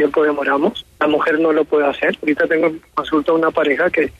tiempo 0.00 0.22
demoramos. 0.22 0.86
La 0.98 1.08
mujer 1.08 1.38
no 1.38 1.52
lo 1.52 1.64
puede 1.66 1.86
hacer. 1.86 2.16
Ahorita 2.22 2.46
tengo 2.46 2.72
consulta 2.94 3.32
a 3.32 3.34
una 3.34 3.50
pareja 3.50 3.90
que 3.90 4.10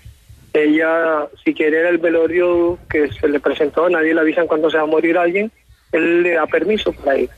ella, 0.53 1.27
si 1.43 1.55
quiere 1.55 1.89
el 1.89 1.97
velorio 1.97 2.79
que 2.91 3.11
se 3.11 3.29
le 3.29 3.41
presentó, 3.41 3.89
nadie 3.89 4.13
le 4.13 4.21
avisan 4.21 4.47
cuando 4.47 4.69
se 4.69 4.77
va 4.77 4.83
a 4.83 4.87
morir 4.87 5.17
alguien, 5.17 5.51
él 5.93 6.23
le 6.23 6.35
da 6.35 6.47
permiso 6.47 6.93
para 6.93 7.19
ir. 7.19 7.31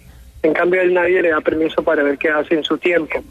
En 0.43 0.53
cambio, 0.55 0.81
él 0.81 0.93
nadie 0.93 1.23
le 1.23 1.29
da 1.29 1.41
permiso 1.41 1.85
para 1.85 2.03
ver 2.03 2.19
qué 2.19 2.31
hace 2.31 2.57
en 2.57 2.65
su 2.65 2.77
tiempo. 2.79 3.23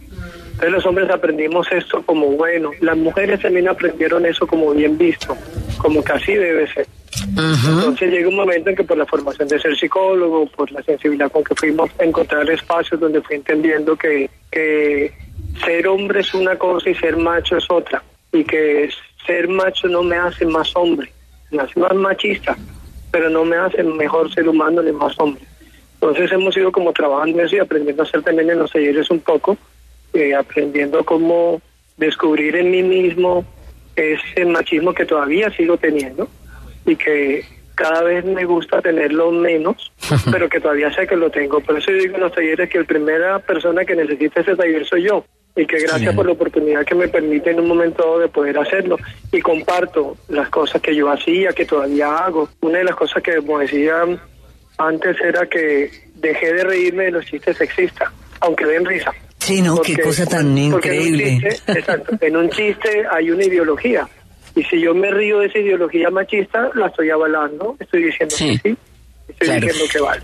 Entonces 0.51 0.71
los 0.71 0.85
hombres 0.85 1.09
aprendimos 1.09 1.69
esto 1.73 2.01
como 2.03 2.27
bueno, 2.27 2.71
las 2.79 2.95
mujeres 2.95 3.41
también 3.41 3.67
aprendieron 3.67 4.25
eso 4.25 4.47
como 4.47 4.71
bien 4.71 4.97
visto, 4.97 5.35
como 5.77 6.01
que 6.03 6.13
así 6.13 6.35
debe 6.35 6.71
ser. 6.71 6.85
Entonces 7.19 8.11
llega 8.11 8.29
un 8.29 8.35
momento 8.35 8.69
en 8.69 8.75
que 8.75 8.83
por 8.83 8.97
la 8.97 9.05
formación 9.05 9.47
de 9.47 9.59
ser 9.59 9.75
psicólogo, 9.75 10.45
por 10.47 10.71
la 10.71 10.81
sensibilidad 10.83 11.31
con 11.31 11.43
que 11.43 11.55
fuimos 11.55 11.89
a 11.99 12.05
encontrar 12.05 12.49
espacios 12.49 12.99
donde 12.99 13.21
fui 13.21 13.35
entendiendo 13.35 13.95
que, 13.95 14.29
que 14.49 15.13
ser 15.63 15.87
hombre 15.87 16.21
es 16.21 16.33
una 16.33 16.57
cosa 16.57 16.89
y 16.89 16.95
ser 16.95 17.17
macho 17.17 17.57
es 17.57 17.65
otra, 17.69 18.01
y 18.31 18.43
que 18.43 18.89
ser 19.25 19.47
macho 19.47 19.87
no 19.87 20.03
me 20.03 20.15
hace 20.15 20.45
más 20.45 20.73
hombre, 20.75 21.11
me 21.51 21.61
hace 21.61 21.79
más 21.79 21.93
machista, 21.93 22.57
pero 23.11 23.29
no 23.29 23.43
me 23.43 23.57
hace 23.57 23.83
mejor 23.83 24.33
ser 24.33 24.47
humano 24.47 24.81
ni 24.81 24.91
más 24.91 25.13
hombre. 25.19 25.43
Entonces 25.95 26.31
hemos 26.31 26.55
ido 26.57 26.71
como 26.71 26.93
trabajando 26.93 27.41
eso 27.41 27.57
y 27.57 27.59
aprendiendo 27.59 28.01
a 28.01 28.05
hacer 28.05 28.23
también 28.23 28.49
en 28.49 28.59
los 28.59 28.71
talleres 28.71 29.09
un 29.11 29.19
poco, 29.19 29.57
eh, 30.13 30.33
aprendiendo 30.33 31.03
cómo 31.05 31.61
descubrir 31.97 32.55
en 32.55 32.71
mí 32.71 32.81
mismo 32.81 33.45
ese 33.95 34.45
machismo 34.45 34.93
que 34.93 35.05
todavía 35.05 35.51
sigo 35.51 35.77
teniendo 35.77 36.27
y 36.85 36.95
que 36.95 37.45
cada 37.75 38.03
vez 38.03 38.23
me 38.25 38.45
gusta 38.45 38.81
tenerlo 38.81 39.31
menos, 39.31 39.91
pero 40.31 40.49
que 40.49 40.59
todavía 40.59 40.93
sé 40.93 41.07
que 41.07 41.15
lo 41.15 41.29
tengo. 41.29 41.59
Por 41.61 41.77
eso 41.77 41.91
digo 41.91 42.15
en 42.15 42.21
los 42.21 42.33
talleres 42.33 42.69
que 42.69 42.79
la 42.79 42.85
primera 42.85 43.39
persona 43.39 43.85
que 43.85 43.95
necesita 43.95 44.41
ese 44.41 44.55
taller 44.55 44.85
soy 44.85 45.03
yo 45.03 45.25
y 45.55 45.65
que 45.65 45.79
gracias 45.79 46.15
por 46.15 46.25
la 46.25 46.31
oportunidad 46.31 46.85
que 46.85 46.95
me 46.95 47.07
permite 47.07 47.51
en 47.51 47.59
un 47.59 47.67
momento 47.67 48.03
dado 48.03 48.19
de 48.19 48.27
poder 48.29 48.57
hacerlo 48.57 48.97
y 49.31 49.41
comparto 49.41 50.15
las 50.29 50.49
cosas 50.49 50.81
que 50.81 50.95
yo 50.95 51.11
hacía, 51.11 51.51
que 51.53 51.65
todavía 51.65 52.19
hago. 52.19 52.49
Una 52.61 52.77
de 52.77 52.85
las 52.85 52.95
cosas 52.95 53.21
que, 53.21 53.35
como 53.37 53.59
decía 53.59 54.03
antes, 54.77 55.17
era 55.19 55.45
que 55.47 55.91
dejé 56.15 56.53
de 56.53 56.63
reírme 56.63 57.05
de 57.05 57.11
los 57.11 57.25
chistes 57.25 57.57
sexistas, 57.57 58.09
aunque 58.39 58.65
den 58.65 58.85
risa. 58.85 59.11
Sí, 59.39 59.61
no, 59.61 59.81
qué 59.81 59.97
cosa 59.97 60.25
tan 60.25 60.55
increíble. 60.57 61.39
exacto, 61.67 62.15
en 62.21 62.37
un 62.37 62.49
chiste 62.49 63.03
hay 63.11 63.31
una 63.31 63.43
ideología 63.43 64.07
y 64.55 64.63
si 64.63 64.81
yo 64.81 64.93
me 64.93 65.11
río 65.11 65.39
de 65.39 65.47
esa 65.47 65.59
ideología 65.59 66.09
machista, 66.09 66.69
la 66.75 66.87
estoy 66.87 67.09
avalando, 67.09 67.75
estoy 67.79 68.03
diciendo 68.03 68.35
que 68.37 68.57
sí, 68.57 68.77
estoy 69.27 69.61
diciendo 69.61 69.83
que 69.91 69.99
vale. 69.99 70.21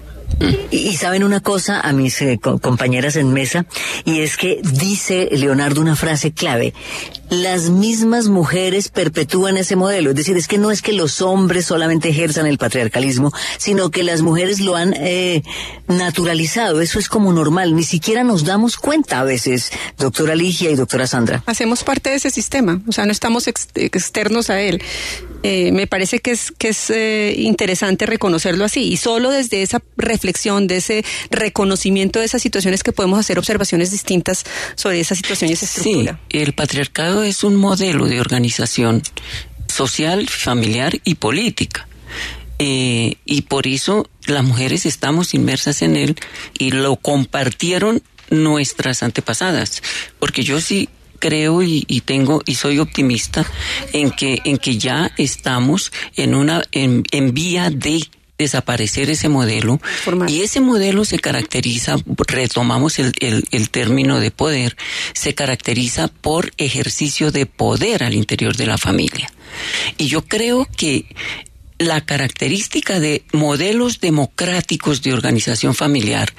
Y, 0.70 0.96
saben 0.98 1.24
una 1.24 1.40
cosa 1.40 1.80
a 1.82 1.94
mis 1.94 2.22
eh, 2.22 2.38
compañeras 2.40 3.16
en 3.16 3.34
mesa, 3.34 3.66
y 4.06 4.20
es 4.22 4.38
que 4.38 4.60
dice 4.62 5.30
Leonardo 5.32 5.82
una 5.82 5.96
frase 5.96 6.32
clave. 6.32 6.74
Las 7.30 7.70
mismas 7.70 8.28
mujeres 8.28 8.90
perpetúan 8.90 9.58
ese 9.58 9.76
modelo. 9.76 10.12
Es 10.12 10.16
decir, 10.16 10.38
es 10.38 10.48
que 10.48 10.58
no 10.58 10.72
es 10.72 10.82
que 10.82 10.94
los 10.94 11.22
hombres 11.22 11.66
solamente 11.66 12.10
ejerzan 12.10 12.46
el 12.46 12.58
patriarcalismo, 12.58 13.34
sino 13.58 13.92
que 13.92 14.04
las 14.04 14.22
mujeres 14.22 14.60
lo 14.60 14.76
han 14.76 14.94
eh, 14.98 15.44
naturalizado. 15.88 16.82
Eso 16.82 17.00
es 17.00 17.10
como 17.10 17.34
normal. 17.34 17.76
Ni 17.76 17.84
siquiera 17.84 18.24
nos 18.24 18.46
damos 18.46 18.78
cuenta 18.78 19.20
a 19.20 19.24
veces, 19.24 19.72
doctora 19.98 20.36
Ligia 20.36 20.70
y 20.70 20.76
doctora 20.76 21.08
Sandra. 21.08 21.44
Hacemos 21.46 21.84
parte 21.84 22.10
de 22.10 22.16
ese 22.16 22.30
sistema, 22.30 22.82
o 22.88 22.92
sea, 22.92 23.06
no 23.06 23.12
estamos 23.12 23.48
externos 23.48 24.50
a 24.50 24.62
él. 24.62 24.82
Eh, 25.44 25.72
me 25.72 25.88
parece 25.88 26.20
que 26.20 26.32
es, 26.32 26.52
que 26.52 26.70
es 26.70 26.90
eh, 26.90 27.36
interesante 27.38 28.06
reconocerlo 28.06 28.66
así 28.66 28.82
y 28.82 28.98
solo 28.98 29.30
desde 29.32 29.62
esa 29.62 29.82
reflexión, 29.96 30.68
de 30.68 30.78
ese 30.78 31.06
reconocimiento 31.30 32.20
de 32.20 32.26
esas 32.26 32.42
situaciones 32.42 32.84
que 32.84 32.92
podemos 32.92 33.20
hacer 33.20 33.38
observaciones 33.38 33.92
distintas 33.92 34.46
sobre 34.76 35.00
esas 35.00 35.18
situaciones 35.18 35.62
estructura. 35.62 36.20
Sí, 36.30 36.40
el 36.40 36.54
patriarcado 36.54 37.17
es 37.24 37.44
un 37.44 37.56
modelo 37.56 38.06
de 38.06 38.20
organización 38.20 39.04
social, 39.68 40.28
familiar 40.28 41.00
y 41.04 41.16
política. 41.16 41.88
Eh, 42.60 43.16
y 43.26 43.44
por 43.44 43.68
eso 43.68 44.10
las 44.26 44.44
mujeres 44.44 44.86
estamos 44.86 45.34
inmersas 45.34 45.82
en 45.82 45.96
él 45.96 46.16
y 46.58 46.72
lo 46.72 46.96
compartieron 46.96 48.02
nuestras 48.30 49.04
antepasadas, 49.04 49.84
porque 50.20 50.44
yo 50.44 50.60
sí 50.60 50.90
creo 51.20 51.64
y, 51.64 51.84
tengo 52.06 52.42
y 52.46 52.56
soy 52.56 52.80
optimista 52.80 53.46
en 53.94 54.12
que 54.12 54.40
en 54.46 54.58
que 54.58 54.78
ya 54.78 55.12
estamos 55.18 55.92
en 56.16 56.36
una 56.36 56.64
en, 56.72 57.04
vía 57.34 57.70
de 57.70 58.02
desaparecer 58.38 59.10
ese 59.10 59.30
modelo 59.30 59.82
y 60.28 60.42
ese 60.42 60.60
modelo 60.60 61.06
se 61.06 61.20
caracteriza, 61.20 61.98
retomamos 62.28 63.00
el, 63.00 63.14
el, 63.20 63.70
término 63.70 64.20
de 64.20 64.32
poder, 64.32 64.78
se 65.14 65.34
caracteriza 65.34 66.08
por 66.08 66.54
ejercicio 66.58 67.32
de 67.32 67.46
poder 67.46 68.04
al 68.04 68.14
interior 68.14 68.56
de 68.56 68.68
la 68.68 68.78
familia. 68.78 69.32
Y 69.98 70.08
yo 70.08 70.24
creo 70.24 70.68
que 70.78 71.06
la 71.80 72.02
característica 72.02 73.00
de 73.00 73.24
modelos 73.34 74.00
democráticos 74.00 75.02
de 75.02 75.14
organización 75.14 75.76
familiar 75.76 76.34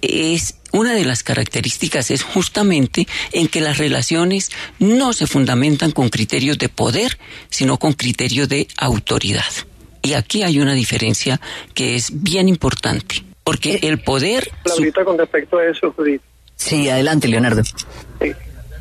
es 0.00 0.54
una 0.72 0.94
de 0.94 1.04
las 1.04 1.22
características 1.22 2.10
es 2.10 2.22
justamente 2.22 3.06
en 3.32 3.48
que 3.48 3.60
las 3.60 3.78
relaciones 3.78 4.50
no 4.78 5.12
se 5.12 5.26
fundamentan 5.26 5.90
con 5.90 6.08
criterios 6.08 6.58
de 6.58 6.68
poder, 6.68 7.18
sino 7.50 7.78
con 7.78 7.92
criterios 7.92 8.48
de 8.48 8.68
autoridad. 8.76 9.50
Y 10.02 10.14
aquí 10.14 10.42
hay 10.42 10.58
una 10.60 10.74
diferencia 10.74 11.40
que 11.74 11.94
es 11.94 12.22
bien 12.22 12.48
importante, 12.48 13.16
porque 13.44 13.80
el 13.82 14.00
poder... 14.00 14.50
Ahorita 14.70 15.04
con 15.04 15.18
respecto 15.18 15.58
a 15.58 15.66
eso, 15.66 15.92
Judith. 15.92 16.22
Sí, 16.56 16.88
adelante, 16.88 17.28
Leonardo. 17.28 17.62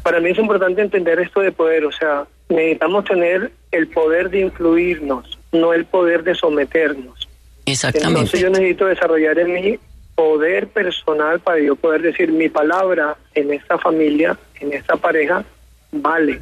Para 0.03 0.19
mí 0.19 0.31
es 0.31 0.37
importante 0.37 0.81
entender 0.81 1.19
esto 1.19 1.41
de 1.41 1.51
poder, 1.51 1.85
o 1.85 1.91
sea, 1.91 2.25
necesitamos 2.49 3.05
tener 3.05 3.51
el 3.71 3.87
poder 3.87 4.29
de 4.29 4.41
influirnos, 4.41 5.37
no 5.51 5.73
el 5.73 5.85
poder 5.85 6.23
de 6.23 6.35
someternos. 6.35 7.27
Exactamente. 7.65 8.19
Entonces 8.19 8.39
yo 8.39 8.49
necesito 8.49 8.85
desarrollar 8.85 9.39
en 9.39 9.53
mí 9.53 9.79
poder 10.15 10.67
personal 10.67 11.39
para 11.39 11.59
yo 11.59 11.75
poder 11.75 12.01
decir 12.01 12.31
mi 12.31 12.49
palabra 12.49 13.15
en 13.35 13.53
esta 13.53 13.77
familia, 13.77 14.37
en 14.59 14.73
esta 14.73 14.97
pareja, 14.97 15.45
vale, 15.91 16.41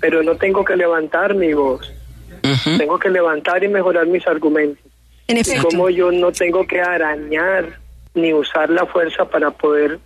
pero 0.00 0.22
no 0.22 0.36
tengo 0.36 0.64
que 0.64 0.76
levantar 0.76 1.34
mi 1.34 1.52
voz, 1.52 1.92
tengo 2.78 2.98
que 2.98 3.10
levantar 3.10 3.62
y 3.64 3.68
mejorar 3.68 4.06
mis 4.06 4.26
argumentos. 4.26 4.84
En 5.28 5.38
efecto. 5.38 5.68
Como 5.68 5.90
yo 5.90 6.12
no 6.12 6.32
tengo 6.32 6.66
que 6.66 6.80
arañar 6.80 7.78
ni 8.14 8.32
usar 8.32 8.70
la 8.70 8.86
fuerza 8.86 9.24
para 9.24 9.50
poder 9.50 9.98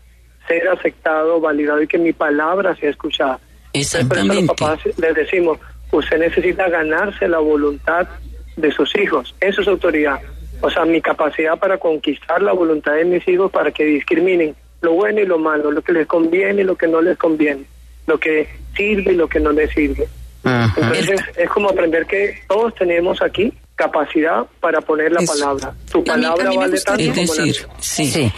ser 0.48 0.68
aceptado, 0.68 1.40
validado 1.40 1.82
y 1.82 1.86
que 1.86 1.98
mi 1.98 2.12
palabra 2.12 2.74
sea 2.76 2.90
escuchada. 2.90 3.38
Exactamente. 3.72 4.46
Los 4.46 4.56
papás 4.56 4.80
les 4.96 5.14
decimos, 5.14 5.58
usted 5.92 6.18
necesita 6.18 6.68
ganarse 6.68 7.28
la 7.28 7.38
voluntad 7.38 8.08
de 8.56 8.72
sus 8.72 8.94
hijos, 8.96 9.34
eso 9.40 9.62
es 9.62 9.68
autoridad 9.68 10.20
o 10.60 10.70
sea, 10.70 10.84
mi 10.84 11.00
capacidad 11.00 11.58
para 11.58 11.78
conquistar 11.78 12.42
la 12.42 12.52
voluntad 12.52 12.94
de 12.94 13.04
mis 13.04 13.26
hijos 13.26 13.50
para 13.50 13.70
que 13.70 13.84
discriminen 13.84 14.54
lo 14.82 14.92
bueno 14.92 15.20
y 15.20 15.26
lo 15.26 15.38
malo, 15.38 15.70
lo 15.70 15.82
que 15.82 15.92
les 15.92 16.06
conviene 16.06 16.62
y 16.62 16.64
lo 16.64 16.76
que 16.76 16.86
no 16.86 17.00
les 17.00 17.16
conviene, 17.16 17.64
lo 18.06 18.18
que 18.18 18.48
sirve 18.76 19.12
y 19.12 19.16
lo 19.16 19.28
que 19.28 19.40
no 19.40 19.52
les 19.52 19.70
sirve. 19.72 20.06
Entonces 20.44 21.20
es 21.36 21.50
como 21.50 21.68
aprender 21.68 22.06
que 22.06 22.40
todos 22.48 22.74
tenemos 22.74 23.20
aquí 23.22 23.52
capacidad 23.80 24.44
para 24.60 24.82
poner 24.82 25.10
la 25.10 25.22
palabra. 25.22 25.74
Tu 25.90 26.04
palabra 26.04 26.50
vale 26.54 26.78
tanto 26.80 27.02
es 27.02 27.14
decir, 27.16 27.56
Sí, 27.78 28.06
sí. 28.06 28.32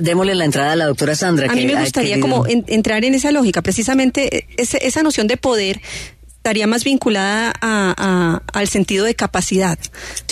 démosle 0.00 0.36
la 0.36 0.44
entrada 0.44 0.72
a 0.72 0.76
la 0.76 0.86
doctora 0.86 1.16
Sandra. 1.16 1.50
A 1.50 1.54
mí 1.54 1.66
me 1.66 1.74
gustaría 1.74 2.20
como 2.20 2.46
entrar 2.46 3.04
en 3.04 3.14
esa 3.14 3.32
lógica, 3.32 3.60
precisamente 3.62 4.46
e, 4.56 4.56
esa 4.56 5.02
noción 5.02 5.26
de 5.26 5.36
poder 5.36 5.80
estaría 6.42 6.66
más 6.66 6.82
vinculada 6.82 7.52
a, 7.60 8.42
al 8.52 8.68
sentido 8.68 9.04
de 9.04 9.14
capacidad, 9.14 9.78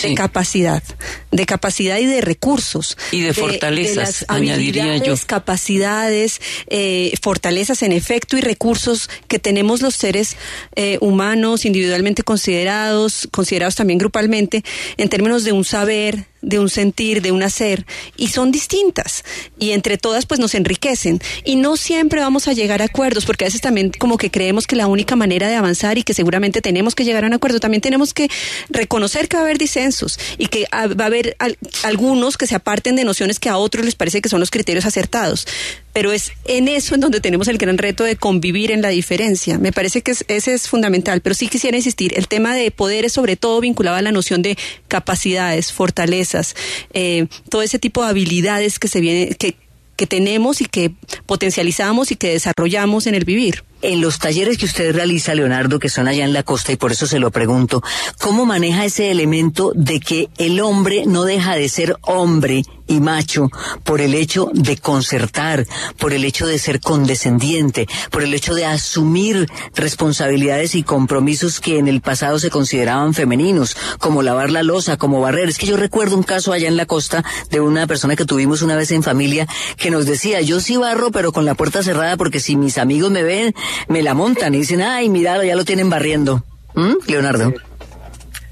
de 0.02 0.14
capacidad, 0.16 0.82
de 1.30 1.46
capacidad 1.46 1.98
y 1.98 2.06
de 2.06 2.20
recursos. 2.20 2.98
Y 3.12 3.20
de, 3.20 3.32
fortalezas, 3.32 4.24
añadiría 4.26 4.96
yo. 4.96 5.14
capacidades, 5.24 6.40
eh, 6.66 7.12
fortalezas 7.22 7.84
en 7.84 7.92
efecto 7.92 8.36
y 8.36 8.40
recursos 8.40 9.08
que 9.28 9.38
tenemos 9.38 9.82
los 9.82 9.94
seres 9.94 10.36
eh, 10.74 10.98
humanos 11.00 11.64
individualmente 11.64 12.24
considerados, 12.24 13.28
considerados 13.30 13.76
también 13.76 14.00
grupalmente, 14.00 14.64
en 14.96 15.08
términos 15.10 15.44
de 15.44 15.52
un 15.52 15.64
saber, 15.64 16.26
de 16.42 16.58
un 16.58 16.68
sentir, 16.68 17.22
de 17.22 17.32
un 17.32 17.42
hacer, 17.42 17.86
y 18.16 18.28
son 18.28 18.50
distintas. 18.50 19.24
Y 19.58 19.70
entre 19.70 19.98
todas, 19.98 20.26
pues 20.26 20.40
nos 20.40 20.54
enriquecen. 20.54 21.20
Y 21.44 21.56
no 21.56 21.76
siempre 21.76 22.20
vamos 22.20 22.48
a 22.48 22.52
llegar 22.52 22.82
a 22.82 22.86
acuerdos, 22.86 23.26
porque 23.26 23.44
a 23.44 23.48
veces 23.48 23.60
también 23.60 23.92
como 23.98 24.16
que 24.16 24.30
creemos 24.30 24.66
que 24.66 24.76
la 24.76 24.86
única 24.86 25.16
manera 25.16 25.48
de 25.48 25.56
avanzar 25.56 25.98
y 25.98 26.02
que 26.02 26.14
seguramente 26.14 26.62
tenemos 26.62 26.94
que 26.94 27.04
llegar 27.04 27.24
a 27.24 27.26
un 27.26 27.34
acuerdo, 27.34 27.60
también 27.60 27.80
tenemos 27.80 28.14
que 28.14 28.28
reconocer 28.68 29.28
que 29.28 29.36
va 29.36 29.42
a 29.42 29.44
haber 29.44 29.58
disensos 29.58 30.18
y 30.38 30.46
que 30.46 30.66
va 30.72 31.04
a 31.04 31.06
haber 31.06 31.36
algunos 31.82 32.36
que 32.36 32.46
se 32.46 32.54
aparten 32.54 32.96
de 32.96 33.04
nociones 33.04 33.38
que 33.38 33.48
a 33.48 33.56
otros 33.56 33.84
les 33.84 33.94
parece 33.94 34.20
que 34.20 34.28
son 34.28 34.40
los 34.40 34.50
criterios 34.50 34.86
acertados 34.86 35.46
pero 35.92 36.12
es 36.12 36.32
en 36.44 36.68
eso 36.68 36.94
en 36.94 37.00
donde 37.00 37.20
tenemos 37.20 37.48
el 37.48 37.58
gran 37.58 37.78
reto 37.78 38.04
de 38.04 38.16
convivir 38.16 38.70
en 38.70 38.82
la 38.82 38.88
diferencia. 38.88 39.58
Me 39.58 39.72
parece 39.72 40.02
que 40.02 40.12
ese 40.12 40.52
es 40.52 40.68
fundamental, 40.68 41.20
pero 41.20 41.34
sí 41.34 41.48
quisiera 41.48 41.76
insistir, 41.76 42.12
el 42.16 42.28
tema 42.28 42.54
de 42.54 42.70
poder 42.70 43.04
es 43.04 43.12
sobre 43.12 43.36
todo 43.36 43.60
vinculado 43.60 43.96
a 43.96 44.02
la 44.02 44.12
noción 44.12 44.42
de 44.42 44.56
capacidades, 44.88 45.72
fortalezas, 45.72 46.54
eh, 46.92 47.26
todo 47.48 47.62
ese 47.62 47.78
tipo 47.78 48.02
de 48.02 48.10
habilidades 48.10 48.78
que 48.78 48.88
se 48.88 49.00
viene, 49.00 49.34
que 49.34 49.56
que 50.00 50.06
tenemos 50.06 50.62
y 50.62 50.64
que 50.64 50.94
potencializamos 51.26 52.10
y 52.10 52.16
que 52.16 52.30
desarrollamos 52.30 53.06
en 53.06 53.14
el 53.14 53.26
vivir. 53.26 53.64
En 53.82 54.00
los 54.00 54.18
talleres 54.18 54.56
que 54.56 54.64
usted 54.64 54.94
realiza, 54.94 55.34
Leonardo, 55.34 55.78
que 55.78 55.90
son 55.90 56.08
allá 56.08 56.24
en 56.24 56.32
la 56.32 56.42
costa, 56.42 56.72
y 56.72 56.76
por 56.76 56.90
eso 56.90 57.06
se 57.06 57.18
lo 57.18 57.30
pregunto, 57.30 57.82
¿cómo 58.18 58.46
maneja 58.46 58.86
ese 58.86 59.10
elemento 59.10 59.72
de 59.74 60.00
que 60.00 60.30
el 60.38 60.60
hombre 60.60 61.04
no 61.04 61.24
deja 61.24 61.54
de 61.54 61.68
ser 61.68 61.96
hombre 62.00 62.62
y 62.90 63.00
macho 63.00 63.50
por 63.84 64.00
el 64.00 64.14
hecho 64.14 64.50
de 64.52 64.76
concertar, 64.76 65.64
por 65.98 66.12
el 66.12 66.24
hecho 66.24 66.46
de 66.48 66.58
ser 66.58 66.80
condescendiente, 66.80 67.86
por 68.10 68.22
el 68.22 68.34
hecho 68.34 68.52
de 68.52 68.66
asumir 68.66 69.46
responsabilidades 69.76 70.74
y 70.74 70.82
compromisos 70.82 71.60
que 71.60 71.78
en 71.78 71.86
el 71.86 72.00
pasado 72.00 72.40
se 72.40 72.50
consideraban 72.50 73.14
femeninos, 73.14 73.76
como 74.00 74.22
lavar 74.22 74.50
la 74.50 74.64
losa, 74.64 74.96
como 74.96 75.20
barrer? 75.20 75.48
Es 75.48 75.58
que 75.58 75.66
yo 75.66 75.76
recuerdo 75.76 76.16
un 76.16 76.24
caso 76.24 76.52
allá 76.52 76.66
en 76.66 76.76
la 76.76 76.86
costa 76.86 77.24
de 77.50 77.60
una 77.60 77.86
persona 77.86 78.16
que 78.16 78.24
tuvimos 78.24 78.60
una 78.60 78.74
vez 78.74 78.90
en 78.90 79.04
familia 79.04 79.46
que 79.76 79.92
nos 79.92 80.04
decía, 80.04 80.40
yo 80.40 80.58
sí 80.58 80.76
barro, 80.76 81.12
pero 81.12 81.30
con 81.30 81.44
la 81.44 81.54
puerta 81.54 81.84
cerrada 81.84 82.16
porque 82.16 82.40
si 82.40 82.56
mis 82.56 82.76
amigos 82.76 83.12
me 83.12 83.22
ven, 83.22 83.54
me 83.86 84.02
la 84.02 84.14
montan 84.14 84.52
y 84.54 84.58
dicen, 84.58 84.82
ay, 84.82 85.08
mira, 85.08 85.44
ya 85.44 85.54
lo 85.54 85.64
tienen 85.64 85.88
barriendo. 85.88 86.42
¿Mm? 86.74 86.94
Leonardo. 87.06 87.54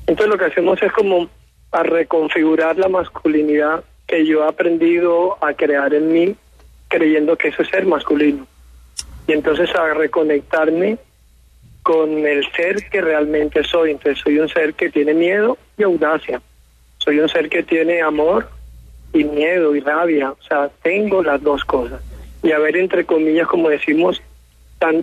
Entonces 0.06 0.28
lo 0.28 0.38
que 0.38 0.44
hacemos 0.44 0.80
es 0.80 0.92
como 0.92 1.28
a 1.72 1.82
reconfigurar 1.82 2.76
la 2.78 2.88
masculinidad 2.88 3.82
que 4.08 4.26
yo 4.26 4.44
he 4.44 4.48
aprendido 4.48 5.36
a 5.44 5.52
crear 5.52 5.94
en 5.94 6.12
mí, 6.12 6.34
creyendo 6.88 7.36
que 7.36 7.48
eso 7.48 7.62
es 7.62 7.68
ser 7.68 7.86
masculino. 7.86 8.46
Y 9.28 9.32
entonces 9.32 9.72
a 9.74 9.92
reconectarme 9.92 10.98
con 11.82 12.26
el 12.26 12.44
ser 12.52 12.88
que 12.90 13.02
realmente 13.02 13.62
soy. 13.62 13.92
Entonces 13.92 14.22
soy 14.22 14.38
un 14.38 14.48
ser 14.48 14.74
que 14.74 14.90
tiene 14.90 15.14
miedo 15.14 15.58
y 15.76 15.82
audacia. 15.82 16.40
Soy 16.98 17.20
un 17.20 17.28
ser 17.28 17.50
que 17.50 17.62
tiene 17.62 18.00
amor 18.00 18.48
y 19.12 19.24
miedo 19.24 19.76
y 19.76 19.80
rabia. 19.80 20.30
O 20.30 20.42
sea, 20.42 20.70
tengo 20.82 21.22
las 21.22 21.42
dos 21.42 21.64
cosas. 21.64 22.02
Y 22.42 22.52
a 22.52 22.58
ver, 22.58 22.76
entre 22.76 23.04
comillas, 23.04 23.46
como 23.46 23.68
decimos, 23.68 24.22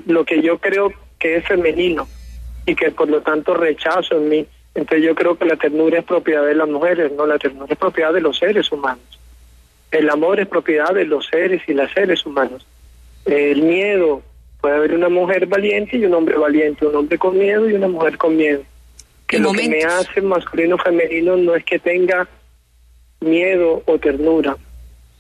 lo 0.08 0.26
que 0.26 0.42
yo 0.42 0.58
creo 0.58 0.92
que 1.20 1.38
es 1.38 1.46
femenino 1.48 2.08
y 2.66 2.76
que 2.76 2.92
por 2.92 3.10
lo 3.10 3.22
tanto 3.22 3.54
rechazo 3.54 4.18
en 4.18 4.30
mí. 4.30 4.48
Entonces 4.76 5.06
yo 5.06 5.16
creo 5.16 5.38
que 5.38 5.46
la 5.46 5.56
ternura 5.56 6.00
es 6.00 6.06
propiedad 6.06 6.46
de 6.46 6.56
las 6.56 6.68
mujeres, 6.68 7.12
no 7.14 7.26
la 7.26 7.38
ternura 7.38 7.68
es 7.70 7.78
propiedad 7.78 8.14
de 8.14 8.22
los 8.22 8.38
seres 8.38 8.72
humanos. 8.72 9.04
El 9.92 10.10
amor 10.10 10.40
es 10.40 10.48
propiedad 10.48 10.94
de 10.94 11.06
los 11.06 11.26
seres 11.28 11.62
y 11.68 11.74
las 11.74 11.92
seres 11.94 12.26
humanos. 12.26 12.66
El 13.26 13.62
miedo, 13.62 14.22
puede 14.62 14.76
haber 14.76 14.94
una 14.94 15.10
mujer 15.10 15.46
valiente 15.48 15.98
y 15.98 16.06
un 16.06 16.14
hombre 16.14 16.38
valiente, 16.38 16.86
un 16.86 16.96
hombre 16.96 17.18
con 17.18 17.38
miedo 17.38 17.70
y 17.70 17.74
una 17.74 17.88
mujer 17.88 18.18
con 18.18 18.36
miedo. 18.36 18.64
Que 19.28 19.40
lo 19.40 19.54
que 19.54 19.70
me 19.70 19.84
hace 19.84 20.22
masculino 20.22 20.76
o 20.76 20.78
femenino 20.78 21.38
no 21.38 21.56
es 21.56 21.64
que 21.64 21.80
tenga 21.80 22.28
miedo 23.22 23.82
o 23.86 23.98
ternura, 23.98 24.58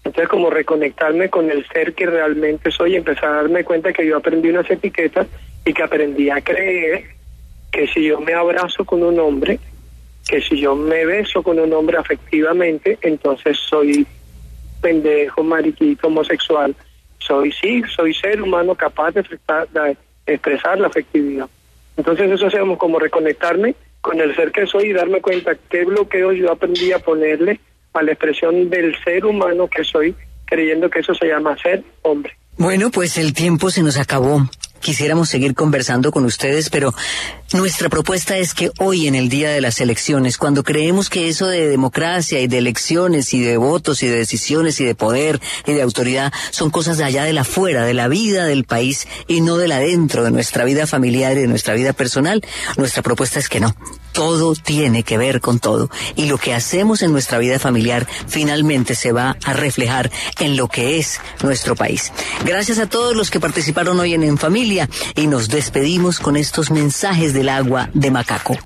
entonces, 0.06 0.30
como 0.30 0.52
reconectarme 0.52 1.30
con 1.30 1.50
el 1.50 1.68
ser 1.68 1.96
que 1.96 2.06
realmente 2.06 2.70
soy 2.70 2.94
y 2.94 2.96
empezar 2.98 3.26
a 3.26 3.36
darme 3.38 3.64
cuenta 3.64 3.92
que 3.92 4.06
yo 4.06 4.16
aprendí 4.16 4.50
unas 4.50 4.70
etiquetas 4.70 5.26
y 5.66 5.74
que 5.74 5.82
aprendí 5.82 6.30
a 6.30 6.42
creer 6.42 7.15
que 7.76 7.88
si 7.88 8.06
yo 8.06 8.22
me 8.22 8.34
abrazo 8.34 8.86
con 8.86 9.04
un 9.04 9.20
hombre, 9.20 9.60
que 10.26 10.40
si 10.40 10.58
yo 10.62 10.78
me 10.78 11.06
beso 11.06 11.44
con 11.44 11.60
un 11.60 11.74
hombre 11.74 11.98
afectivamente, 11.98 12.98
entonces 13.02 13.58
soy 13.70 14.08
pendejo, 14.82 15.44
mariquito, 15.44 16.08
homosexual. 16.08 16.74
Soy 17.20 17.52
sí, 17.52 17.82
soy 17.94 18.14
ser 18.14 18.42
humano 18.42 18.76
capaz 18.76 19.12
de, 19.12 19.26
expresar 20.26 20.80
la 20.80 20.88
afectividad. 20.88 21.50
Entonces 21.98 22.32
eso 22.32 22.48
hacemos 22.48 22.78
como 22.78 22.98
reconectarme 22.98 23.76
con 24.00 24.22
el 24.22 24.34
ser 24.38 24.54
que 24.54 24.66
soy 24.68 24.92
y 24.92 24.94
darme 24.94 25.20
cuenta 25.20 25.52
qué 25.70 25.84
bloqueos 25.84 26.38
yo 26.38 26.54
aprendí 26.54 26.94
a 26.94 27.00
ponerle 27.00 27.60
a 27.92 28.02
la 28.04 28.12
expresión 28.14 28.70
del 28.70 28.96
ser 29.04 29.26
humano 29.26 29.68
que 29.68 29.84
soy, 29.84 30.16
creyendo 30.46 30.90
que 30.90 31.00
eso 31.00 31.14
se 31.14 31.28
llama 31.28 31.58
ser 31.58 31.84
hombre. 32.04 32.38
Bueno, 32.58 32.90
pues 32.90 33.18
el 33.18 33.34
tiempo 33.34 33.70
se 33.70 33.84
nos 33.84 33.98
acabó. 33.98 34.48
Quisiéramos 34.86 35.30
seguir 35.30 35.56
conversando 35.56 36.12
con 36.12 36.26
ustedes, 36.26 36.70
pero 36.70 36.94
nuestra 37.54 37.90
propuesta 37.90 38.38
es 38.38 38.54
que 38.54 38.70
hoy 38.78 39.08
en 39.08 39.16
el 39.16 39.30
día 39.30 39.50
de 39.50 39.60
las 39.60 39.82
elecciones, 39.82 40.38
cuando 40.38 40.62
creemos 40.62 41.10
que 41.10 41.28
eso 41.28 41.48
de 41.48 41.68
democracia 41.68 42.40
y 42.40 42.46
de 42.46 42.60
elecciones 42.60 43.34
y 43.34 43.40
de 43.40 43.58
votos 43.58 44.04
y 44.04 44.08
de 44.08 44.18
decisiones 44.18 44.80
y 44.80 44.86
de 44.86 44.94
poder 44.94 45.42
y 45.66 45.74
de 45.74 45.82
autoridad 45.82 46.32
son 46.52 46.70
cosas 46.70 47.00
de 47.00 47.04
allá 47.04 47.24
de 47.24 47.34
la 47.34 47.44
fuera, 47.44 47.84
de 47.84 47.96
la 47.96 48.08
vida 48.08 48.46
del 48.46 48.66
país 48.66 49.08
y 49.28 49.42
no 49.42 49.58
de 49.58 49.68
la 49.68 49.80
dentro, 49.80 50.24
de 50.24 50.30
nuestra 50.30 50.64
vida 50.66 50.86
familiar 50.86 51.36
y 51.36 51.42
de 51.42 51.48
nuestra 51.48 51.74
vida 51.74 51.94
personal, 51.94 52.44
nuestra 52.78 53.02
propuesta 53.02 53.40
es 53.40 53.50
que 53.50 53.60
no, 53.60 53.76
todo 54.16 54.56
tiene 54.56 55.04
que 55.04 55.18
ver 55.18 55.42
con 55.42 55.60
todo. 55.60 55.92
Y 56.16 56.26
lo 56.26 56.38
que 56.38 56.54
hacemos 56.54 57.04
en 57.04 57.12
nuestra 57.12 57.38
vida 57.38 57.60
familiar 57.60 58.08
finalmente 58.28 58.96
se 58.96 59.12
va 59.12 59.38
a 59.44 59.54
reflejar 59.54 60.10
en 60.40 60.56
lo 60.56 60.70
que 60.70 60.98
es 60.98 61.20
nuestro 61.44 61.76
país. 61.76 62.12
Gracias 62.46 62.80
a 62.80 62.88
todos 62.88 63.16
los 63.16 63.30
que 63.30 63.40
participaron 63.40 64.00
hoy 64.00 64.14
en 64.14 64.24
En 64.24 64.38
Familia 64.38 64.90
y 65.16 65.28
nos 65.28 65.50
despedimos 65.50 66.20
con 66.20 66.38
estos 66.38 66.72
mensajes 66.72 67.34
del 67.34 67.50
agua 67.50 67.90
de 67.94 68.10
Macaco. 68.10 68.58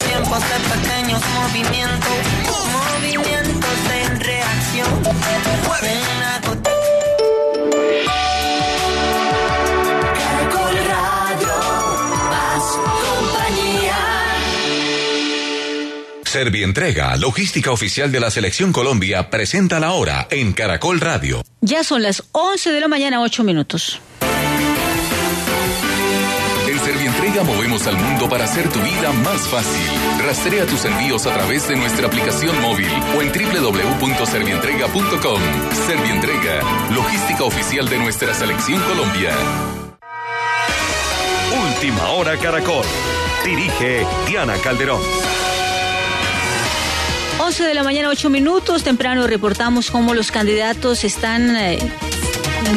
Servientrega, 16.29 17.17
logística 17.17 17.71
oficial 17.71 18.11
de 18.11 18.19
la 18.19 18.29
Selección 18.29 18.71
Colombia, 18.71 19.31
presenta 19.31 19.79
la 19.79 19.93
hora 19.93 20.27
en 20.29 20.53
Caracol 20.53 20.99
Radio. 20.99 21.41
Ya 21.61 21.83
son 21.83 22.03
las 22.03 22.23
11 22.33 22.71
de 22.71 22.79
la 22.79 22.87
mañana, 22.87 23.19
8 23.19 23.43
minutos. 23.43 23.99
En 26.67 26.79
Servientrega 26.81 27.43
movemos 27.43 27.87
al 27.87 27.97
mundo 27.97 28.29
para 28.29 28.45
hacer 28.45 28.69
tu 28.69 28.79
vida 28.79 29.11
más 29.11 29.41
fácil. 29.47 29.81
Rastrea 30.23 30.67
tus 30.67 30.85
envíos 30.85 31.25
a 31.25 31.33
través 31.33 31.67
de 31.67 31.75
nuestra 31.75 32.05
aplicación 32.05 32.61
móvil 32.61 32.91
o 33.17 33.23
en 33.23 33.31
www.servientrega.com. 33.31 35.41
Servientrega, 35.87 36.61
logística 36.93 37.43
oficial 37.43 37.89
de 37.89 37.97
nuestra 37.97 38.35
Selección 38.35 38.79
Colombia. 38.83 39.31
Última 41.71 42.09
hora 42.09 42.37
Caracol. 42.37 42.85
Dirige 43.43 44.05
Diana 44.27 44.57
Calderón. 44.57 45.01
11 47.49 47.63
de 47.63 47.73
la 47.73 47.81
mañana, 47.81 48.09
8 48.09 48.29
minutos. 48.29 48.83
Temprano 48.83 49.25
reportamos 49.25 49.89
cómo 49.89 50.13
los 50.13 50.31
candidatos 50.31 51.03
están 51.03 51.55
eh, 51.55 51.79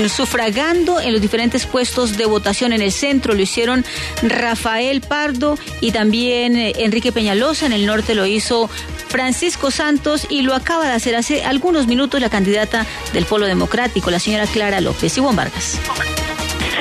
sufragando 0.08 0.98
en 0.98 1.12
los 1.12 1.20
diferentes 1.20 1.66
puestos 1.66 2.16
de 2.16 2.24
votación 2.24 2.72
en 2.72 2.80
el 2.80 2.90
centro. 2.90 3.34
Lo 3.34 3.42
hicieron 3.42 3.84
Rafael 4.22 5.02
Pardo 5.02 5.58
y 5.82 5.92
también 5.92 6.56
eh, 6.56 6.72
Enrique 6.78 7.12
Peñalosa. 7.12 7.66
En 7.66 7.74
el 7.74 7.84
norte 7.84 8.14
lo 8.14 8.24
hizo 8.24 8.70
Francisco 9.08 9.70
Santos 9.70 10.26
y 10.30 10.40
lo 10.40 10.54
acaba 10.54 10.86
de 10.86 10.92
hacer 10.92 11.16
hace 11.16 11.44
algunos 11.44 11.86
minutos 11.86 12.18
la 12.22 12.30
candidata 12.30 12.86
del 13.12 13.26
Polo 13.26 13.44
Democrático, 13.44 14.10
la 14.10 14.20
señora 14.20 14.46
Clara 14.46 14.80
López. 14.80 15.14
Ivonne 15.18 15.36
Vargas. 15.36 15.78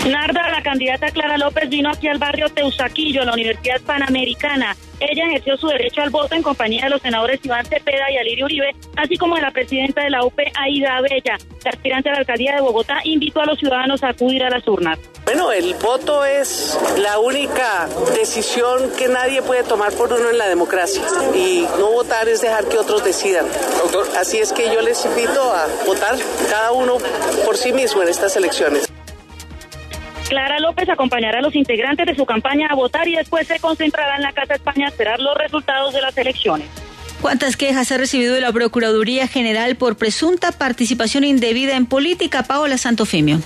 Narda, 0.06 0.50
la 0.50 0.64
candidata 0.64 1.12
Clara 1.12 1.38
López 1.38 1.70
vino 1.70 1.90
aquí 1.92 2.08
al 2.08 2.18
barrio 2.18 2.50
Teusaquillo, 2.50 3.24
la 3.24 3.34
Universidad 3.34 3.80
Panamericana. 3.82 4.76
Ella 5.00 5.28
ejerció 5.28 5.58
su 5.58 5.68
derecho 5.68 6.02
al 6.02 6.10
voto 6.10 6.34
en 6.34 6.42
compañía 6.42 6.86
de 6.86 6.90
los 6.90 7.02
senadores 7.02 7.40
Iván 7.44 7.66
Cepeda 7.66 8.12
y 8.12 8.18
Alirio 8.18 8.46
Uribe, 8.46 8.72
así 8.98 9.16
como 9.18 9.36
de 9.36 9.42
la 9.42 9.52
presidenta 9.52 10.04
de 10.04 10.10
la 10.10 10.26
UP, 10.26 10.40
Aida 10.56 10.98
Abella. 10.98 11.38
La 11.64 11.72
aspirante 11.72 12.10
a 12.10 12.14
la 12.14 12.20
alcaldía 12.20 12.56
de 12.56 12.62
Bogotá 12.62 12.98
invitó 13.04 13.42
a 13.42 13.46
los 13.46 13.60
ciudadanos 13.60 14.04
a 14.04 14.10
acudir 14.10 14.44
a 14.44 14.50
las 14.50 14.68
urnas. 14.68 14.98
Bueno, 15.24 15.52
el 15.52 15.76
voto 15.76 16.26
es 16.26 16.80
la 16.98 17.20
única 17.20 17.88
decisión 18.16 18.92
que 18.98 19.08
nadie 19.08 19.44
puede 19.44 19.64
tomar 19.64 19.94
por 19.94 20.12
uno 20.12 20.32
en 20.32 20.38
la 20.40 20.48
democracia. 20.48 21.04
Y 21.36 21.68
no 21.78 21.92
votar 21.92 22.28
es 22.28 22.42
dejar 22.42 22.66
que 22.66 22.80
otros 22.80 23.04
decidan. 23.04 23.46
Así 24.18 24.40
es 24.40 24.52
que 24.52 24.66
yo 24.74 24.82
les 24.82 25.06
invito 25.06 25.42
a 25.42 25.68
votar 25.86 26.16
cada 26.50 26.72
uno 26.72 26.98
por 27.46 27.56
sí 27.56 27.72
mismo 27.72 28.02
en 28.02 28.10
estas 28.10 28.36
elecciones. 28.36 28.92
Clara 30.32 30.62
López 30.62 30.88
acompañará 30.88 31.40
a 31.40 31.42
los 31.42 31.54
integrantes 31.56 32.06
de 32.06 32.16
su 32.16 32.26
campaña 32.26 32.68
a 32.70 32.76
votar 32.76 33.06
y 33.06 33.18
después 33.18 33.46
se 33.48 33.60
concentrará 33.60 34.16
en 34.16 34.22
la 34.22 34.32
Casa 34.32 34.54
España 34.54 34.86
a 34.86 34.90
esperar 34.90 35.20
los 35.20 35.36
resultados 35.38 35.94
de 35.94 36.02
las 36.02 36.18
elecciones. 36.18 36.68
¿Cuántas 37.20 37.58
quejas 37.58 37.92
ha 37.92 37.98
recibido 37.98 38.34
de 38.34 38.40
la 38.40 38.54
Procuraduría 38.54 39.28
General 39.28 39.76
por 39.76 39.98
presunta 39.98 40.54
participación 40.54 41.26
indebida 41.26 41.76
en 41.76 41.86
política? 41.86 42.44
Paola 42.44 42.78
Santofimio. 42.78 43.42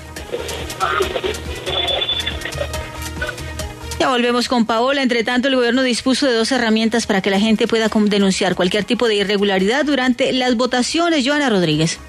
Ya 4.00 4.10
volvemos 4.10 4.48
con 4.48 4.68
Paola. 4.68 5.02
Entre 5.02 5.24
tanto, 5.24 5.48
el 5.48 5.56
gobierno 5.56 5.82
dispuso 5.82 6.28
de 6.28 6.34
dos 6.34 6.52
herramientas 6.52 7.08
para 7.08 7.20
que 7.24 7.32
la 7.32 7.40
gente 7.40 7.68
pueda 7.68 7.90
denunciar 7.90 8.54
cualquier 8.54 8.84
tipo 8.84 9.08
de 9.08 9.16
irregularidad 9.16 9.86
durante 9.86 10.32
las 10.34 10.56
votaciones. 10.56 11.28
Joana 11.28 11.50
Rodríguez. 11.50 12.00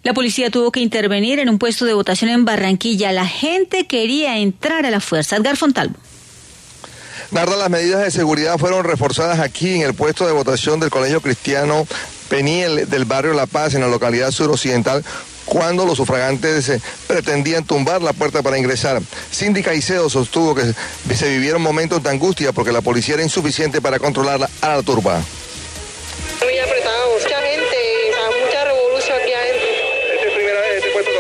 La 0.03 0.13
policía 0.13 0.51
tuvo 0.51 0.71
que 0.73 0.81
intervenir 0.81 1.39
en 1.39 1.49
un 1.49 1.59
puesto 1.59 1.87
de 1.87 1.95
votación 1.95 2.31
en 2.31 2.45
Barranquilla. 2.45 3.13
La 3.13 3.27
gente 3.27 3.87
quería 3.87 4.37
entrar 4.37 4.85
a 4.85 4.91
la 4.91 5.01
fuerza. 5.01 5.37
Edgar 5.37 5.57
Fontalvo. 5.57 5.95
Narda, 7.31 7.57
las 7.57 7.71
medidas 7.71 8.05
de 8.05 8.11
seguridad 8.11 8.59
fueron 8.59 8.85
reforzadas 8.85 9.41
aquí 9.41 9.75
en 9.75 9.81
el 9.81 9.95
puesto 9.95 10.27
de 10.27 10.35
votación 10.35 10.81
del 10.81 10.91
Colegio 10.91 11.23
Cristiano 11.23 11.87
Peniel 12.29 12.91
del 12.91 13.07
barrio 13.07 13.33
La 13.33 13.47
Paz, 13.47 13.73
en 13.75 13.81
la 13.81 13.89
localidad 13.89 14.33
suroccidental, 14.33 15.03
cuando 15.47 15.87
los 15.87 15.97
sufragantes 15.97 16.69
eh, 16.69 16.81
pretendían 17.07 17.65
tumbar 17.65 18.03
la 18.03 18.13
puerta 18.13 18.43
para 18.43 18.59
ingresar. 18.59 19.01
Cindy 19.33 19.63
Caicedo 19.63 20.11
sostuvo 20.11 20.55
que 20.55 20.75
se 21.15 21.29
vivieron 21.31 21.63
momentos 21.63 22.03
de 22.03 22.11
angustia 22.11 22.53
porque 22.53 22.73
la 22.73 22.83
policía 22.83 23.15
era 23.15 23.23
insuficiente 23.23 23.81
para 23.81 23.99
controlar 23.99 24.41
la- 24.41 24.51
a 24.61 24.77
la 24.77 24.83
turba. 24.83 25.23
Muy 26.43 26.59
apretado, 26.59 27.13
mucha 27.19 27.41
gente, 27.41 27.79
mucha 28.45 28.65
revolución 28.65 29.17
aquí 29.23 29.33
adentro. 29.33 29.67
¿Esta 30.15 30.27
es 30.27 30.33
primera 30.35 30.61
vez 30.61 30.77
este 30.77 30.91
puesto 30.91 31.11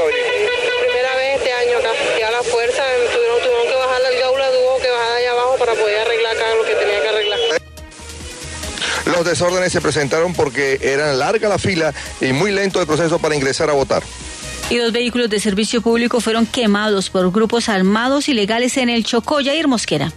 Primera 0.86 1.16
vez 1.16 1.36
este 1.38 1.52
año 1.52 1.78
acá. 1.78 1.90
Ya 2.20 2.30
la 2.30 2.42
fuerza, 2.42 2.82
tuvieron, 3.14 3.38
tuvieron 3.42 3.66
que 3.68 3.74
bajar 3.74 4.00
la 4.02 4.10
gaula, 4.10 4.50
tuvo 4.50 4.78
que 4.82 4.90
bajar 4.90 5.12
allá 5.16 5.30
abajo 5.32 5.56
para 5.58 5.74
poder 5.74 5.98
arreglar 6.00 6.36
acá 6.36 6.54
lo 6.54 6.64
que 6.64 6.74
tenía 6.74 7.00
que 7.02 7.08
arreglar. 7.08 7.35
Los 9.06 9.24
desórdenes 9.24 9.72
se 9.72 9.80
presentaron 9.80 10.34
porque 10.34 10.78
era 10.82 11.12
larga 11.14 11.48
la 11.48 11.58
fila 11.58 11.94
y 12.20 12.32
muy 12.32 12.50
lento 12.50 12.80
el 12.80 12.86
proceso 12.86 13.18
para 13.18 13.34
ingresar 13.34 13.70
a 13.70 13.72
votar. 13.72 14.02
Y 14.68 14.78
dos 14.78 14.92
vehículos 14.92 15.30
de 15.30 15.38
servicio 15.38 15.80
público 15.80 16.20
fueron 16.20 16.44
quemados 16.44 17.08
por 17.08 17.30
grupos 17.30 17.68
armados 17.68 18.28
ilegales 18.28 18.76
en 18.76 18.88
el 18.88 19.04
Chocó. 19.04 19.40
Yair 19.40 19.68
Mosquera. 19.68 20.12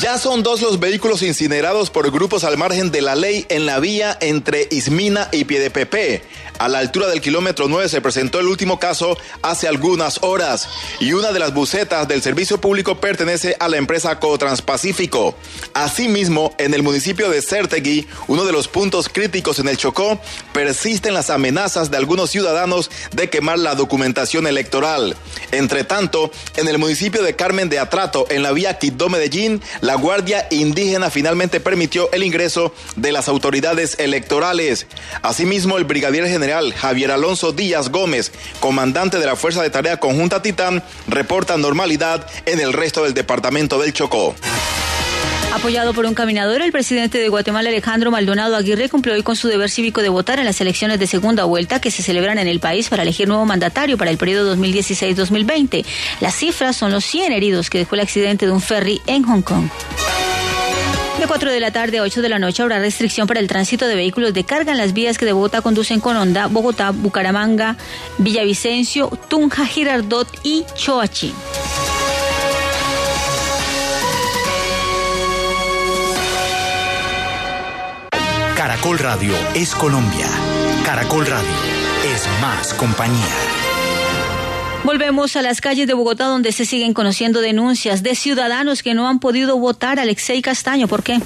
Ya 0.00 0.18
son 0.18 0.42
dos 0.42 0.60
los 0.60 0.80
vehículos 0.80 1.22
incinerados 1.22 1.90
por 1.90 2.10
grupos 2.10 2.42
al 2.42 2.56
margen 2.56 2.90
de 2.90 3.00
la 3.02 3.14
ley 3.14 3.46
en 3.48 3.66
la 3.66 3.78
vía 3.78 4.18
entre 4.20 4.66
Ismina 4.70 5.28
y 5.30 5.44
Piedepepe. 5.44 6.22
A 6.58 6.68
la 6.68 6.78
altura 6.78 7.08
del 7.08 7.20
kilómetro 7.20 7.66
9 7.68 7.88
se 7.88 8.00
presentó 8.00 8.38
el 8.38 8.46
último 8.46 8.78
caso 8.78 9.18
hace 9.42 9.66
algunas 9.66 10.18
horas 10.22 10.68
y 11.00 11.12
una 11.12 11.32
de 11.32 11.40
las 11.40 11.52
bucetas 11.52 12.06
del 12.06 12.22
servicio 12.22 12.60
público 12.60 13.00
pertenece 13.00 13.56
a 13.58 13.68
la 13.68 13.76
empresa 13.76 14.20
Cotranspacífico. 14.20 15.34
Asimismo, 15.74 16.54
en 16.58 16.72
el 16.72 16.84
municipio 16.84 17.28
de 17.28 17.42
Certegui, 17.42 18.06
uno 18.28 18.44
de 18.44 18.52
los 18.52 18.68
puntos 18.68 19.08
críticos 19.08 19.58
en 19.58 19.68
el 19.68 19.76
Chocó, 19.76 20.20
persisten 20.52 21.12
las 21.12 21.28
amenazas 21.28 21.90
de 21.90 21.96
algunos 21.96 22.30
ciudadanos 22.30 22.88
de 23.10 23.28
quemar 23.28 23.58
la 23.58 23.74
documentación 23.74 24.46
electoral. 24.46 25.16
Entre 25.50 25.82
tanto, 25.82 26.30
en 26.56 26.68
el 26.68 26.78
municipio 26.78 27.22
de 27.24 27.34
Carmen 27.34 27.68
de 27.68 27.80
Atrato, 27.80 28.26
en 28.30 28.44
la 28.44 28.52
vía 28.52 28.78
Quito-Medellín, 28.78 29.60
la 29.80 29.96
Guardia 29.96 30.46
Indígena 30.50 31.10
finalmente 31.10 31.58
permitió 31.58 32.10
el 32.12 32.22
ingreso 32.22 32.72
de 32.94 33.10
las 33.10 33.26
autoridades 33.26 33.98
electorales. 33.98 34.86
Asimismo, 35.22 35.78
el 35.78 35.84
brigadier 35.84 36.28
general 36.28 36.43
Javier 36.76 37.10
Alonso 37.10 37.52
Díaz 37.52 37.88
Gómez, 37.88 38.30
comandante 38.60 39.18
de 39.18 39.26
la 39.26 39.36
Fuerza 39.36 39.62
de 39.62 39.70
Tarea 39.70 39.98
Conjunta 39.98 40.42
Titán, 40.42 40.82
reporta 41.08 41.56
normalidad 41.56 42.26
en 42.44 42.60
el 42.60 42.72
resto 42.72 43.02
del 43.02 43.14
departamento 43.14 43.78
del 43.78 43.92
Chocó. 43.92 44.34
Apoyado 45.54 45.94
por 45.94 46.04
un 46.04 46.14
caminador, 46.14 46.60
el 46.60 46.72
presidente 46.72 47.18
de 47.18 47.28
Guatemala, 47.28 47.70
Alejandro 47.70 48.10
Maldonado 48.10 48.56
Aguirre, 48.56 48.88
cumplió 48.88 49.14
hoy 49.14 49.22
con 49.22 49.36
su 49.36 49.48
deber 49.48 49.70
cívico 49.70 50.02
de 50.02 50.08
votar 50.08 50.38
en 50.38 50.44
las 50.44 50.60
elecciones 50.60 50.98
de 50.98 51.06
segunda 51.06 51.44
vuelta 51.44 51.80
que 51.80 51.90
se 51.90 52.02
celebran 52.02 52.38
en 52.38 52.48
el 52.48 52.60
país 52.60 52.88
para 52.88 53.04
elegir 53.04 53.28
nuevo 53.28 53.46
mandatario 53.46 53.96
para 53.96 54.10
el 54.10 54.18
periodo 54.18 54.54
2016-2020. 54.56 55.86
Las 56.20 56.34
cifras 56.34 56.76
son 56.76 56.92
los 56.92 57.04
100 57.04 57.32
heridos 57.32 57.70
que 57.70 57.78
dejó 57.78 57.94
el 57.94 58.02
accidente 58.02 58.46
de 58.46 58.52
un 58.52 58.60
ferry 58.60 59.00
en 59.06 59.22
Hong 59.22 59.42
Kong. 59.42 59.68
De 61.24 61.28
4 61.28 61.52
de 61.52 61.60
la 61.60 61.70
tarde 61.70 61.96
a 61.96 62.02
8 62.02 62.20
de 62.20 62.28
la 62.28 62.38
noche 62.38 62.62
habrá 62.62 62.78
restricción 62.78 63.26
para 63.26 63.40
el 63.40 63.46
tránsito 63.46 63.88
de 63.88 63.94
vehículos 63.94 64.34
de 64.34 64.44
carga 64.44 64.72
en 64.72 64.76
las 64.76 64.92
vías 64.92 65.16
que 65.16 65.24
de 65.24 65.32
Bogotá 65.32 65.62
conducen 65.62 65.98
con 65.98 66.18
Honda, 66.18 66.48
Bogotá, 66.48 66.90
Bucaramanga, 66.90 67.78
Villavicencio, 68.18 69.08
Tunja, 69.26 69.64
Girardot 69.64 70.28
y 70.42 70.66
Choachí. 70.74 71.32
Caracol 78.54 78.98
Radio 78.98 79.32
es 79.54 79.74
Colombia. 79.74 80.28
Caracol 80.84 81.24
Radio 81.24 81.48
es 82.14 82.28
más 82.42 82.74
compañía. 82.74 83.63
Volvemos 84.84 85.34
a 85.36 85.40
las 85.40 85.62
calles 85.62 85.86
de 85.86 85.94
Bogotá 85.94 86.26
donde 86.26 86.52
se 86.52 86.66
siguen 86.66 86.92
conociendo 86.92 87.40
denuncias 87.40 88.02
de 88.02 88.14
ciudadanos 88.14 88.82
que 88.82 88.92
no 88.92 89.08
han 89.08 89.18
podido 89.18 89.56
votar 89.56 89.98
Alexei 89.98 90.42
Castaño. 90.42 90.88
¿Por 90.88 91.02
qué? 91.02 91.20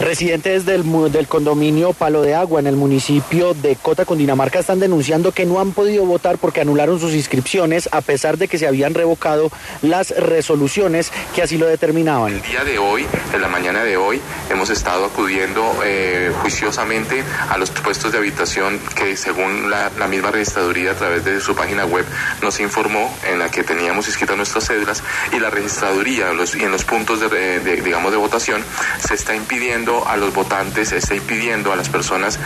Residentes 0.00 0.66
del, 0.66 0.82
condominio 1.28 1.92
Palo 1.92 2.22
de 2.22 2.34
Agua 2.34 2.58
en 2.58 2.66
el 2.66 2.74
municipio 2.74 3.54
de 3.54 3.76
Cota, 3.76 4.04
Cundinamarca, 4.04 4.58
están 4.58 4.80
denunciando 4.80 5.30
que 5.30 5.46
no 5.46 5.60
han 5.60 5.70
podido 5.70 6.04
votar 6.04 6.38
porque 6.38 6.60
anularon 6.60 6.98
sus 6.98 7.14
inscripciones 7.14 7.88
a 7.92 8.00
pesar 8.00 8.36
de 8.36 8.48
que 8.48 8.58
se 8.58 8.66
habían 8.66 8.94
revocado 8.94 9.52
las 9.82 10.10
resoluciones 10.10 11.12
que 11.36 11.42
así 11.42 11.58
lo 11.58 11.66
determinaban. 11.66 12.32
El 12.32 12.42
día 12.42 12.64
de 12.64 12.78
hoy, 12.78 13.06
en 13.32 13.40
la 13.40 13.48
mañana 13.48 13.84
de 13.84 13.96
hoy, 13.96 14.20
hemos 14.50 14.70
estado 14.70 15.04
acudiendo 15.04 15.72
eh, 15.84 16.32
juiciosamente 16.40 17.22
a 17.48 17.58
los 17.58 17.70
puestos 17.70 18.10
de 18.10 18.18
habitación 18.18 18.80
que 18.96 19.16
según 19.16 19.70
la, 19.70 19.92
la 20.00 20.08
misma 20.08 20.32
registraduría 20.32 20.90
a 20.90 20.94
través 20.94 21.24
de 21.24 21.40
su 21.40 21.54
página 21.54 21.84
web 21.84 22.04
nos 22.42 22.58
informó 22.72 23.14
en 23.28 23.38
la 23.38 23.50
que 23.50 23.64
teníamos 23.64 24.06
inscritas 24.06 24.34
nuestras 24.34 24.66
cédulas 24.66 25.02
y 25.30 25.38
la 25.38 25.50
registraduría 25.50 26.32
los, 26.32 26.54
y 26.54 26.64
en 26.64 26.72
los 26.72 26.84
puntos 26.84 27.20
de, 27.20 27.60
digamos 27.82 28.10
de 28.10 28.16
votación 28.16 28.64
se 28.98 29.12
está 29.12 29.34
impidiendo 29.34 30.08
a 30.08 30.16
los 30.16 30.32
votantes, 30.32 30.88
se 30.88 30.96
está 30.96 31.14
impidiendo 31.14 31.70
a 31.70 31.76
las 31.76 31.90
personas 31.90 32.38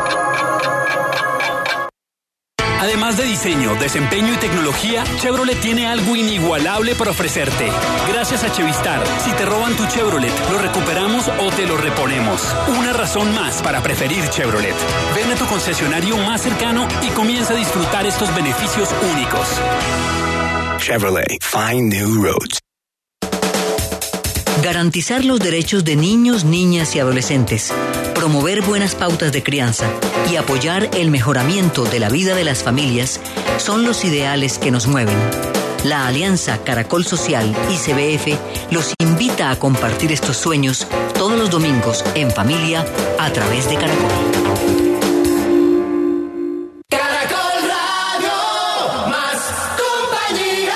Además 2.80 3.16
de 3.16 3.24
diseño, 3.24 3.74
desempeño 3.74 4.34
y 4.34 4.36
tecnología, 4.36 5.04
Chevrolet 5.16 5.60
tiene 5.60 5.88
algo 5.88 6.14
inigualable 6.14 6.94
para 6.94 7.10
ofrecerte. 7.10 7.70
Gracias 8.12 8.44
a 8.44 8.52
Chevistar, 8.52 9.02
si 9.24 9.32
te 9.32 9.44
roban 9.44 9.76
tu 9.76 9.84
Chevrolet, 9.86 10.32
lo 10.52 10.58
recuperamos 10.58 11.28
o 11.40 11.50
te 11.50 11.66
lo 11.66 11.76
reponemos. 11.76 12.40
Una 12.78 12.92
razón 12.92 13.34
más 13.34 13.60
para 13.62 13.82
preferir 13.82 14.28
Chevrolet. 14.30 14.74
Ven 15.16 15.32
a 15.32 15.34
tu 15.34 15.46
concesionario 15.46 16.16
más 16.18 16.42
cercano 16.42 16.86
y 17.02 17.08
comienza 17.08 17.54
a 17.54 17.56
disfrutar 17.56 18.06
estos 18.06 18.32
beneficios 18.34 18.88
únicos. 19.12 19.48
Chevrolet, 20.78 21.42
find 21.42 21.92
new 21.92 22.22
roads. 22.22 22.60
Garantizar 24.62 25.24
los 25.24 25.38
derechos 25.38 25.84
de 25.84 25.94
niños, 25.94 26.44
niñas 26.44 26.94
y 26.96 27.00
adolescentes, 27.00 27.72
promover 28.18 28.62
buenas 28.62 28.96
pautas 28.96 29.30
de 29.30 29.44
crianza 29.44 29.86
y 30.28 30.34
apoyar 30.34 30.90
el 30.96 31.08
mejoramiento 31.08 31.84
de 31.84 32.00
la 32.00 32.08
vida 32.08 32.34
de 32.34 32.42
las 32.42 32.64
familias 32.64 33.20
son 33.58 33.84
los 33.84 34.04
ideales 34.04 34.58
que 34.58 34.72
nos 34.72 34.88
mueven. 34.88 35.16
La 35.84 36.08
Alianza 36.08 36.58
Caracol 36.64 37.06
Social 37.06 37.54
y 37.70 37.76
CBF 37.76 38.36
los 38.72 38.92
invita 38.98 39.52
a 39.52 39.58
compartir 39.60 40.10
estos 40.10 40.36
sueños 40.36 40.88
todos 41.14 41.38
los 41.38 41.48
domingos 41.48 42.04
en 42.16 42.32
familia 42.32 42.84
a 43.20 43.32
través 43.32 43.68
de 43.70 43.76
Caracol. 43.76 44.10
Caracol 46.90 47.68
Radio, 47.68 48.32
más 49.10 49.38
compañía. 49.78 50.74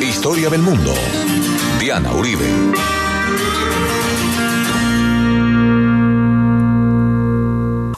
Historia 0.00 0.48
del 0.48 0.62
mundo. 0.62 0.94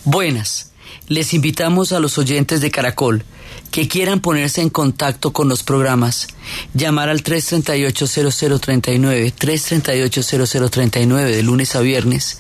Buenas. 0.05 0.73
Les 1.09 1.35
invitamos 1.35 1.93
a 1.93 2.01
los 2.01 2.17
oyentes 2.19 2.61
de 2.61 2.71
Caracol 2.71 3.25
que 3.71 3.89
quieran 3.89 4.21
ponerse 4.21 4.61
en 4.61 4.69
contacto 4.69 5.33
con 5.33 5.49
los 5.49 5.63
programas, 5.63 6.29
llamar 6.75 7.09
al 7.09 7.23
338-0039, 7.23 9.33
338-0039 9.35 11.25
de 11.25 11.43
lunes 11.43 11.75
a 11.75 11.81
viernes, 11.81 12.39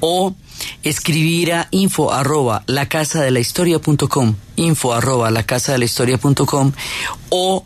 o 0.00 0.34
escribir 0.82 1.54
a 1.54 1.68
info 1.70 2.12
arroba 2.12 2.62
la 2.66 2.86
casa 2.88 3.22
de 3.22 3.30
la 3.30 3.40
historia.com, 3.40 4.34
info 4.56 4.92
arroba 4.92 5.30
la 5.30 5.44
casa 5.44 5.72
de 5.72 5.78
la 5.78 5.86
historia.com, 5.86 6.72
o 7.30 7.64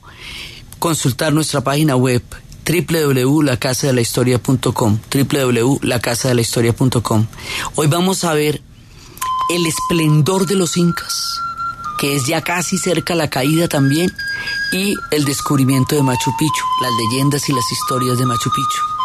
consultar 0.79 1.33
nuestra 1.33 1.63
página 1.63 1.97
web 1.97 2.23
www.lacasadelahistoria.com 2.65 4.99
www.lacasadelahistoria.com 5.11 7.27
Hoy 7.77 7.87
vamos 7.87 8.25
a 8.25 8.35
ver 8.35 8.61
el 9.51 9.67
esplendor 9.67 10.47
de 10.47 10.55
los 10.55 10.77
incas, 10.77 11.41
que 11.99 12.15
es 12.15 12.27
ya 12.27 12.43
casi 12.43 12.79
cerca 12.79 13.17
la 13.17 13.29
caída 13.29 13.67
también, 13.69 14.13
y 14.73 14.95
el 15.11 15.25
descubrimiento 15.25 15.97
de 15.97 16.03
Machu 16.03 16.31
Picchu, 16.39 16.65
las 16.83 16.93
leyendas 16.93 17.49
y 17.49 17.53
las 17.53 17.65
historias 17.73 18.19
de 18.19 18.27
Machu 18.27 18.51
Picchu. 18.51 19.00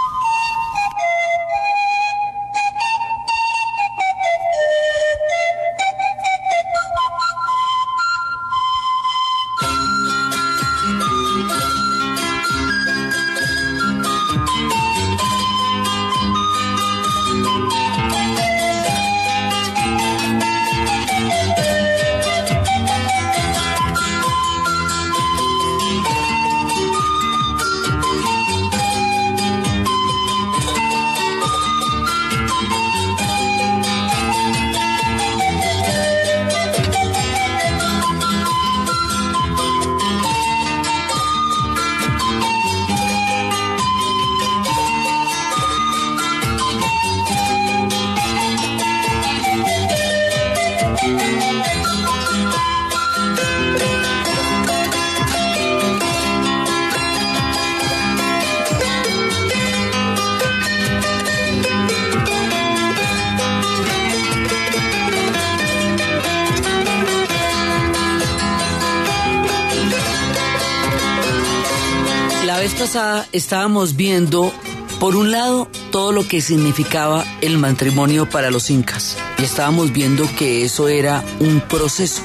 Estábamos 73.33 73.97
viendo, 73.97 74.53
por 75.01 75.17
un 75.17 75.29
lado, 75.29 75.67
todo 75.91 76.13
lo 76.13 76.25
que 76.25 76.39
significaba 76.39 77.25
el 77.41 77.57
matrimonio 77.57 78.29
para 78.29 78.51
los 78.51 78.69
incas. 78.69 79.17
Y 79.37 79.43
estábamos 79.43 79.91
viendo 79.91 80.25
que 80.37 80.63
eso 80.63 80.87
era 80.87 81.21
un 81.41 81.59
proceso, 81.59 82.21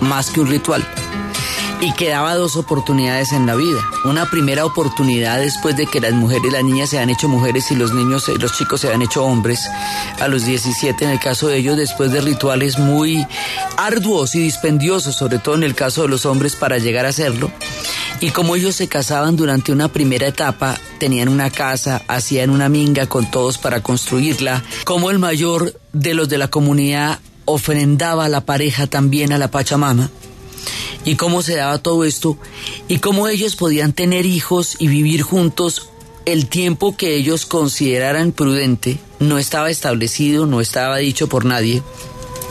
más 0.00 0.30
que 0.30 0.40
un 0.40 0.46
ritual. 0.46 0.86
Y 1.80 1.92
que 1.94 2.10
daba 2.10 2.36
dos 2.36 2.54
oportunidades 2.54 3.32
en 3.32 3.46
la 3.46 3.56
vida. 3.56 3.80
Una 4.04 4.30
primera 4.30 4.64
oportunidad 4.64 5.40
después 5.40 5.76
de 5.76 5.86
que 5.86 6.00
las 6.00 6.12
mujeres 6.12 6.44
y 6.46 6.50
las 6.50 6.62
niñas 6.62 6.90
se 6.90 7.00
han 7.00 7.10
hecho 7.10 7.28
mujeres 7.28 7.72
y 7.72 7.74
los 7.74 7.92
niños, 7.92 8.28
eh, 8.28 8.34
los 8.38 8.56
chicos 8.56 8.82
se 8.82 8.92
han 8.92 9.02
hecho 9.02 9.24
hombres. 9.24 9.68
A 10.20 10.28
los 10.28 10.44
17 10.44 11.04
en 11.04 11.10
el 11.10 11.18
caso 11.18 11.48
de 11.48 11.56
ellos, 11.56 11.76
después 11.76 12.12
de 12.12 12.20
rituales 12.20 12.78
muy 12.78 13.26
arduos 13.76 14.36
y 14.36 14.40
dispendiosos, 14.40 15.16
sobre 15.16 15.40
todo 15.40 15.56
en 15.56 15.64
el 15.64 15.74
caso 15.74 16.02
de 16.02 16.08
los 16.08 16.26
hombres 16.26 16.54
para 16.54 16.78
llegar 16.78 17.06
a 17.06 17.08
hacerlo. 17.08 17.50
Y 18.20 18.30
como 18.30 18.54
ellos 18.54 18.76
se 18.76 18.86
casaban 18.88 19.36
durante 19.36 19.72
una 19.72 19.88
primera 19.88 20.28
etapa, 20.28 20.78
tenían 20.98 21.28
una 21.28 21.50
casa, 21.50 22.02
hacían 22.06 22.50
una 22.50 22.68
minga 22.68 23.06
con 23.06 23.30
todos 23.30 23.58
para 23.58 23.82
construirla, 23.82 24.62
como 24.84 25.10
el 25.10 25.18
mayor 25.18 25.74
de 25.92 26.14
los 26.14 26.28
de 26.28 26.38
la 26.38 26.48
comunidad 26.48 27.18
ofrendaba 27.44 28.28
la 28.28 28.42
pareja 28.42 28.86
también 28.86 29.32
a 29.32 29.38
la 29.38 29.50
Pachamama, 29.50 30.10
y 31.04 31.16
cómo 31.16 31.42
se 31.42 31.56
daba 31.56 31.78
todo 31.78 32.04
esto, 32.04 32.38
y 32.86 32.98
cómo 32.98 33.26
ellos 33.26 33.56
podían 33.56 33.92
tener 33.92 34.26
hijos 34.26 34.76
y 34.78 34.86
vivir 34.86 35.22
juntos 35.22 35.88
el 36.24 36.46
tiempo 36.46 36.96
que 36.96 37.16
ellos 37.16 37.46
consideraran 37.46 38.30
prudente, 38.30 38.98
no 39.18 39.38
estaba 39.38 39.70
establecido, 39.70 40.46
no 40.46 40.60
estaba 40.60 40.98
dicho 40.98 41.28
por 41.28 41.44
nadie, 41.44 41.82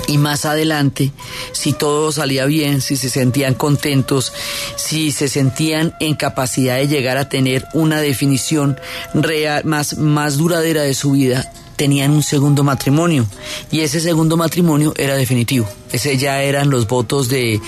y 0.08 0.18
más 0.18 0.46
adelante, 0.46 1.12
si 1.52 1.74
todo 1.74 2.12
salía 2.12 2.46
bien, 2.46 2.82
si 2.82 2.96
se 2.96 3.10
sentían 3.10 3.54
contentos, 3.54 4.34
si 4.76 5.12
se 5.12 5.28
sentían 5.28 5.96
en 6.00 6.16
capacidad 6.16 6.78
de 6.78 6.88
llegar 6.88 7.18
a 7.18 7.30
tener 7.30 7.66
una 7.74 8.02
definición 8.02 8.80
real, 9.14 9.64
más, 9.66 9.98
más 9.98 10.38
duradera 10.38 10.82
de 10.82 10.94
su 10.94 11.12
vida, 11.12 11.52
tenían 11.76 12.12
un 12.12 12.22
segundo 12.22 12.64
matrimonio 12.64 13.26
y 13.72 13.80
ese 13.80 14.02
segundo 14.02 14.38
matrimonio 14.38 14.94
era 14.98 15.16
definitivo. 15.16 15.68
Ese 15.92 16.16
ya 16.18 16.44
eran 16.44 16.70
los 16.70 16.88
votos 16.88 17.28
de, 17.28 17.60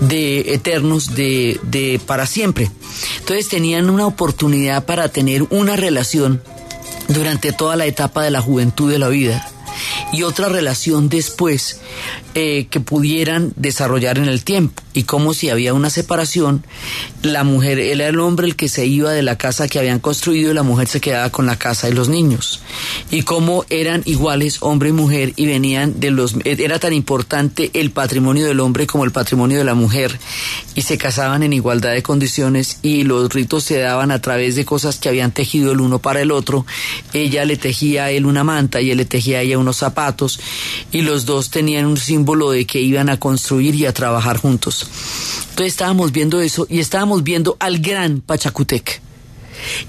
de 0.00 0.54
eternos 0.54 1.14
de, 1.14 1.58
de 1.64 2.00
para 2.06 2.26
siempre. 2.26 2.70
Entonces 3.18 3.48
tenían 3.48 3.90
una 3.90 4.06
oportunidad 4.06 4.84
para 4.84 5.08
tener 5.08 5.42
una 5.50 5.74
relación 5.74 6.40
durante 7.08 7.52
toda 7.52 7.74
la 7.74 7.86
etapa 7.86 8.22
de 8.22 8.30
la 8.30 8.40
juventud 8.40 8.92
de 8.92 8.98
la 8.98 9.08
vida 9.08 9.50
y 10.12 10.22
otra 10.22 10.48
relación 10.48 11.08
después 11.08 11.80
eh, 12.40 12.68
que 12.70 12.78
pudieran 12.78 13.52
desarrollar 13.56 14.16
en 14.16 14.28
el 14.28 14.44
tiempo. 14.44 14.80
Y 14.94 15.02
como 15.02 15.34
si 15.34 15.50
había 15.50 15.74
una 15.74 15.90
separación, 15.90 16.64
la 17.24 17.42
mujer, 17.42 17.80
él 17.80 18.00
era 18.00 18.10
el 18.10 18.20
hombre 18.20 18.46
el 18.46 18.54
que 18.54 18.68
se 18.68 18.86
iba 18.86 19.10
de 19.10 19.22
la 19.22 19.36
casa 19.36 19.66
que 19.66 19.80
habían 19.80 19.98
construido 19.98 20.52
y 20.52 20.54
la 20.54 20.62
mujer 20.62 20.86
se 20.86 21.00
quedaba 21.00 21.30
con 21.30 21.46
la 21.46 21.58
casa 21.58 21.88
y 21.88 21.94
los 21.94 22.08
niños. 22.08 22.60
Y 23.10 23.22
como 23.22 23.64
eran 23.70 24.02
iguales 24.04 24.58
hombre 24.60 24.90
y 24.90 24.92
mujer 24.92 25.32
y 25.34 25.46
venían 25.46 25.98
de 25.98 26.12
los... 26.12 26.36
Era 26.44 26.78
tan 26.78 26.92
importante 26.92 27.72
el 27.74 27.90
patrimonio 27.90 28.46
del 28.46 28.60
hombre 28.60 28.86
como 28.86 29.04
el 29.04 29.10
patrimonio 29.10 29.58
de 29.58 29.64
la 29.64 29.74
mujer 29.74 30.16
y 30.76 30.82
se 30.82 30.96
casaban 30.96 31.42
en 31.42 31.52
igualdad 31.52 31.92
de 31.92 32.04
condiciones 32.04 32.78
y 32.82 33.02
los 33.02 33.34
ritos 33.34 33.64
se 33.64 33.80
daban 33.80 34.12
a 34.12 34.20
través 34.20 34.54
de 34.54 34.64
cosas 34.64 34.98
que 34.98 35.08
habían 35.08 35.32
tejido 35.32 35.72
el 35.72 35.80
uno 35.80 35.98
para 35.98 36.20
el 36.20 36.30
otro. 36.30 36.66
Ella 37.12 37.44
le 37.44 37.56
tejía 37.56 38.04
a 38.04 38.10
él 38.12 38.26
una 38.26 38.44
manta 38.44 38.80
y 38.80 38.92
él 38.92 38.98
le 38.98 39.06
tejía 39.06 39.38
a 39.38 39.42
ella 39.42 39.58
unos 39.58 39.78
zapatos 39.78 40.38
y 40.92 41.02
los 41.02 41.26
dos 41.26 41.50
tenían 41.50 41.84
un 41.84 41.96
símbolo 41.96 42.27
de 42.28 42.66
que 42.66 42.80
iban 42.80 43.08
a 43.08 43.18
construir 43.18 43.74
y 43.74 43.86
a 43.86 43.92
trabajar 43.92 44.36
juntos. 44.36 44.86
Entonces 45.50 45.72
estábamos 45.72 46.12
viendo 46.12 46.40
eso 46.40 46.66
y 46.68 46.80
estábamos 46.80 47.22
viendo 47.22 47.56
al 47.58 47.78
gran 47.78 48.20
Pachacutec. 48.20 49.00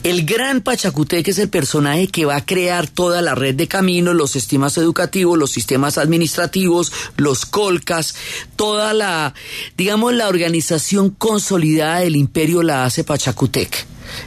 El 0.03 0.25
gran 0.25 0.61
Pachacutec 0.61 1.27
es 1.27 1.37
el 1.37 1.49
personaje 1.49 2.07
que 2.07 2.25
va 2.25 2.37
a 2.37 2.45
crear 2.45 2.87
toda 2.87 3.21
la 3.21 3.35
red 3.35 3.55
de 3.55 3.67
caminos, 3.67 4.15
los 4.15 4.31
sistemas 4.31 4.77
educativos, 4.77 5.37
los 5.37 5.51
sistemas 5.51 5.97
administrativos, 5.97 6.91
los 7.17 7.45
colcas, 7.45 8.15
toda 8.55 8.93
la, 8.93 9.33
digamos, 9.77 10.13
la 10.13 10.27
organización 10.27 11.09
consolidada 11.11 11.99
del 11.99 12.15
imperio 12.15 12.63
la 12.63 12.85
hace 12.85 13.03
Pachacutec 13.03 13.85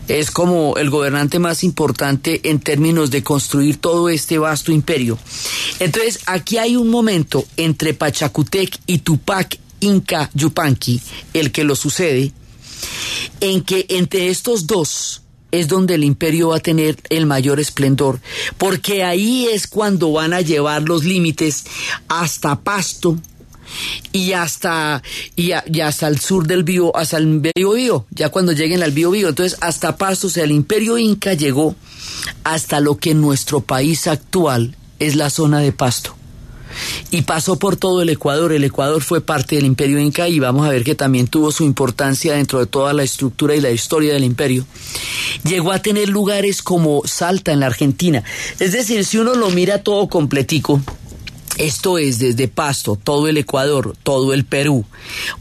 es 0.09 0.31
como 0.31 0.77
el 0.77 0.90
gobernante 0.90 1.38
más 1.38 1.64
importante 1.64 2.40
en 2.45 2.61
términos 2.61 3.11
de 3.11 3.23
construir 3.23 3.77
todo 3.79 4.09
este 4.09 4.38
vasto 4.38 4.73
imperio. 4.73 5.18
Entonces, 5.79 6.21
aquí 6.27 6.59
hay 6.59 6.77
un 6.77 6.88
momento 6.88 7.45
entre 7.57 7.95
Pachacutec 7.95 8.79
y 8.87 8.99
Tupac 8.99 9.59
Inca 9.81 10.31
Yupanqui, 10.35 11.01
el 11.35 11.51
que 11.51 11.64
lo 11.64 11.75
sucede, 11.75 12.33
en 13.40 13.62
que 13.62 13.87
entre 13.88 14.29
estos 14.29 14.66
dos 14.66 15.23
es 15.51 15.68
donde 15.68 15.95
el 15.95 16.05
imperio 16.05 16.49
va 16.49 16.57
a 16.57 16.61
tener 16.61 16.97
el 17.11 17.27
mayor 17.27 17.61
esplendor, 17.61 18.21
porque 18.59 19.05
ahí 19.05 19.47
es 19.53 19.66
cuando 19.66 20.11
van 20.12 20.33
a 20.33 20.40
llevar 20.40 20.83
los 20.83 21.05
límites 21.05 21.64
hasta 22.09 22.61
Pasto 22.61 23.18
y 24.13 24.33
hasta 24.33 25.03
y, 25.37 25.53
hasta 25.53 26.09
el 26.09 26.21
sur 26.21 26.47
del 26.47 26.65
Bío, 26.65 26.97
hasta 26.97 27.19
el 27.19 27.41
Bío 27.41 27.73
Bío, 27.73 28.07
ya 28.11 28.29
cuando 28.29 28.53
lleguen 28.53 28.83
al 28.83 28.93
Bío 28.93 29.11
Bío, 29.11 29.29
entonces 29.29 29.59
hasta 29.61 29.97
Pasto, 29.97 30.27
o 30.27 30.31
sea, 30.31 30.45
el 30.45 30.53
imperio 30.53 30.99
inca 30.99 31.35
llegó 31.35 31.75
hasta 32.45 32.81
lo 32.81 32.97
que 32.97 33.11
en 33.11 33.21
nuestro 33.21 33.61
país 33.61 34.07
actual 34.07 34.77
es 34.99 35.17
la 35.17 35.31
zona 35.31 35.61
de 35.61 35.73
Pasto 35.73 36.17
y 37.11 37.23
pasó 37.23 37.59
por 37.59 37.77
todo 37.77 38.03
el 38.03 38.09
Ecuador. 38.09 38.53
El 38.53 38.65
Ecuador 38.65 39.03
fue 39.03 39.21
parte 39.21 39.57
del 39.57 39.67
imperio 39.67 39.99
inca 39.99 40.29
y 40.29 40.39
vamos 40.39 40.67
a 40.67 40.71
ver 40.71 40.85
que 40.85 40.95
también 40.95 41.27
tuvo 41.27 41.53
su 41.53 41.65
importancia 41.65 42.35
dentro 42.35 42.59
de 42.59 42.67
toda 42.67 42.93
la 42.93 43.03
estructura 43.03 43.55
y 43.55 43.61
la 43.61 43.71
historia 43.71 44.13
del 44.15 44.25
imperio. 44.25 44.65
Llegó 45.45 45.73
a 45.73 45.81
tener 45.81 46.09
lugares 46.09 46.63
como 46.63 47.03
Salta 47.05 47.53
en 47.53 47.61
la 47.61 47.67
Argentina. 47.67 48.23
Es 48.59 48.73
decir, 48.73 49.05
si 49.05 49.19
uno 49.19 49.35
lo 49.35 49.51
mira 49.51 49.83
todo 49.83 50.09
completico, 50.09 50.81
esto 51.59 51.99
es 51.99 52.19
desde 52.19 52.49
Pasto, 52.49 52.99
todo 53.03 53.29
el 53.29 53.37
Ecuador, 53.37 53.97
todo 54.03 54.33
el 54.33 54.45
Perú, 54.45 54.85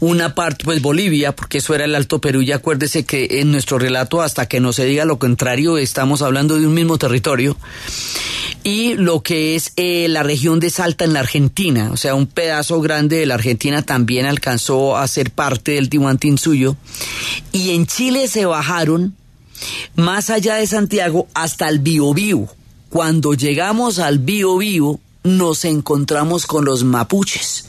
una 0.00 0.34
parte, 0.34 0.64
pues 0.64 0.82
Bolivia, 0.82 1.34
porque 1.34 1.58
eso 1.58 1.74
era 1.74 1.84
el 1.84 1.94
Alto 1.94 2.20
Perú, 2.20 2.42
y 2.42 2.52
acuérdese 2.52 3.04
que 3.04 3.40
en 3.40 3.50
nuestro 3.50 3.78
relato, 3.78 4.20
hasta 4.20 4.46
que 4.46 4.60
no 4.60 4.72
se 4.72 4.84
diga 4.84 5.04
lo 5.04 5.18
contrario, 5.18 5.78
estamos 5.78 6.22
hablando 6.22 6.58
de 6.58 6.66
un 6.66 6.74
mismo 6.74 6.98
territorio, 6.98 7.56
y 8.64 8.94
lo 8.94 9.22
que 9.22 9.56
es 9.56 9.72
eh, 9.76 10.06
la 10.08 10.22
región 10.22 10.60
de 10.60 10.70
Salta 10.70 11.04
en 11.04 11.14
la 11.14 11.20
Argentina, 11.20 11.90
o 11.92 11.96
sea, 11.96 12.14
un 12.14 12.26
pedazo 12.26 12.80
grande 12.80 13.16
de 13.16 13.26
la 13.26 13.34
Argentina 13.34 13.82
también 13.82 14.26
alcanzó 14.26 14.96
a 14.96 15.08
ser 15.08 15.30
parte 15.30 15.72
del 15.72 15.88
Tihuantinsuyo, 15.88 16.76
y 17.52 17.70
en 17.70 17.86
Chile 17.86 18.28
se 18.28 18.46
bajaron 18.46 19.16
más 19.94 20.30
allá 20.30 20.56
de 20.56 20.66
Santiago 20.66 21.28
hasta 21.34 21.68
el 21.68 21.78
Biobío. 21.78 22.48
Cuando 22.88 23.32
llegamos 23.34 23.98
al 23.98 24.18
Biobío 24.18 25.00
nos 25.22 25.64
encontramos 25.64 26.46
con 26.46 26.64
los 26.64 26.84
mapuches. 26.84 27.66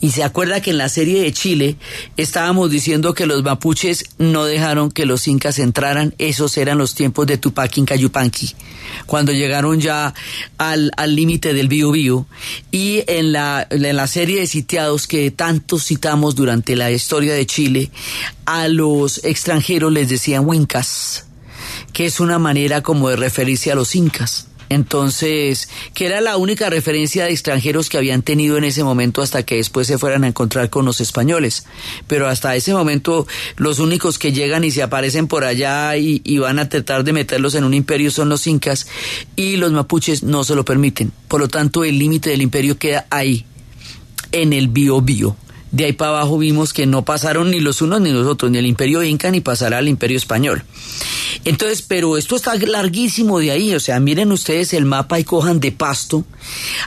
Y 0.00 0.12
se 0.12 0.24
acuerda 0.24 0.62
que 0.62 0.70
en 0.70 0.78
la 0.78 0.88
serie 0.88 1.22
de 1.22 1.32
Chile 1.32 1.76
estábamos 2.16 2.70
diciendo 2.70 3.12
que 3.12 3.26
los 3.26 3.42
mapuches 3.42 4.06
no 4.16 4.44
dejaron 4.44 4.90
que 4.90 5.04
los 5.04 5.28
incas 5.28 5.58
entraran, 5.58 6.14
esos 6.18 6.56
eran 6.56 6.78
los 6.78 6.94
tiempos 6.94 7.26
de 7.26 7.36
Tupac 7.36 7.70
Yupanqui, 7.74 8.54
cuando 9.04 9.32
llegaron 9.32 9.78
ya 9.78 10.14
al 10.56 10.90
límite 11.08 11.52
del 11.52 11.68
Biobío 11.68 12.26
y 12.70 13.04
en 13.08 13.32
la, 13.32 13.66
en 13.68 13.94
la 13.96 14.06
serie 14.06 14.40
de 14.40 14.46
sitiados 14.46 15.06
que 15.06 15.30
tanto 15.30 15.78
citamos 15.78 16.34
durante 16.34 16.74
la 16.74 16.90
historia 16.90 17.34
de 17.34 17.46
Chile, 17.46 17.90
a 18.46 18.68
los 18.68 19.22
extranjeros 19.24 19.92
les 19.92 20.08
decían 20.08 20.48
huincas 20.48 21.24
que 21.92 22.06
es 22.06 22.20
una 22.20 22.38
manera 22.38 22.82
como 22.82 23.08
de 23.08 23.16
referirse 23.16 23.72
a 23.72 23.74
los 23.74 23.94
incas. 23.94 24.47
Entonces, 24.68 25.68
que 25.94 26.06
era 26.06 26.20
la 26.20 26.36
única 26.36 26.70
referencia 26.70 27.24
de 27.24 27.32
extranjeros 27.32 27.88
que 27.88 27.98
habían 27.98 28.22
tenido 28.22 28.56
en 28.56 28.64
ese 28.64 28.84
momento 28.84 29.22
hasta 29.22 29.42
que 29.42 29.56
después 29.56 29.86
se 29.86 29.98
fueran 29.98 30.24
a 30.24 30.28
encontrar 30.28 30.70
con 30.70 30.84
los 30.84 31.00
españoles. 31.00 31.66
Pero 32.06 32.28
hasta 32.28 32.54
ese 32.56 32.72
momento, 32.72 33.26
los 33.56 33.78
únicos 33.78 34.18
que 34.18 34.32
llegan 34.32 34.64
y 34.64 34.70
se 34.70 34.82
aparecen 34.82 35.26
por 35.26 35.44
allá 35.44 35.96
y, 35.96 36.38
van 36.38 36.58
a 36.58 36.68
tratar 36.68 37.02
de 37.02 37.12
meterlos 37.12 37.54
en 37.56 37.64
un 37.64 37.74
imperio 37.74 38.10
son 38.10 38.28
los 38.28 38.46
incas 38.46 38.86
y 39.34 39.56
los 39.56 39.72
mapuches 39.72 40.22
no 40.22 40.44
se 40.44 40.54
lo 40.54 40.64
permiten. 40.64 41.12
Por 41.26 41.40
lo 41.40 41.48
tanto, 41.48 41.84
el 41.84 41.98
límite 41.98 42.30
del 42.30 42.42
imperio 42.42 42.78
queda 42.78 43.06
ahí, 43.10 43.44
en 44.32 44.52
el 44.52 44.68
Biobío. 44.68 45.36
De 45.70 45.84
ahí 45.84 45.92
para 45.92 46.12
abajo 46.12 46.38
vimos 46.38 46.72
que 46.72 46.86
no 46.86 47.04
pasaron 47.04 47.50
ni 47.50 47.60
los 47.60 47.82
unos 47.82 48.00
ni 48.00 48.10
los 48.10 48.26
otros, 48.26 48.50
ni 48.50 48.58
el 48.58 48.66
imperio 48.66 49.02
inca 49.02 49.30
ni 49.30 49.40
pasará 49.40 49.78
al 49.78 49.88
imperio 49.88 50.16
español. 50.16 50.64
Entonces, 51.44 51.82
pero 51.82 52.16
esto 52.16 52.36
está 52.36 52.54
larguísimo 52.54 53.38
de 53.38 53.50
ahí, 53.50 53.74
o 53.74 53.80
sea, 53.80 54.00
miren 54.00 54.32
ustedes 54.32 54.72
el 54.72 54.86
mapa 54.86 55.20
y 55.20 55.24
cojan 55.24 55.60
de 55.60 55.72
Pasto 55.72 56.24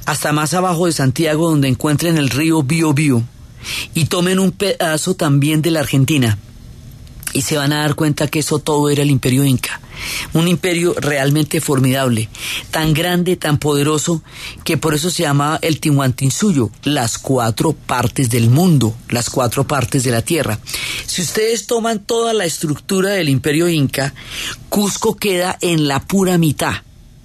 hasta 0.06 0.32
más 0.32 0.54
abajo 0.54 0.88
de 0.88 0.94
Santiago 0.94 1.50
donde 1.50 1.67
encuentren 1.67 2.17
el 2.17 2.30
río 2.30 2.63
Biobío 2.63 3.24
y 3.94 4.06
tomen 4.06 4.39
un 4.39 4.52
pedazo 4.52 5.15
también 5.15 5.62
de 5.62 5.72
la 5.72 5.82
Argentina 5.82 6.38
y 7.34 7.41
se 7.41 7.58
van 7.58 7.74
a 7.74 7.82
dar 7.82 7.96
cuenta 7.96 8.28
que 8.28 8.39
eso 8.39 8.60
todo 8.60 8.89
era 8.89 9.04
el 9.04 9.12
imperio 9.12 9.46
inca. 9.46 9.80
Un 10.34 10.48
imperio 10.48 10.94
realmente 10.98 11.62
formidable, 11.62 12.30
tan 12.70 12.94
grande, 12.94 13.36
tan 13.36 13.58
poderoso, 13.58 14.24
que 14.64 14.78
por 14.78 14.94
eso 14.94 15.10
se 15.10 15.24
llamaba 15.24 15.60
el 15.62 15.80
Tihuantinsuyo, 15.80 16.72
las 16.84 17.18
cuatro 17.18 17.74
partes 17.74 18.30
del 18.30 18.50
mundo, 18.50 18.96
las 19.10 19.30
cuatro 19.30 19.66
partes 19.66 20.04
de 20.04 20.12
la 20.12 20.22
tierra. 20.22 20.60
Si 21.06 21.22
ustedes 21.22 21.68
toman 21.68 22.00
toda 22.00 22.34
la 22.34 22.46
estructura 22.46 23.10
del 23.10 23.30
imperio 23.30 23.68
inca, 23.70 24.14
Cusco 24.70 25.16
queda 25.16 25.58
en 25.62 25.88
la 25.88 26.00
pura 26.00 26.38
mitad, 26.38 26.76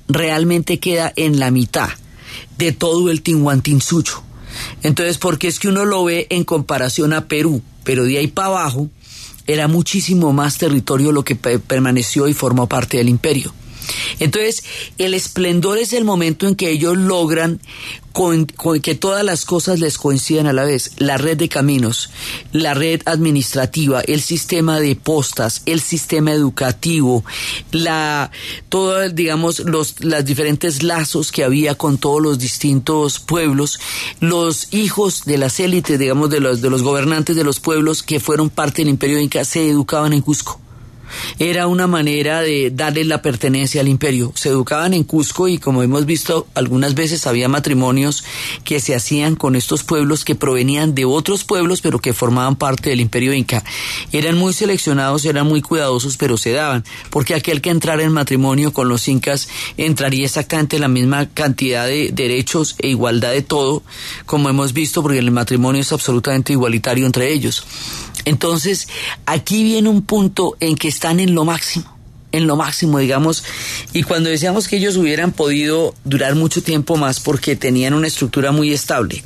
realmente 0.08 0.78
queda 0.78 1.12
en 1.16 1.38
la 1.38 1.50
mitad 1.50 1.90
de 2.58 2.72
todo 2.72 3.10
el 3.10 3.22
Tihuantinsuyo. 3.22 4.22
Entonces, 4.82 5.18
porque 5.18 5.48
es 5.48 5.58
que 5.58 5.68
uno 5.68 5.84
lo 5.84 6.04
ve 6.04 6.26
en 6.30 6.44
comparación 6.44 7.12
a 7.12 7.26
Perú, 7.28 7.62
pero 7.84 8.04
de 8.04 8.18
ahí 8.18 8.26
para 8.26 8.48
abajo, 8.48 8.88
era 9.46 9.68
muchísimo 9.68 10.32
más 10.32 10.58
territorio 10.58 11.12
lo 11.12 11.22
que 11.22 11.36
pe- 11.36 11.58
permaneció 11.58 12.28
y 12.28 12.34
formó 12.34 12.66
parte 12.68 12.96
del 12.98 13.08
imperio. 13.08 13.52
Entonces, 14.18 14.64
el 14.98 15.14
esplendor 15.14 15.78
es 15.78 15.92
el 15.92 16.04
momento 16.04 16.46
en 16.46 16.54
que 16.56 16.70
ellos 16.70 16.96
logran 16.96 17.60
con- 18.12 18.46
que 18.46 18.94
todas 18.94 19.22
las 19.24 19.44
cosas 19.44 19.78
les 19.78 19.98
coincidan 19.98 20.46
a 20.46 20.54
la 20.54 20.64
vez. 20.64 20.92
La 20.96 21.18
red 21.18 21.36
de 21.36 21.50
caminos, 21.50 22.08
la 22.52 22.72
red 22.72 23.02
administrativa, 23.04 24.00
el 24.00 24.22
sistema 24.22 24.80
de 24.80 24.96
postas, 24.96 25.60
el 25.66 25.82
sistema 25.82 26.32
educativo, 26.32 27.24
la, 27.72 28.30
todo, 28.70 29.06
digamos, 29.10 29.58
los, 29.60 30.02
las 30.02 30.24
diferentes 30.24 30.82
lazos 30.82 31.30
que 31.30 31.44
había 31.44 31.74
con 31.74 31.98
todos 31.98 32.22
los 32.22 32.38
distintos 32.38 33.18
pueblos, 33.20 33.78
los 34.20 34.72
hijos 34.72 35.24
de 35.26 35.36
las 35.36 35.60
élites, 35.60 35.98
digamos, 35.98 36.30
de 36.30 36.40
los, 36.40 36.62
de 36.62 36.70
los 36.70 36.82
gobernantes 36.82 37.36
de 37.36 37.44
los 37.44 37.60
pueblos 37.60 38.02
que 38.02 38.18
fueron 38.18 38.48
parte 38.48 38.80
del 38.80 38.88
imperio 38.88 39.20
inca, 39.20 39.44
se 39.44 39.68
educaban 39.68 40.14
en 40.14 40.22
Cusco 40.22 40.58
era 41.38 41.66
una 41.66 41.86
manera 41.86 42.40
de 42.40 42.70
darle 42.70 43.04
la 43.04 43.22
pertenencia 43.22 43.80
al 43.80 43.88
imperio. 43.88 44.32
Se 44.34 44.48
educaban 44.48 44.94
en 44.94 45.04
Cusco 45.04 45.48
y 45.48 45.58
como 45.58 45.82
hemos 45.82 46.06
visto 46.06 46.46
algunas 46.54 46.94
veces 46.94 47.26
había 47.26 47.48
matrimonios 47.48 48.24
que 48.64 48.80
se 48.80 48.94
hacían 48.94 49.36
con 49.36 49.56
estos 49.56 49.84
pueblos 49.84 50.24
que 50.24 50.34
provenían 50.34 50.94
de 50.94 51.04
otros 51.04 51.44
pueblos 51.44 51.80
pero 51.80 51.98
que 51.98 52.12
formaban 52.12 52.56
parte 52.56 52.90
del 52.90 53.00
imperio 53.00 53.32
inca. 53.32 53.64
Eran 54.12 54.36
muy 54.36 54.52
seleccionados, 54.52 55.24
eran 55.24 55.46
muy 55.46 55.62
cuidadosos 55.62 56.16
pero 56.16 56.36
se 56.36 56.52
daban 56.52 56.84
porque 57.10 57.34
aquel 57.34 57.60
que 57.60 57.70
entrara 57.70 58.02
en 58.02 58.12
matrimonio 58.12 58.72
con 58.72 58.88
los 58.88 59.08
incas 59.08 59.48
entraría 59.76 60.24
exactamente 60.24 60.78
la 60.78 60.88
misma 60.88 61.28
cantidad 61.28 61.86
de 61.86 62.10
derechos 62.12 62.76
e 62.78 62.88
igualdad 62.88 63.32
de 63.32 63.42
todo 63.42 63.82
como 64.24 64.48
hemos 64.48 64.72
visto 64.72 65.02
porque 65.02 65.18
el 65.18 65.30
matrimonio 65.30 65.80
es 65.80 65.92
absolutamente 65.92 66.52
igualitario 66.52 67.06
entre 67.06 67.32
ellos. 67.32 67.64
Entonces, 68.26 68.88
aquí 69.24 69.62
viene 69.62 69.88
un 69.88 70.02
punto 70.02 70.56
en 70.60 70.76
que 70.76 70.88
están 70.88 71.20
en 71.20 71.34
lo 71.34 71.44
máximo, 71.44 71.96
en 72.32 72.48
lo 72.48 72.56
máximo, 72.56 72.98
digamos, 72.98 73.44
y 73.92 74.02
cuando 74.02 74.28
decíamos 74.28 74.66
que 74.66 74.76
ellos 74.76 74.96
hubieran 74.96 75.30
podido 75.30 75.94
durar 76.04 76.34
mucho 76.34 76.60
tiempo 76.60 76.96
más 76.96 77.20
porque 77.20 77.54
tenían 77.54 77.94
una 77.94 78.08
estructura 78.08 78.50
muy 78.50 78.72
estable, 78.72 79.22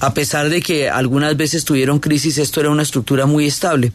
a 0.00 0.12
pesar 0.12 0.50
de 0.50 0.60
que 0.60 0.90
algunas 0.90 1.34
veces 1.36 1.64
tuvieron 1.64 1.98
crisis, 1.98 2.36
esto 2.36 2.60
era 2.60 2.68
una 2.68 2.82
estructura 2.82 3.24
muy 3.24 3.46
estable. 3.46 3.90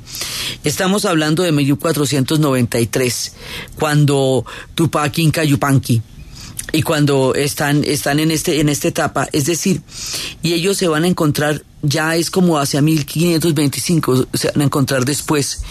Estamos 0.63 1.05
hablando 1.05 1.43
de 1.43 1.51
1493, 1.51 3.33
cuando 3.77 4.43
Tupac 4.73 5.19
Inca 5.19 5.43
Yupanqui 5.43 6.01
y 6.73 6.81
cuando 6.81 7.33
están, 7.33 7.83
están 7.83 8.19
en, 8.19 8.31
este, 8.31 8.59
en 8.59 8.69
esta 8.69 8.89
etapa, 8.89 9.27
es 9.31 9.45
decir, 9.45 9.81
y 10.41 10.53
ellos 10.53 10.77
se 10.77 10.87
van 10.87 11.05
a 11.05 11.07
encontrar, 11.07 11.63
ya 11.81 12.15
es 12.17 12.29
como 12.29 12.59
hacia 12.59 12.81
1525, 12.81 14.27
se 14.33 14.51
van 14.51 14.61
a 14.61 14.63
encontrar 14.65 15.05
después, 15.05 15.61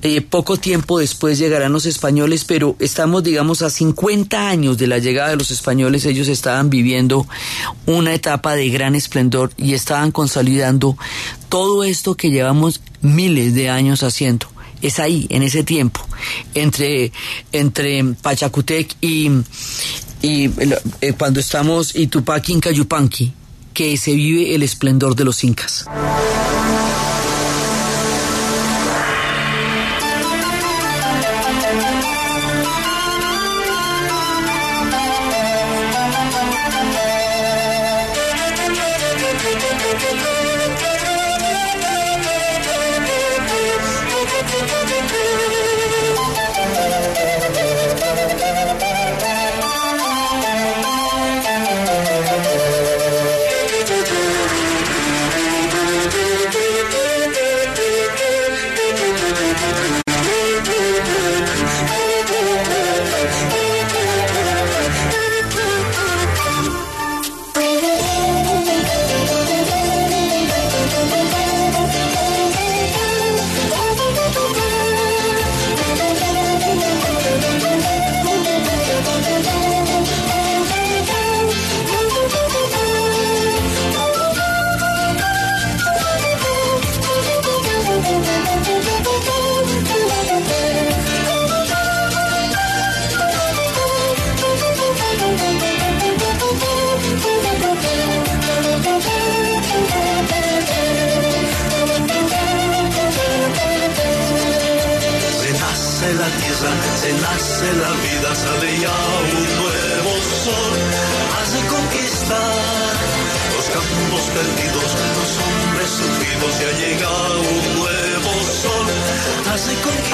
eh, 0.00 0.22
poco 0.22 0.56
tiempo 0.56 0.98
después 0.98 1.38
llegarán 1.38 1.72
los 1.72 1.84
españoles, 1.84 2.44
pero 2.44 2.74
estamos, 2.78 3.22
digamos, 3.22 3.60
a 3.60 3.68
50 3.68 4.48
años 4.48 4.78
de 4.78 4.86
la 4.86 4.98
llegada 4.98 5.30
de 5.30 5.36
los 5.36 5.50
españoles, 5.50 6.06
ellos 6.06 6.28
estaban 6.28 6.70
viviendo 6.70 7.26
una 7.84 8.14
etapa 8.14 8.56
de 8.56 8.70
gran 8.70 8.94
esplendor 8.94 9.52
y 9.58 9.74
estaban 9.74 10.10
consolidando 10.10 10.96
todo 11.50 11.84
esto 11.84 12.14
que 12.14 12.30
llevamos 12.30 12.80
miles 13.02 13.54
de 13.54 13.68
años 13.68 14.02
haciendo. 14.02 14.48
Es 14.82 14.98
ahí, 14.98 15.26
en 15.30 15.42
ese 15.42 15.64
tiempo, 15.64 16.06
entre, 16.54 17.10
entre 17.50 18.04
Pachacutec 18.22 18.94
y, 19.00 19.30
y 20.26 20.50
eh, 21.00 21.12
cuando 21.16 21.38
estamos 21.38 21.94
y 21.94 22.08
Tupac 22.08 22.48
Inca 22.48 22.70
Yupanqui, 22.72 23.32
que 23.72 23.96
se 23.96 24.12
vive 24.14 24.54
el 24.54 24.62
esplendor 24.62 25.14
de 25.14 25.24
los 25.24 25.44
incas. 25.44 25.86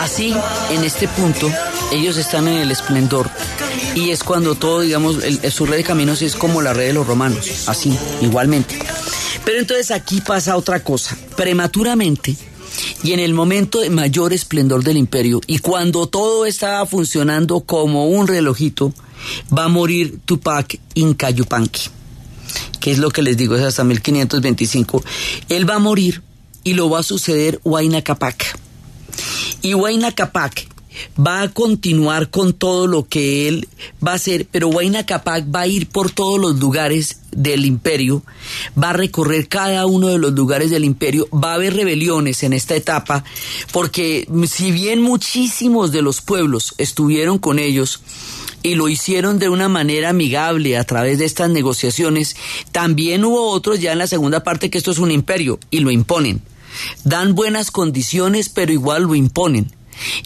Así, 0.02 0.34
en 0.72 0.82
este 0.82 1.06
punto, 1.06 1.48
ellos 1.92 2.16
están 2.16 2.48
en 2.48 2.56
el 2.58 2.72
esplendor 2.72 3.30
y 3.94 4.10
es 4.10 4.24
cuando 4.24 4.56
todo, 4.56 4.80
digamos, 4.80 5.18
su 5.52 5.64
red 5.64 5.76
de 5.76 5.84
caminos 5.84 6.22
es 6.22 6.34
como 6.34 6.60
la 6.60 6.72
red 6.72 6.88
de 6.88 6.92
los 6.92 7.06
romanos, 7.06 7.68
así, 7.68 7.96
igualmente. 8.20 8.76
Pero 9.44 9.60
entonces 9.60 9.92
aquí 9.92 10.20
pasa 10.20 10.56
otra 10.56 10.82
cosa. 10.82 11.16
Prematuramente, 11.36 12.36
y 13.04 13.12
en 13.12 13.20
el 13.20 13.32
momento 13.32 13.78
de 13.78 13.90
mayor 13.90 14.32
esplendor 14.32 14.82
del 14.82 14.96
imperio, 14.96 15.40
y 15.46 15.58
cuando 15.58 16.08
todo 16.08 16.46
estaba 16.46 16.84
funcionando 16.84 17.60
como 17.60 18.08
un 18.08 18.26
relojito, 18.26 18.92
va 19.56 19.66
a 19.66 19.68
morir 19.68 20.18
Tupac 20.24 20.80
Yupanqui, 20.96 21.90
que 22.80 22.90
es 22.90 22.98
lo 22.98 23.10
que 23.10 23.22
les 23.22 23.36
digo, 23.36 23.54
es 23.54 23.62
hasta 23.62 23.84
1525. 23.84 25.04
Él 25.48 25.70
va 25.70 25.76
a 25.76 25.78
morir 25.78 26.22
y 26.64 26.74
lo 26.74 26.90
va 26.90 26.98
a 26.98 27.04
suceder 27.04 27.60
Huayna 27.62 28.02
Capac. 28.02 28.58
Y 29.62 29.74
Huayna 29.74 30.12
Capac 30.12 30.68
va 31.18 31.42
a 31.42 31.48
continuar 31.48 32.30
con 32.30 32.52
todo 32.52 32.86
lo 32.86 33.06
que 33.06 33.48
él 33.48 33.68
va 34.04 34.12
a 34.12 34.16
hacer, 34.16 34.46
pero 34.50 34.68
Huayna 34.68 35.06
Capac 35.06 35.44
va 35.54 35.60
a 35.60 35.66
ir 35.66 35.88
por 35.88 36.10
todos 36.10 36.40
los 36.40 36.58
lugares 36.58 37.20
del 37.30 37.64
imperio, 37.64 38.22
va 38.80 38.90
a 38.90 38.94
recorrer 38.94 39.48
cada 39.48 39.86
uno 39.86 40.08
de 40.08 40.18
los 40.18 40.32
lugares 40.32 40.70
del 40.70 40.84
imperio, 40.84 41.28
va 41.32 41.52
a 41.52 41.54
haber 41.54 41.74
rebeliones 41.74 42.42
en 42.42 42.52
esta 42.52 42.74
etapa, 42.74 43.24
porque 43.72 44.28
si 44.46 44.70
bien 44.70 45.00
muchísimos 45.00 45.92
de 45.92 46.02
los 46.02 46.20
pueblos 46.20 46.74
estuvieron 46.78 47.38
con 47.38 47.58
ellos, 47.58 48.02
y 48.64 48.76
lo 48.76 48.88
hicieron 48.88 49.40
de 49.40 49.48
una 49.48 49.68
manera 49.68 50.10
amigable 50.10 50.78
a 50.78 50.84
través 50.84 51.18
de 51.18 51.24
estas 51.24 51.50
negociaciones, 51.50 52.36
también 52.70 53.24
hubo 53.24 53.50
otros 53.50 53.80
ya 53.80 53.90
en 53.90 53.98
la 53.98 54.06
segunda 54.06 54.44
parte 54.44 54.70
que 54.70 54.78
esto 54.78 54.92
es 54.92 54.98
un 54.98 55.10
imperio 55.10 55.58
y 55.70 55.80
lo 55.80 55.90
imponen. 55.90 56.42
Dan 57.04 57.34
buenas 57.34 57.70
condiciones, 57.70 58.48
pero 58.48 58.72
igual 58.72 59.04
lo 59.04 59.14
imponen. 59.14 59.72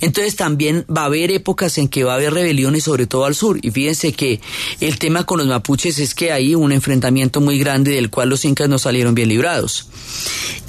Entonces 0.01 0.37
también 0.37 0.85
va 0.95 1.03
a 1.03 1.07
haber 1.07 1.31
épocas 1.31 1.79
en 1.79 1.89
que 1.89 2.05
va 2.05 2.13
a 2.13 2.17
haber 2.17 2.33
rebeliones, 2.33 2.85
sobre 2.85 3.07
todo 3.07 3.25
al 3.25 3.35
sur. 3.35 3.59
Y 3.63 3.71
fíjense 3.71 4.13
que 4.13 4.41
el 4.81 4.99
tema 4.99 5.25
con 5.25 5.39
los 5.39 5.47
mapuches 5.47 5.99
es 5.99 6.15
que 6.15 6.33
hay 6.33 6.55
un 6.55 6.73
enfrentamiento 6.73 7.41
muy 7.41 7.59
grande 7.59 7.93
del 7.93 8.11
cual 8.11 8.29
los 8.29 8.45
incas 8.45 8.69
no 8.69 8.79
salieron 8.79 9.15
bien 9.15 9.29
librados. 9.29 9.89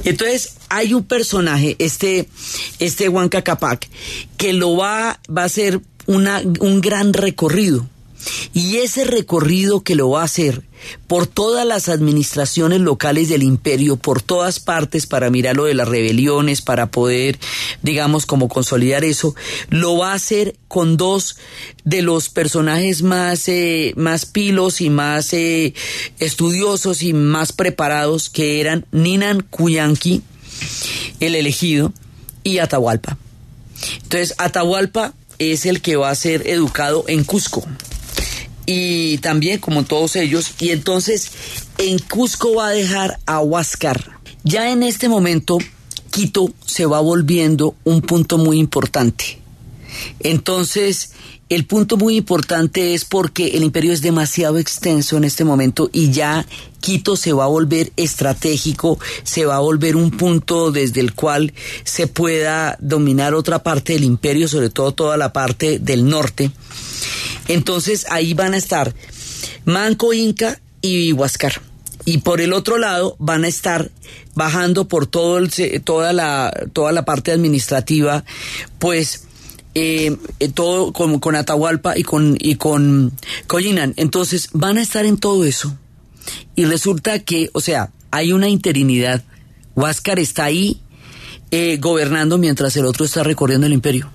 Entonces 0.03 0.55
hay 0.69 0.93
un 0.93 1.03
personaje, 1.03 1.75
este, 1.79 2.27
este 2.79 3.09
Huanca 3.09 3.43
que 4.37 4.53
lo 4.53 4.75
va, 4.75 5.19
va 5.35 5.43
a 5.43 5.45
hacer 5.45 5.81
una, 6.05 6.41
un 6.59 6.81
gran 6.81 7.13
recorrido. 7.13 7.87
Y 8.53 8.77
ese 8.77 9.06
recorrido 9.06 9.82
que 9.82 9.95
lo 9.95 10.10
va 10.10 10.21
a 10.21 10.25
hacer 10.25 10.63
por 11.08 11.27
todas 11.27 11.65
las 11.65 11.89
administraciones 11.89 12.82
locales 12.82 13.30
del 13.30 13.43
imperio, 13.43 13.97
por 13.97 14.21
todas 14.21 14.60
partes, 14.60 15.06
para 15.06 15.30
mirar 15.30 15.56
lo 15.56 15.65
de 15.65 15.73
las 15.73 15.88
rebeliones, 15.88 16.62
para 16.62 16.91
poder, 16.91 17.39
digamos, 17.82 18.25
como 18.25 18.47
consolidar 18.47 19.03
eso, 19.03 19.36
lo 19.69 19.97
va 19.97 20.12
a 20.12 20.15
hacer 20.15 20.56
con 20.67 20.97
dos 20.97 21.38
de 21.84 22.01
los 22.01 22.30
personajes 22.30 23.01
más, 23.01 23.47
eh, 23.47 23.93
más 23.95 24.25
pilos 24.25 24.82
y 24.82 24.89
más 24.89 25.34
eh, 25.34 25.73
estudiosos 26.19 27.01
y 27.01 27.13
más 27.13 27.51
preparados, 27.51 28.30
que 28.30 28.60
eran 28.60 28.86
Ninan 28.91 29.41
Cuyanqui, 29.49 30.21
el 31.19 31.36
elegido, 31.36 31.93
y 32.43 32.60
Atahualpa. 32.60 33.17
Entonces, 34.03 34.36
Atahualpa 34.38 35.13
es 35.38 35.65
el 35.65 35.82
que 35.82 35.97
va 35.97 36.10
a 36.10 36.15
ser 36.15 36.47
educado 36.47 37.03
en 37.08 37.23
Cusco 37.23 37.67
y 38.67 39.17
también 39.19 39.60
como 39.60 39.84
todos 39.84 40.15
ellos, 40.15 40.51
y 40.60 40.69
entonces 40.69 41.32
en 41.80 41.97
Cusco 41.97 42.53
va 42.53 42.67
a 42.67 42.71
dejar 42.71 43.19
a 43.25 43.39
Huáscar. 43.39 44.19
Ya 44.43 44.69
en 44.69 44.84
este 44.84 45.10
momento, 45.10 45.58
Quito 46.12 46.51
se 46.65 46.86
va 46.86 46.99
volviendo 46.99 47.75
un 47.84 48.01
punto 48.01 48.38
muy 48.38 48.60
importante. 48.60 49.39
Entonces, 50.19 51.12
el 51.49 51.65
punto 51.65 51.95
muy 51.95 52.17
importante 52.17 52.93
es 52.93 53.06
porque 53.06 53.49
el 53.49 53.63
imperio 53.63 53.93
es 53.93 54.01
demasiado 54.01 54.58
extenso 54.58 55.15
en 55.15 55.23
este 55.23 55.45
momento 55.45 55.89
y 55.93 56.12
ya 56.12 56.45
Quito 56.82 57.15
se 57.15 57.32
va 57.32 57.45
a 57.45 57.47
volver 57.47 57.93
estratégico, 57.95 58.99
se 59.23 59.45
va 59.45 59.56
a 59.56 59.60
volver 59.60 59.95
un 59.95 60.12
punto 60.12 60.71
desde 60.71 60.99
el 60.99 61.13
cual 61.13 61.53
se 61.86 62.08
pueda 62.08 62.77
dominar 62.82 63.34
otra 63.34 63.63
parte 63.63 63.93
del 63.93 64.03
imperio, 64.03 64.47
sobre 64.49 64.69
todo 64.69 64.91
toda 64.93 65.15
la 65.15 65.32
parte 65.32 65.80
del 65.80 66.06
norte. 66.06 66.51
Entonces 67.47 68.05
ahí 68.10 68.33
van 68.33 68.53
a 68.53 68.57
estar 68.57 68.93
Manco 69.65 70.13
Inca 70.13 70.60
y 70.81 71.13
Huáscar. 71.13 71.62
Y 72.05 72.19
por 72.19 72.39
el 72.39 72.53
otro 72.53 72.77
lado 72.77 73.15
van 73.19 73.43
a 73.43 73.47
estar 73.47 73.91
bajando 74.33 74.88
por 74.88 75.07
todo 75.07 75.38
el, 75.38 75.51
toda, 75.83 76.13
la, 76.13 76.53
toda 76.71 76.91
la 76.91 77.03
parte 77.03 77.31
administrativa, 77.31 78.23
pues 78.79 79.25
eh, 79.75 80.15
todo 80.53 80.93
con, 80.93 81.19
con, 81.19 81.36
Atahualpa 81.36 81.97
y 81.97 82.03
con, 82.03 82.38
y 82.39 82.55
con 82.55 83.12
Collinan. 83.47 83.93
Entonces 83.97 84.49
van 84.53 84.77
a 84.77 84.81
estar 84.81 85.05
en 85.05 85.17
todo 85.17 85.43
eso. 85.43 85.77
Y 86.55 86.65
resulta 86.65 87.19
que, 87.19 87.49
o 87.53 87.60
sea, 87.60 87.91
hay 88.12 88.31
una 88.31 88.47
interinidad. 88.47 89.23
Huáscar 89.75 90.19
está 90.19 90.45
ahí 90.45 90.81
eh, 91.51 91.77
gobernando 91.77 92.38
mientras 92.38 92.75
el 92.77 92.86
otro 92.86 93.05
está 93.05 93.23
recorriendo 93.23 93.67
el 93.67 93.73
imperio. 93.73 94.10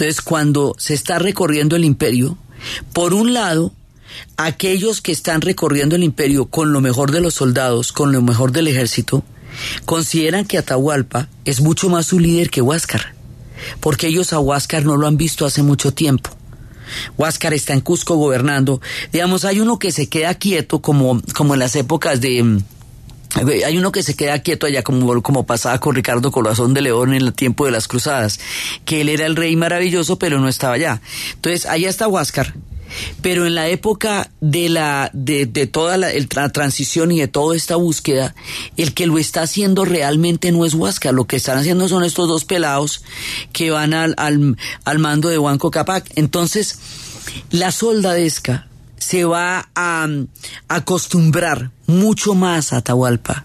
Entonces, 0.00 0.22
cuando 0.22 0.74
se 0.78 0.94
está 0.94 1.18
recorriendo 1.18 1.76
el 1.76 1.84
imperio, 1.84 2.38
por 2.94 3.12
un 3.12 3.34
lado, 3.34 3.74
aquellos 4.38 5.02
que 5.02 5.12
están 5.12 5.42
recorriendo 5.42 5.94
el 5.94 6.02
imperio 6.02 6.46
con 6.46 6.72
lo 6.72 6.80
mejor 6.80 7.10
de 7.12 7.20
los 7.20 7.34
soldados, 7.34 7.92
con 7.92 8.10
lo 8.10 8.22
mejor 8.22 8.50
del 8.50 8.68
ejército, 8.68 9.22
consideran 9.84 10.46
que 10.46 10.56
Atahualpa 10.56 11.28
es 11.44 11.60
mucho 11.60 11.90
más 11.90 12.06
su 12.06 12.18
líder 12.18 12.48
que 12.48 12.62
Huáscar, 12.62 13.14
porque 13.80 14.06
ellos 14.06 14.32
a 14.32 14.38
Huáscar 14.38 14.86
no 14.86 14.96
lo 14.96 15.06
han 15.06 15.18
visto 15.18 15.44
hace 15.44 15.62
mucho 15.62 15.92
tiempo. 15.92 16.30
Huáscar 17.18 17.52
está 17.52 17.74
en 17.74 17.80
Cusco 17.80 18.16
gobernando. 18.16 18.80
Digamos, 19.12 19.44
hay 19.44 19.60
uno 19.60 19.78
que 19.78 19.92
se 19.92 20.08
queda 20.08 20.32
quieto 20.32 20.80
como, 20.80 21.20
como 21.34 21.52
en 21.52 21.60
las 21.60 21.76
épocas 21.76 22.22
de 22.22 22.62
Hay 23.64 23.78
uno 23.78 23.92
que 23.92 24.02
se 24.02 24.16
queda 24.16 24.40
quieto 24.40 24.66
allá, 24.66 24.82
como, 24.82 25.22
como 25.22 25.46
pasaba 25.46 25.78
con 25.78 25.94
Ricardo 25.94 26.32
Corazón 26.32 26.74
de 26.74 26.82
León 26.82 27.14
en 27.14 27.22
el 27.22 27.32
tiempo 27.32 27.64
de 27.64 27.70
las 27.70 27.86
cruzadas, 27.86 28.40
que 28.84 29.00
él 29.02 29.08
era 29.08 29.26
el 29.26 29.36
rey 29.36 29.54
maravilloso, 29.54 30.18
pero 30.18 30.40
no 30.40 30.48
estaba 30.48 30.74
allá. 30.74 31.00
Entonces, 31.34 31.66
allá 31.66 31.88
está 31.88 32.08
Huáscar, 32.08 32.54
pero 33.22 33.46
en 33.46 33.54
la 33.54 33.68
época 33.68 34.30
de 34.40 34.68
la 34.68 35.10
de, 35.12 35.46
de 35.46 35.66
toda 35.66 35.96
la, 35.96 36.10
transición 36.52 37.12
y 37.12 37.20
de 37.20 37.28
toda 37.28 37.56
esta 37.56 37.76
búsqueda, 37.76 38.34
el 38.76 38.94
que 38.94 39.06
lo 39.06 39.18
está 39.18 39.42
haciendo 39.42 39.84
realmente 39.84 40.50
no 40.52 40.64
es 40.64 40.74
Huáscar, 40.74 41.14
lo 41.14 41.26
que 41.26 41.36
están 41.36 41.58
haciendo 41.58 41.88
son 41.88 42.04
estos 42.04 42.28
dos 42.28 42.44
pelados 42.44 43.02
que 43.52 43.70
van 43.70 43.94
al, 43.94 44.14
al, 44.16 44.98
mando 44.98 45.28
de 45.28 45.38
Huanco 45.38 45.70
Capac. 45.70 46.10
Entonces, 46.16 46.78
la 47.50 47.70
soldadesca 47.70 48.66
se 48.98 49.24
va 49.24 49.70
a 49.74 50.08
acostumbrar 50.68 51.70
mucho 51.90 52.34
más 52.34 52.72
a 52.72 52.78
Atahualpa 52.78 53.44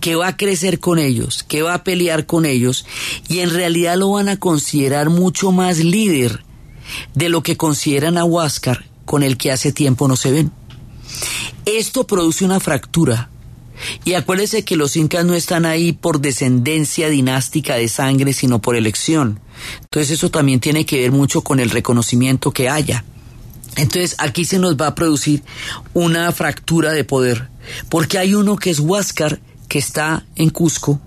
que 0.00 0.14
va 0.14 0.28
a 0.28 0.36
crecer 0.36 0.80
con 0.80 0.98
ellos, 0.98 1.42
que 1.42 1.62
va 1.62 1.74
a 1.74 1.84
pelear 1.84 2.26
con 2.26 2.44
ellos 2.44 2.86
y 3.28 3.40
en 3.40 3.50
realidad 3.50 3.96
lo 3.96 4.12
van 4.12 4.28
a 4.28 4.38
considerar 4.38 5.10
mucho 5.10 5.52
más 5.52 5.78
líder 5.78 6.44
de 7.14 7.28
lo 7.28 7.42
que 7.42 7.56
consideran 7.56 8.18
a 8.18 8.24
Huáscar 8.24 8.86
con 9.04 9.22
el 9.22 9.36
que 9.36 9.52
hace 9.52 9.72
tiempo 9.72 10.08
no 10.08 10.16
se 10.16 10.32
ven. 10.32 10.52
Esto 11.64 12.06
produce 12.06 12.44
una 12.44 12.60
fractura. 12.60 13.30
Y 14.04 14.14
acuérdese 14.14 14.64
que 14.64 14.76
los 14.76 14.96
incas 14.96 15.24
no 15.26 15.34
están 15.34 15.66
ahí 15.66 15.92
por 15.92 16.20
descendencia 16.20 17.10
dinástica 17.10 17.74
de 17.74 17.88
sangre, 17.88 18.32
sino 18.32 18.60
por 18.60 18.74
elección. 18.74 19.40
Entonces 19.82 20.12
eso 20.12 20.30
también 20.30 20.60
tiene 20.60 20.86
que 20.86 21.00
ver 21.02 21.12
mucho 21.12 21.42
con 21.42 21.60
el 21.60 21.70
reconocimiento 21.70 22.52
que 22.52 22.70
haya. 22.70 23.04
Entonces 23.76 24.14
aquí 24.18 24.44
se 24.44 24.58
nos 24.58 24.76
va 24.76 24.88
a 24.88 24.94
producir 24.94 25.42
una 25.92 26.30
fractura 26.32 26.92
de 26.92 27.04
poder, 27.04 27.48
porque 27.88 28.18
hay 28.18 28.34
uno 28.34 28.56
que 28.56 28.70
es 28.70 28.78
Huáscar, 28.78 29.40
que 29.68 29.78
está 29.78 30.24
en 30.36 30.50
Cusco, 30.50 31.00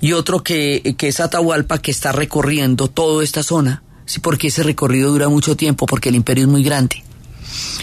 y 0.00 0.12
otro 0.12 0.42
que, 0.42 0.96
que 0.98 1.08
es 1.08 1.20
Atahualpa, 1.20 1.78
que 1.78 1.90
está 1.90 2.12
recorriendo 2.12 2.88
toda 2.88 3.22
esta 3.22 3.42
zona. 3.42 3.82
Sí, 4.04 4.18
porque 4.18 4.48
ese 4.48 4.64
recorrido 4.64 5.12
dura 5.12 5.28
mucho 5.28 5.56
tiempo, 5.56 5.86
porque 5.86 6.08
el 6.08 6.16
imperio 6.16 6.44
es 6.44 6.50
muy 6.50 6.64
grande. 6.64 7.04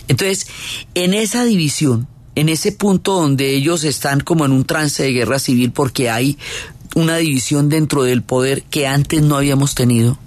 Entonces, 0.10 0.48
en 0.94 1.14
esa 1.14 1.46
división, 1.46 2.08
en 2.36 2.50
ese 2.50 2.72
punto 2.72 3.14
donde 3.14 3.56
ellos 3.56 3.84
están 3.84 4.20
como 4.20 4.46
en 4.46 4.52
un 4.52 4.66
trance 4.66 5.04
de 5.04 5.14
guerra 5.14 5.40
civil, 5.40 5.72
porque 5.72 6.10
hay 6.10 6.38
una 6.96 7.18
división 7.18 7.70
dentro 7.70 8.04
del 8.04 8.24
poder 8.24 8.64
que 8.64 8.88
antes 8.88 9.22
no 9.22 9.38
habíamos 9.38 9.74
tenido, 9.76 10.20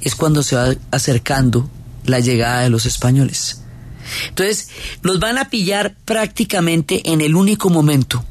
es 0.00 0.14
cuando 0.14 0.42
se 0.42 0.56
va 0.56 0.74
acercando 0.90 1.70
la 2.04 2.20
llegada 2.20 2.62
de 2.62 2.70
los 2.70 2.86
españoles. 2.86 3.62
Entonces, 4.28 4.68
los 5.02 5.20
van 5.20 5.38
a 5.38 5.50
pillar 5.50 5.96
prácticamente 6.04 7.12
en 7.12 7.20
el 7.20 7.34
único 7.36 7.70
momento 7.70 8.24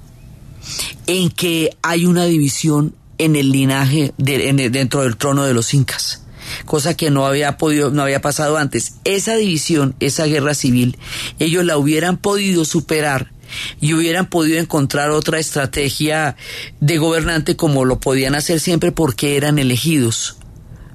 en 1.07 1.29
que 1.29 1.77
hay 1.81 2.05
una 2.05 2.25
división 2.25 2.95
en 3.17 3.35
el 3.35 3.51
linaje 3.51 4.13
de, 4.17 4.69
dentro 4.69 5.03
del 5.03 5.17
trono 5.17 5.43
de 5.43 5.53
los 5.53 5.73
incas 5.73 6.23
cosa 6.65 6.95
que 6.95 7.11
no 7.11 7.27
había 7.27 7.57
podido, 7.57 7.91
no 7.91 8.01
había 8.01 8.21
pasado 8.21 8.57
antes. 8.57 8.95
Esa 9.03 9.35
división, 9.35 9.95
esa 9.99 10.25
guerra 10.25 10.55
civil, 10.55 10.97
ellos 11.37 11.63
la 11.63 11.77
hubieran 11.77 12.17
podido 12.17 12.65
superar 12.65 13.31
y 13.79 13.93
hubieran 13.93 14.27
podido 14.27 14.59
encontrar 14.59 15.11
otra 15.11 15.39
estrategia 15.39 16.35
de 16.79 16.97
gobernante 16.97 17.55
como 17.55 17.85
lo 17.85 17.99
podían 17.99 18.35
hacer 18.35 18.59
siempre 18.59 18.91
porque 18.91 19.37
eran 19.37 19.59
elegidos. 19.59 20.38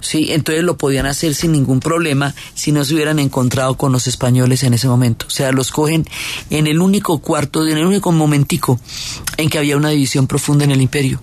Sí, 0.05 0.27
entonces 0.33 0.63
lo 0.65 0.77
podían 0.77 1.07
hacer 1.07 1.35
sin 1.35 1.53
ningún 1.53 1.81
problema 1.81 2.35
si 2.55 2.73
no 2.73 2.85
se 2.85 2.93
hubieran 2.93 3.19
encontrado 3.19 3.79
con 3.79 3.91
los 3.91 4.07
españoles 4.07 4.63
en 4.63 4.75
ese 4.75 4.87
momento. 4.87 5.27
O 5.27 5.31
sea, 5.31 5.51
los 5.51 5.71
cogen 5.71 6.07
en 6.51 6.67
el 6.67 6.81
único 6.81 7.21
cuarto, 7.21 7.67
en 7.67 7.79
el 7.79 7.87
único 7.87 8.13
momentico 8.13 8.79
en 9.39 9.49
que 9.49 9.57
había 9.57 9.79
una 9.79 9.89
división 9.89 10.27
profunda 10.27 10.65
en 10.65 10.73
el 10.73 10.83
imperio. 10.83 11.23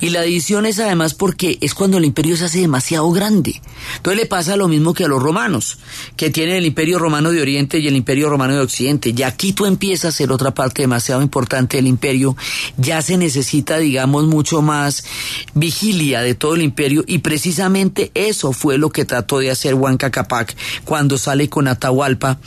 Y 0.00 0.08
la 0.08 0.22
división 0.22 0.64
es 0.64 0.78
además 0.78 1.12
porque 1.12 1.58
es 1.60 1.74
cuando 1.74 1.98
el 1.98 2.06
imperio 2.06 2.34
se 2.38 2.46
hace 2.46 2.60
demasiado 2.60 3.10
grande. 3.10 3.60
Entonces 3.96 4.22
le 4.22 4.26
pasa 4.26 4.56
lo 4.56 4.66
mismo 4.66 4.94
que 4.94 5.04
a 5.04 5.08
los 5.08 5.22
romanos, 5.22 5.76
que 6.16 6.30
tienen 6.30 6.56
el 6.56 6.64
imperio 6.64 6.98
romano 6.98 7.32
de 7.32 7.42
Oriente 7.42 7.78
y 7.80 7.86
el 7.86 7.96
imperio 7.96 8.30
romano 8.30 8.54
de 8.54 8.60
Occidente. 8.60 9.12
Y 9.14 9.22
aquí 9.24 9.52
tú 9.52 9.66
empiezas 9.66 10.14
a 10.14 10.16
ser 10.16 10.32
otra 10.32 10.54
parte 10.54 10.80
demasiado 10.80 11.20
importante 11.20 11.76
del 11.76 11.86
imperio. 11.86 12.34
Ya 12.78 13.02
se 13.02 13.18
necesita, 13.18 13.76
digamos, 13.76 14.24
mucho 14.24 14.62
más 14.62 15.04
vigilia 15.52 16.22
de 16.22 16.34
todo 16.34 16.54
el 16.54 16.62
imperio 16.62 17.04
y 17.06 17.18
precisamente 17.18 18.10
eso 18.28 18.52
fue 18.52 18.78
lo 18.78 18.90
que 18.90 19.04
trató 19.04 19.38
de 19.38 19.50
hacer 19.50 19.74
Huanca 19.74 20.10
Capac 20.10 20.56
cuando 20.84 21.18
sale 21.18 21.48
con 21.48 21.68
Atahualpa 21.68 22.38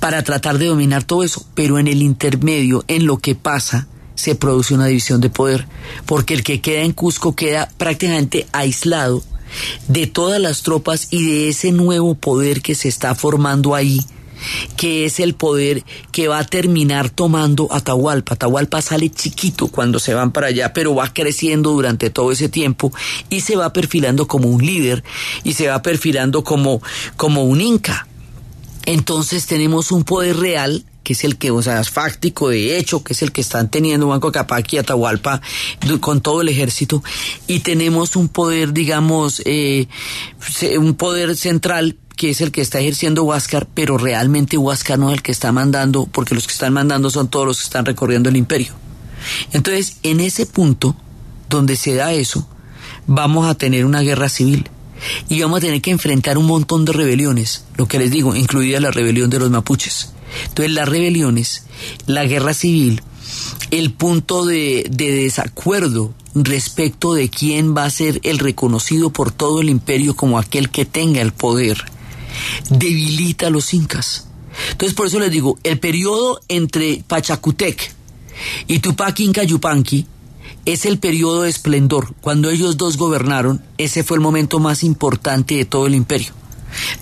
para 0.00 0.22
tratar 0.22 0.58
de 0.58 0.66
dominar 0.66 1.04
todo 1.04 1.22
eso. 1.22 1.46
Pero 1.54 1.78
en 1.78 1.86
el 1.86 2.02
intermedio, 2.02 2.84
en 2.88 3.06
lo 3.06 3.18
que 3.18 3.34
pasa, 3.34 3.88
se 4.14 4.34
produce 4.34 4.74
una 4.74 4.86
división 4.86 5.20
de 5.20 5.30
poder, 5.30 5.66
porque 6.04 6.34
el 6.34 6.42
que 6.42 6.60
queda 6.60 6.82
en 6.82 6.92
Cusco 6.92 7.36
queda 7.36 7.70
prácticamente 7.76 8.46
aislado 8.52 9.22
de 9.86 10.06
todas 10.06 10.40
las 10.40 10.62
tropas 10.62 11.08
y 11.10 11.24
de 11.24 11.48
ese 11.48 11.72
nuevo 11.72 12.14
poder 12.14 12.60
que 12.60 12.74
se 12.74 12.88
está 12.88 13.14
formando 13.14 13.74
ahí 13.74 14.04
que 14.76 15.04
es 15.04 15.20
el 15.20 15.34
poder 15.34 15.84
que 16.12 16.28
va 16.28 16.38
a 16.38 16.44
terminar 16.44 17.10
tomando 17.10 17.68
Atahualpa. 17.70 18.34
Atahualpa 18.34 18.82
sale 18.82 19.10
chiquito 19.10 19.68
cuando 19.68 19.98
se 19.98 20.14
van 20.14 20.32
para 20.32 20.48
allá, 20.48 20.72
pero 20.72 20.94
va 20.94 21.12
creciendo 21.12 21.72
durante 21.72 22.10
todo 22.10 22.32
ese 22.32 22.48
tiempo 22.48 22.92
y 23.30 23.40
se 23.40 23.56
va 23.56 23.72
perfilando 23.72 24.26
como 24.26 24.48
un 24.48 24.64
líder 24.64 25.04
y 25.44 25.52
se 25.54 25.68
va 25.68 25.82
perfilando 25.82 26.44
como, 26.44 26.82
como 27.16 27.44
un 27.44 27.60
inca. 27.60 28.06
Entonces 28.86 29.46
tenemos 29.46 29.92
un 29.92 30.04
poder 30.04 30.36
real 30.36 30.84
que 31.08 31.14
es 31.14 31.24
el 31.24 31.38
que, 31.38 31.50
o 31.50 31.62
sea, 31.62 31.80
es 31.80 31.88
fáctico, 31.88 32.50
de 32.50 32.76
hecho, 32.76 33.02
que 33.02 33.14
es 33.14 33.22
el 33.22 33.32
que 33.32 33.40
están 33.40 33.70
teniendo 33.70 34.08
Banco 34.08 34.30
Capac 34.30 34.70
y 34.74 34.76
Atahualpa 34.76 35.40
con 36.00 36.20
todo 36.20 36.42
el 36.42 36.50
ejército, 36.50 37.02
y 37.46 37.60
tenemos 37.60 38.14
un 38.14 38.28
poder, 38.28 38.74
digamos, 38.74 39.40
eh, 39.46 39.88
un 40.78 40.92
poder 40.96 41.34
central 41.34 41.96
que 42.14 42.28
es 42.28 42.42
el 42.42 42.52
que 42.52 42.60
está 42.60 42.80
ejerciendo 42.80 43.24
Huáscar, 43.24 43.66
pero 43.72 43.96
realmente 43.96 44.58
Huáscar 44.58 44.98
no 44.98 45.08
es 45.08 45.14
el 45.14 45.22
que 45.22 45.32
está 45.32 45.50
mandando, 45.50 46.04
porque 46.04 46.34
los 46.34 46.46
que 46.46 46.52
están 46.52 46.74
mandando 46.74 47.08
son 47.08 47.28
todos 47.28 47.46
los 47.46 47.56
que 47.56 47.64
están 47.64 47.86
recorriendo 47.86 48.28
el 48.28 48.36
imperio. 48.36 48.74
Entonces, 49.54 49.96
en 50.02 50.20
ese 50.20 50.44
punto 50.44 50.94
donde 51.48 51.74
se 51.76 51.94
da 51.94 52.12
eso, 52.12 52.46
vamos 53.06 53.48
a 53.48 53.54
tener 53.54 53.86
una 53.86 54.02
guerra 54.02 54.28
civil 54.28 54.68
y 55.30 55.40
vamos 55.40 55.56
a 55.56 55.60
tener 55.62 55.80
que 55.80 55.90
enfrentar 55.90 56.36
un 56.36 56.44
montón 56.44 56.84
de 56.84 56.92
rebeliones, 56.92 57.64
lo 57.78 57.88
que 57.88 57.98
les 57.98 58.10
digo, 58.10 58.36
incluida 58.36 58.78
la 58.78 58.90
rebelión 58.90 59.30
de 59.30 59.38
los 59.38 59.48
mapuches. 59.48 60.12
Entonces 60.48 60.72
las 60.72 60.88
rebeliones, 60.88 61.64
la 62.06 62.24
guerra 62.24 62.54
civil, 62.54 63.02
el 63.70 63.92
punto 63.92 64.44
de, 64.44 64.86
de, 64.90 65.12
desacuerdo 65.12 66.12
respecto 66.34 67.14
de 67.14 67.28
quién 67.28 67.76
va 67.76 67.84
a 67.84 67.90
ser 67.90 68.20
el 68.22 68.38
reconocido 68.38 69.10
por 69.10 69.30
todo 69.30 69.60
el 69.60 69.68
imperio 69.68 70.14
como 70.14 70.38
aquel 70.38 70.70
que 70.70 70.84
tenga 70.84 71.20
el 71.20 71.32
poder, 71.32 71.84
debilita 72.70 73.48
a 73.48 73.50
los 73.50 73.74
incas. 73.74 74.28
Entonces 74.72 74.94
por 74.94 75.06
eso 75.06 75.18
les 75.18 75.30
digo, 75.30 75.58
el 75.62 75.78
periodo 75.78 76.40
entre 76.48 77.02
Pachacutec 77.06 77.94
y 78.66 78.78
Tupac 78.80 79.18
Inca 79.20 79.42
Yupanqui 79.42 80.06
es 80.64 80.84
el 80.84 80.98
periodo 80.98 81.42
de 81.42 81.50
esplendor. 81.50 82.14
Cuando 82.20 82.50
ellos 82.50 82.76
dos 82.76 82.96
gobernaron, 82.96 83.62
ese 83.78 84.04
fue 84.04 84.16
el 84.16 84.20
momento 84.20 84.58
más 84.58 84.84
importante 84.84 85.54
de 85.54 85.64
todo 85.64 85.86
el 85.86 85.94
imperio. 85.94 86.32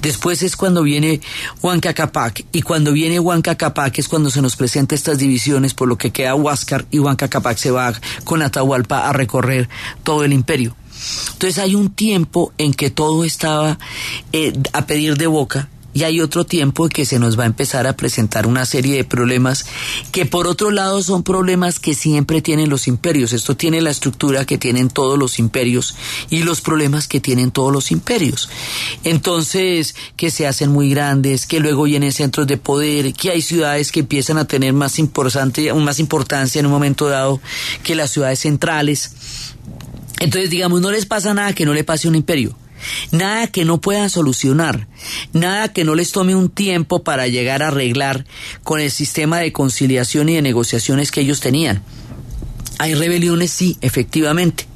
Después 0.02 0.42
es 0.42 0.56
cuando 0.56 0.82
viene 0.82 1.20
Huanca 1.62 1.94
Capac 1.94 2.44
y 2.52 2.62
cuando 2.62 2.92
viene 2.92 3.20
Huanca 3.20 3.56
Capac 3.56 3.98
es 3.98 4.08
cuando 4.08 4.30
se 4.30 4.42
nos 4.42 4.56
presenta 4.56 4.94
estas 4.94 5.18
divisiones 5.18 5.74
por 5.74 5.88
lo 5.88 5.96
que 5.96 6.10
queda 6.10 6.34
Huáscar 6.34 6.86
y 6.90 6.98
Huanca 6.98 7.28
Capac 7.28 7.56
se 7.56 7.70
va 7.70 7.92
con 8.24 8.42
Atahualpa 8.42 9.08
a 9.08 9.12
recorrer 9.12 9.68
todo 10.02 10.24
el 10.24 10.32
imperio. 10.32 10.76
Entonces 11.32 11.58
hay 11.58 11.74
un 11.74 11.90
tiempo 11.90 12.52
en 12.58 12.72
que 12.72 12.90
todo 12.90 13.24
estaba 13.24 13.78
eh, 14.32 14.52
a 14.72 14.86
pedir 14.86 15.16
de 15.16 15.26
boca 15.26 15.68
y 15.96 16.04
hay 16.04 16.20
otro 16.20 16.44
tiempo 16.44 16.90
que 16.90 17.06
se 17.06 17.18
nos 17.18 17.38
va 17.38 17.44
a 17.44 17.46
empezar 17.46 17.86
a 17.86 17.96
presentar 17.96 18.46
una 18.46 18.66
serie 18.66 18.96
de 18.96 19.04
problemas 19.04 19.64
que 20.12 20.26
por 20.26 20.46
otro 20.46 20.70
lado 20.70 21.02
son 21.02 21.22
problemas 21.22 21.80
que 21.80 21.94
siempre 21.94 22.42
tienen 22.42 22.68
los 22.68 22.86
imperios. 22.86 23.32
Esto 23.32 23.56
tiene 23.56 23.80
la 23.80 23.88
estructura 23.88 24.44
que 24.44 24.58
tienen 24.58 24.90
todos 24.90 25.18
los 25.18 25.38
imperios 25.38 25.94
y 26.28 26.42
los 26.42 26.60
problemas 26.60 27.08
que 27.08 27.22
tienen 27.22 27.50
todos 27.50 27.72
los 27.72 27.90
imperios. 27.90 28.50
Entonces, 29.04 29.94
que 30.16 30.30
se 30.30 30.46
hacen 30.46 30.70
muy 30.70 30.90
grandes, 30.90 31.46
que 31.46 31.60
luego 31.60 31.84
vienen 31.84 32.12
centros 32.12 32.46
de 32.46 32.58
poder, 32.58 33.14
que 33.14 33.30
hay 33.30 33.40
ciudades 33.40 33.90
que 33.90 34.00
empiezan 34.00 34.36
a 34.36 34.46
tener 34.46 34.74
más, 34.74 34.98
importante, 34.98 35.72
más 35.72 35.98
importancia 35.98 36.58
en 36.58 36.66
un 36.66 36.72
momento 36.72 37.08
dado 37.08 37.40
que 37.82 37.94
las 37.94 38.10
ciudades 38.10 38.40
centrales. 38.40 39.12
Entonces, 40.20 40.50
digamos, 40.50 40.82
no 40.82 40.90
les 40.90 41.06
pasa 41.06 41.32
nada 41.32 41.54
que 41.54 41.64
no 41.64 41.72
le 41.72 41.84
pase 41.84 42.06
a 42.06 42.10
un 42.10 42.16
imperio. 42.16 42.54
Nada 43.10 43.46
que 43.46 43.64
no 43.64 43.80
puedan 43.80 44.10
solucionar, 44.10 44.86
nada 45.32 45.72
que 45.72 45.84
no 45.84 45.94
les 45.94 46.12
tome 46.12 46.34
un 46.34 46.48
tiempo 46.48 47.02
para 47.02 47.26
llegar 47.28 47.62
a 47.62 47.68
arreglar 47.68 48.24
con 48.62 48.80
el 48.80 48.90
sistema 48.90 49.38
de 49.38 49.52
conciliación 49.52 50.28
y 50.28 50.34
de 50.36 50.42
negociaciones 50.42 51.10
que 51.10 51.20
ellos 51.20 51.40
tenían. 51.40 51.82
Hay 52.78 52.94
rebeliones, 52.94 53.50
sí, 53.50 53.78
efectivamente, 53.80 54.66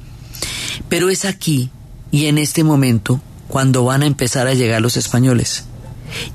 pero 0.89 1.09
es 1.09 1.25
aquí 1.25 1.69
y 2.11 2.25
en 2.25 2.37
este 2.37 2.63
momento 2.63 3.21
cuando 3.47 3.83
van 3.83 4.03
a 4.03 4.07
empezar 4.07 4.47
a 4.47 4.53
llegar 4.53 4.81
los 4.81 4.97
españoles. 4.97 5.65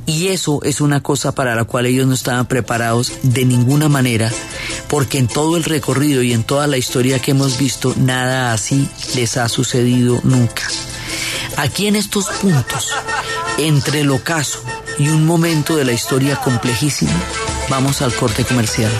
Y 0.06 0.28
eso 0.28 0.60
es 0.62 0.80
una 0.80 1.02
cosa 1.02 1.32
para 1.32 1.54
la 1.54 1.64
cual 1.64 1.86
ellos 1.86 2.06
no 2.06 2.14
estaban 2.14 2.46
preparados 2.46 3.12
de 3.22 3.44
ninguna 3.44 3.88
manera, 3.88 4.32
porque 4.88 5.18
en 5.18 5.28
todo 5.28 5.56
el 5.56 5.64
recorrido 5.64 6.22
y 6.22 6.32
en 6.32 6.44
toda 6.44 6.66
la 6.66 6.78
historia 6.78 7.18
que 7.18 7.32
hemos 7.32 7.58
visto, 7.58 7.94
nada 7.96 8.52
así 8.52 8.88
les 9.14 9.36
ha 9.36 9.48
sucedido 9.48 10.20
nunca. 10.24 10.62
Aquí 11.56 11.86
en 11.86 11.96
estos 11.96 12.26
puntos, 12.26 12.90
entre 13.58 14.00
el 14.00 14.10
ocaso 14.10 14.62
y 14.98 15.08
un 15.08 15.26
momento 15.26 15.76
de 15.76 15.84
la 15.84 15.92
historia 15.92 16.36
complejísimo, 16.36 17.12
vamos 17.68 18.02
al 18.02 18.14
corte 18.14 18.44
comercial. 18.44 18.92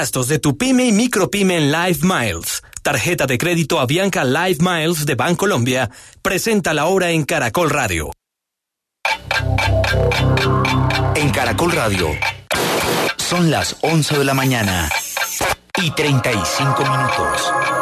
Gastos 0.00 0.28
de 0.28 0.38
tu 0.38 0.56
pyme 0.56 0.86
y 0.86 0.92
micropyme 0.92 1.58
en 1.58 1.70
Live 1.70 1.98
Miles. 2.00 2.62
Tarjeta 2.82 3.26
de 3.26 3.36
crédito 3.36 3.78
Avianca 3.80 4.24
Live 4.24 4.56
Miles 4.60 5.04
de 5.04 5.14
Bancolombia. 5.14 5.90
Presenta 6.22 6.72
la 6.72 6.86
hora 6.86 7.10
en 7.10 7.24
Caracol 7.24 7.68
Radio. 7.68 8.10
En 11.14 11.28
Caracol 11.28 11.72
Radio 11.72 12.08
son 13.18 13.50
las 13.50 13.76
11 13.82 14.20
de 14.20 14.24
la 14.24 14.32
mañana 14.32 14.88
y 15.82 15.90
35 15.90 16.82
minutos. 16.82 17.79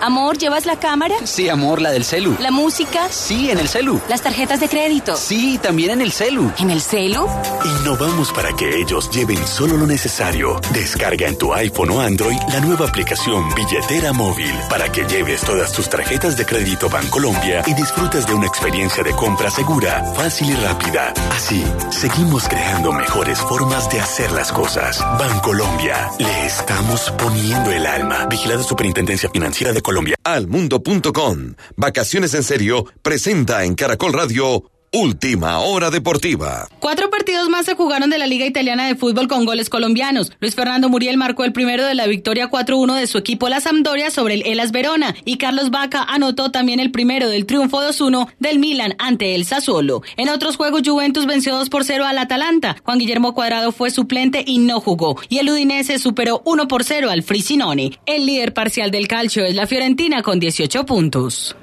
Amor, 0.00 0.38
¿llevas 0.38 0.66
la 0.66 0.80
cámara? 0.80 1.14
Sí, 1.22 1.48
amor, 1.48 1.80
la 1.80 1.92
del 1.92 2.04
celu. 2.04 2.36
¿La 2.40 2.50
música? 2.50 3.08
Sí, 3.10 3.48
en 3.52 3.60
el 3.60 3.68
celu. 3.68 4.00
¿Las 4.08 4.22
tarjetas 4.22 4.58
de 4.58 4.68
crédito? 4.68 5.16
Sí, 5.16 5.56
también 5.62 5.92
en 5.92 6.00
el 6.00 6.10
celu. 6.10 6.50
¿En 6.58 6.70
el 6.70 6.82
celu? 6.82 7.24
Innovamos 7.64 8.32
para 8.32 8.52
que 8.54 8.80
ellos 8.80 9.08
lleven 9.12 9.46
solo 9.46 9.76
lo 9.76 9.86
necesario. 9.86 10.60
Descarga 10.72 11.28
en 11.28 11.38
tu 11.38 11.54
iPhone 11.54 11.90
o 11.90 12.00
Android 12.00 12.36
la 12.48 12.58
nueva 12.58 12.88
aplicación 12.88 13.54
Billetera 13.54 14.12
Móvil 14.12 14.52
para 14.68 14.90
que 14.90 15.04
lleves 15.04 15.42
todas 15.42 15.70
tus 15.72 15.88
tarjetas 15.88 16.36
de 16.36 16.44
crédito 16.44 16.88
Bancolombia 16.90 17.62
y 17.64 17.74
disfrutes 17.74 18.26
de 18.26 18.34
una 18.34 18.48
experiencia 18.48 19.04
de 19.04 19.12
compra 19.12 19.48
segura, 19.48 20.02
fácil 20.16 20.50
y 20.50 20.54
rápida. 20.56 21.14
Así, 21.30 21.64
seguimos 21.90 22.48
creando 22.48 22.92
mejores 22.92 23.38
formas 23.38 23.88
de 23.90 24.00
hacer 24.00 24.32
las 24.32 24.50
cosas. 24.50 24.98
Bancolombia, 25.20 26.10
le 26.18 26.46
estamos 26.46 27.12
poniendo 27.16 27.70
el 27.70 27.86
alma. 27.86 28.26
Vigilada 28.26 28.64
Superintendencia 28.64 29.30
Financiera 29.30 29.72
de 29.72 29.83
Colombia. 29.84 30.16
Almundo.com. 30.24 31.54
Vacaciones 31.76 32.34
en 32.34 32.42
serio 32.42 32.86
presenta 33.02 33.64
en 33.64 33.76
Caracol 33.76 34.12
Radio 34.12 34.64
Última 34.96 35.58
Hora 35.58 35.90
Deportiva. 35.90 36.68
Cuatro 36.78 37.10
partidos 37.10 37.48
más 37.48 37.66
se 37.66 37.74
jugaron 37.74 38.10
de 38.10 38.18
la 38.18 38.28
Liga 38.28 38.46
Italiana 38.46 38.86
de 38.86 38.94
Fútbol 38.94 39.26
con 39.26 39.44
goles 39.44 39.68
colombianos. 39.68 40.30
Luis 40.38 40.54
Fernando 40.54 40.88
Muriel 40.88 41.16
marcó 41.16 41.42
el 41.42 41.52
primero 41.52 41.84
de 41.84 41.96
la 41.96 42.06
victoria 42.06 42.48
4-1 42.48 42.94
de 42.94 43.08
su 43.08 43.18
equipo 43.18 43.48
La 43.48 43.60
Sampdoria 43.60 44.12
sobre 44.12 44.34
el 44.34 44.46
Elas 44.46 44.70
Verona 44.70 45.12
y 45.24 45.36
Carlos 45.38 45.72
Vaca 45.72 46.04
anotó 46.04 46.52
también 46.52 46.78
el 46.78 46.92
primero 46.92 47.28
del 47.28 47.44
triunfo 47.44 47.82
2-1 47.82 48.28
del 48.38 48.60
Milan 48.60 48.94
ante 49.00 49.34
el 49.34 49.44
Sassuolo. 49.44 50.02
En 50.16 50.28
otros 50.28 50.56
juegos 50.56 50.82
Juventus 50.86 51.26
venció 51.26 51.56
2 51.56 51.70
por 51.70 51.82
0 51.82 52.04
al 52.06 52.18
Atalanta. 52.18 52.76
Juan 52.84 53.00
Guillermo 53.00 53.34
Cuadrado 53.34 53.72
fue 53.72 53.90
suplente 53.90 54.44
y 54.46 54.58
no 54.58 54.78
jugó. 54.78 55.20
Y 55.28 55.38
el 55.38 55.50
Udinese 55.50 55.98
superó 55.98 56.40
1 56.44 56.68
por 56.68 56.84
0 56.84 57.10
al 57.10 57.24
Frisinone. 57.24 57.98
El 58.06 58.26
líder 58.26 58.54
parcial 58.54 58.92
del 58.92 59.08
calcio 59.08 59.44
es 59.44 59.56
la 59.56 59.66
Fiorentina 59.66 60.22
con 60.22 60.38
18 60.38 60.86
puntos. 60.86 61.56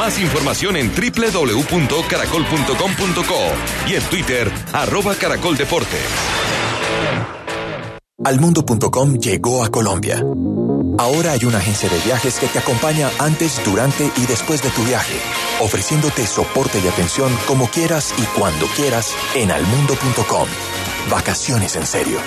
Más 0.00 0.18
información 0.18 0.76
en 0.78 0.90
www.caracol.com.co 0.94 3.40
y 3.86 3.96
en 3.96 4.02
Twitter, 4.04 4.50
arroba 4.72 5.14
Caracol 5.14 5.58
Deportes. 5.58 6.00
Almundo.com 8.24 9.18
llegó 9.18 9.62
a 9.62 9.70
Colombia. 9.70 10.24
Ahora 10.98 11.32
hay 11.32 11.44
una 11.44 11.58
agencia 11.58 11.90
de 11.90 11.98
viajes 11.98 12.38
que 12.38 12.46
te 12.46 12.60
acompaña 12.60 13.10
antes, 13.18 13.60
durante 13.62 14.10
y 14.16 14.24
después 14.26 14.62
de 14.62 14.70
tu 14.70 14.82
viaje, 14.84 15.20
ofreciéndote 15.60 16.26
soporte 16.26 16.80
y 16.82 16.88
atención 16.88 17.30
como 17.46 17.68
quieras 17.68 18.14
y 18.16 18.22
cuando 18.38 18.64
quieras 18.68 19.14
en 19.34 19.50
almundo.com. 19.50 20.48
Vacaciones 21.10 21.76
en 21.76 21.86
serio. 21.86 22.18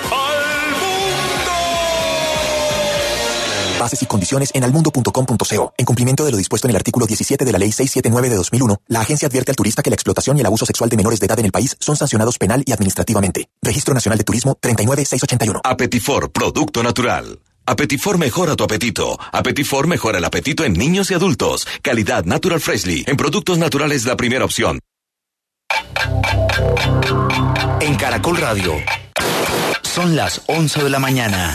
Bases 3.84 4.00
y 4.00 4.06
condiciones 4.06 4.50
en 4.54 4.64
almundo.com.co. 4.64 5.74
En 5.76 5.84
cumplimiento 5.84 6.24
de 6.24 6.30
lo 6.30 6.38
dispuesto 6.38 6.66
en 6.66 6.70
el 6.70 6.76
artículo 6.76 7.04
17 7.04 7.44
de 7.44 7.52
la 7.52 7.58
Ley 7.58 7.70
679 7.70 8.30
de 8.30 8.36
2001, 8.36 8.80
la 8.88 9.00
agencia 9.00 9.28
advierte 9.28 9.52
al 9.52 9.56
turista 9.56 9.82
que 9.82 9.90
la 9.90 9.94
explotación 9.94 10.38
y 10.38 10.40
el 10.40 10.46
abuso 10.46 10.64
sexual 10.64 10.88
de 10.88 10.96
menores 10.96 11.20
de 11.20 11.26
edad 11.26 11.38
en 11.38 11.44
el 11.44 11.52
país 11.52 11.76
son 11.80 11.94
sancionados 11.94 12.38
penal 12.38 12.62
y 12.64 12.72
administrativamente. 12.72 13.50
Registro 13.60 13.92
Nacional 13.92 14.16
de 14.16 14.24
Turismo 14.24 14.56
39681. 14.58 15.60
Apetifor, 15.62 16.32
producto 16.32 16.82
natural. 16.82 17.40
Apetifor 17.66 18.16
mejora 18.16 18.56
tu 18.56 18.64
apetito. 18.64 19.18
Apetifor 19.32 19.86
mejora 19.86 20.16
el 20.16 20.24
apetito 20.24 20.64
en 20.64 20.72
niños 20.72 21.10
y 21.10 21.14
adultos. 21.14 21.66
Calidad 21.82 22.24
Natural 22.24 22.60
Freshly. 22.60 23.04
En 23.06 23.18
productos 23.18 23.58
naturales 23.58 24.06
la 24.06 24.16
primera 24.16 24.46
opción. 24.46 24.80
En 27.80 27.96
Caracol 27.96 28.38
Radio 28.38 28.72
son 29.82 30.16
las 30.16 30.40
11 30.46 30.84
de 30.84 30.88
la 30.88 30.98
mañana 30.98 31.54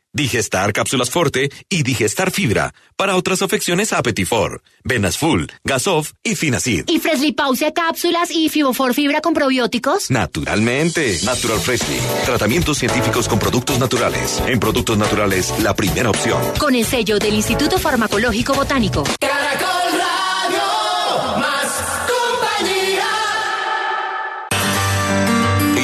Digestar 0.13 0.73
Cápsulas 0.73 1.09
Forte 1.09 1.49
y 1.69 1.83
Digestar 1.83 2.31
Fibra. 2.31 2.73
Para 2.97 3.15
otras 3.15 3.41
afecciones, 3.41 3.93
Apetifor, 3.93 4.61
Venas 4.83 5.17
Full, 5.17 5.45
Gasof 5.63 6.11
y 6.21 6.35
Finacid. 6.35 6.83
¿Y 6.87 6.99
Freshly 6.99 7.31
Pausia 7.31 7.73
cápsulas 7.73 8.29
y 8.29 8.49
Fibofor 8.49 8.93
Fibra 8.93 9.21
con 9.21 9.33
probióticos? 9.33 10.11
Naturalmente. 10.11 11.17
Natural 11.23 11.59
Freshly. 11.59 11.97
Tratamientos 12.25 12.77
científicos 12.77 13.29
con 13.29 13.39
productos 13.39 13.79
naturales. 13.79 14.41
En 14.47 14.59
productos 14.59 14.97
naturales, 14.97 15.53
la 15.63 15.73
primera 15.75 16.09
opción. 16.09 16.41
Con 16.59 16.75
el 16.75 16.85
sello 16.85 17.17
del 17.17 17.35
Instituto 17.35 17.79
Farmacológico 17.79 18.53
Botánico. 18.53 19.03
Caracol 19.19 19.91
Radio, 19.97 21.39
más 21.39 21.83
compañía. 22.09 23.07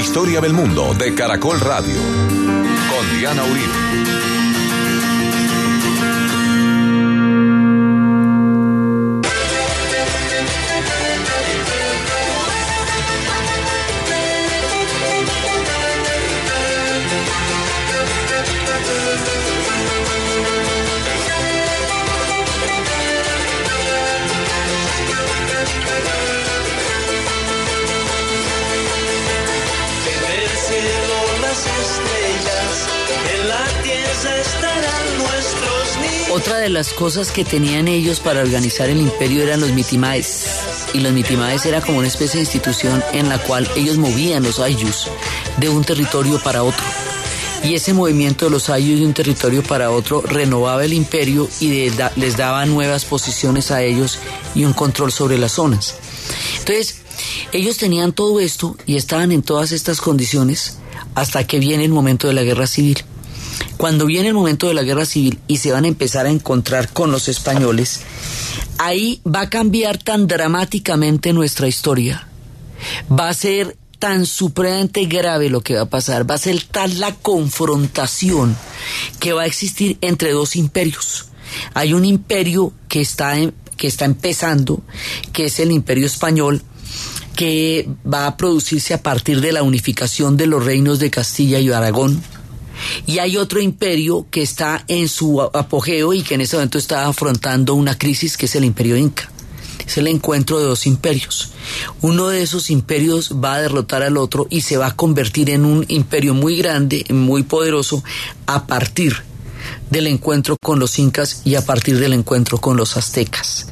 Historia 0.02 0.42
del 0.42 0.52
mundo 0.54 0.94
de 0.96 1.16
Caracol 1.16 1.60
Radio. 1.62 1.96
Con 1.96 3.20
Diana 3.20 3.44
Uribe. 3.44 3.87
Otra 36.32 36.58
de 36.58 36.70
las 36.70 36.94
cosas 36.94 37.32
que 37.32 37.44
tenían 37.44 37.88
ellos 37.88 38.20
para 38.20 38.42
organizar 38.42 38.90
el 38.90 39.00
imperio 39.00 39.44
eran 39.44 39.60
los 39.60 39.72
mitimaes. 39.72 40.46
Y 40.94 41.00
los 41.00 41.12
mitimaes 41.12 41.66
era 41.66 41.82
como 41.82 42.00
una 42.00 42.08
especie 42.08 42.36
de 42.36 42.46
institución 42.46 43.04
en 43.14 43.30
la 43.30 43.40
cual 43.40 43.68
ellos 43.76 43.98
movían 43.98 44.44
los 44.44 44.60
ayllus 44.60 45.08
de 45.58 45.70
un 45.70 45.84
territorio 45.84 46.40
para 46.44 46.64
otro. 46.64 46.84
y 47.64 47.74
ese 47.74 47.94
movimiento 47.94 48.46
de 48.46 48.52
los 48.52 48.70
ayos 48.70 49.00
de 49.00 49.06
un 49.06 49.14
territorio 49.14 49.64
para 49.64 49.90
otro 49.90 50.22
renovaba 50.22 50.86
el 50.86 50.94
imperio 50.94 51.50
y 51.60 51.90
les 52.16 52.38
daba 52.38 52.66
nuevas 52.66 53.04
posiciones 53.04 53.72
a 53.72 53.82
ellos 53.82 54.20
y 54.54 54.64
un 54.64 54.74
control 54.74 55.12
sobre 55.12 55.38
las 55.40 55.54
zonas. 55.54 55.96
Entonces, 56.60 57.00
ellos 57.52 57.78
tenían 57.78 58.14
todo 58.14 58.40
esto 58.40 58.78
y 58.86 58.96
estaban 58.96 59.32
en 59.32 59.42
todas 59.42 59.72
estas 59.72 60.02
condiciones 60.02 60.78
hasta 61.16 61.48
que 61.48 61.60
viene 61.60 61.84
el 61.84 61.92
momento 61.92 62.28
de 62.28 62.34
la 62.34 62.44
guerra 62.44 62.68
civil. 62.68 63.04
Cuando 63.78 64.06
viene 64.06 64.30
el 64.30 64.34
momento 64.34 64.68
de 64.68 64.74
la 64.74 64.84
guerra 64.84 65.06
civil 65.06 65.40
y 65.48 65.58
se 65.58 65.72
van 65.72 65.86
a 65.86 65.88
empezar 65.88 66.26
a 66.26 66.30
encontrar 66.32 66.92
con 66.94 67.12
los 67.12 67.28
españoles, 67.28 68.02
ahí 68.78 69.22
va 69.26 69.42
a 69.42 69.50
cambiar 69.50 69.98
tan 69.98 70.28
dramáticamente 70.28 71.34
nuestra 71.34 71.68
historia. 71.68 72.28
Va 73.12 73.30
a 73.30 73.34
ser 73.34 73.78
tan 74.00 74.26
supremamente 74.28 75.06
grave 75.06 75.50
lo 75.50 75.62
que 75.62 75.76
va 75.76 75.82
a 75.82 75.90
pasar, 75.90 76.30
va 76.30 76.36
a 76.36 76.40
ser 76.40 76.62
tal 76.64 77.00
la 77.00 77.16
confrontación 77.16 78.56
que 79.20 79.34
va 79.34 79.44
a 79.44 79.46
existir 79.48 79.98
entre 80.02 80.32
dos 80.32 80.56
imperios. 80.56 81.26
Hay 81.74 81.94
un 81.94 82.06
imperio 82.06 82.74
que 82.90 83.02
está, 83.02 83.38
en- 83.40 83.54
que 83.76 83.88
está 83.88 84.06
empezando, 84.06 84.82
que 85.34 85.46
es 85.46 85.60
el 85.60 85.72
imperio 85.72 86.06
español, 86.06 86.62
que 87.36 87.88
va 88.12 88.28
a 88.28 88.38
producirse 88.38 88.94
a 88.94 89.02
partir 89.04 89.42
de 89.42 89.52
la 89.52 89.64
unificación 89.64 90.38
de 90.38 90.48
los 90.48 90.64
reinos 90.66 91.00
de 91.00 91.10
Castilla 91.12 91.60
y 91.60 91.72
Aragón. 91.72 92.22
Y 93.06 93.20
hay 93.20 93.38
otro 93.38 93.62
imperio 93.62 94.26
que 94.30 94.42
está 94.42 94.84
en 94.88 95.08
su 95.08 95.42
apogeo 95.42 96.14
y 96.14 96.22
que 96.22 96.36
en 96.36 96.42
ese 96.42 96.56
momento 96.56 96.78
está 96.78 97.08
afrontando 97.08 97.74
una 97.74 97.98
crisis 97.98 98.38
que 98.38 98.46
es 98.46 98.56
el 98.56 98.66
imperio 98.66 98.98
inca. 98.98 99.32
Es 99.86 99.98
el 99.98 100.08
encuentro 100.08 100.60
de 100.60 100.66
dos 100.66 100.86
imperios. 100.86 101.52
Uno 102.02 102.28
de 102.28 102.42
esos 102.42 102.70
imperios 102.70 103.32
va 103.44 103.56
a 103.56 103.62
derrotar 103.62 104.04
al 104.04 104.18
otro 104.18 104.48
y 104.50 104.62
se 104.62 104.78
va 104.78 104.88
a 104.88 104.96
convertir 104.96 105.50
en 105.50 105.64
un 105.64 105.86
imperio 105.88 106.34
muy 106.34 106.58
grande, 106.58 107.06
muy 107.10 107.44
poderoso, 107.44 108.04
a 108.48 108.68
partir 108.68 109.16
del 109.90 110.08
encuentro 110.08 110.58
con 110.62 110.80
los 110.80 111.00
incas 111.00 111.42
y 111.46 111.56
a 111.56 111.66
partir 111.66 112.00
del 112.00 112.14
encuentro 112.14 112.58
con 112.58 112.76
los 112.76 112.98
aztecas. 112.98 113.68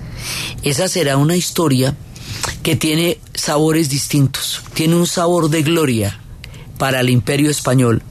Esa 0.64 0.88
será 0.88 1.18
una 1.18 1.36
historia 1.36 1.96
que 2.64 2.76
tiene 2.76 3.20
sabores 3.34 3.90
distintos. 3.90 4.62
Tiene 4.74 4.96
un 4.96 5.08
sabor 5.08 5.50
de 5.50 5.64
gloria 5.64 6.20
para 6.78 7.02
el 7.02 7.10
imperio 7.10 7.52
español 7.52 8.04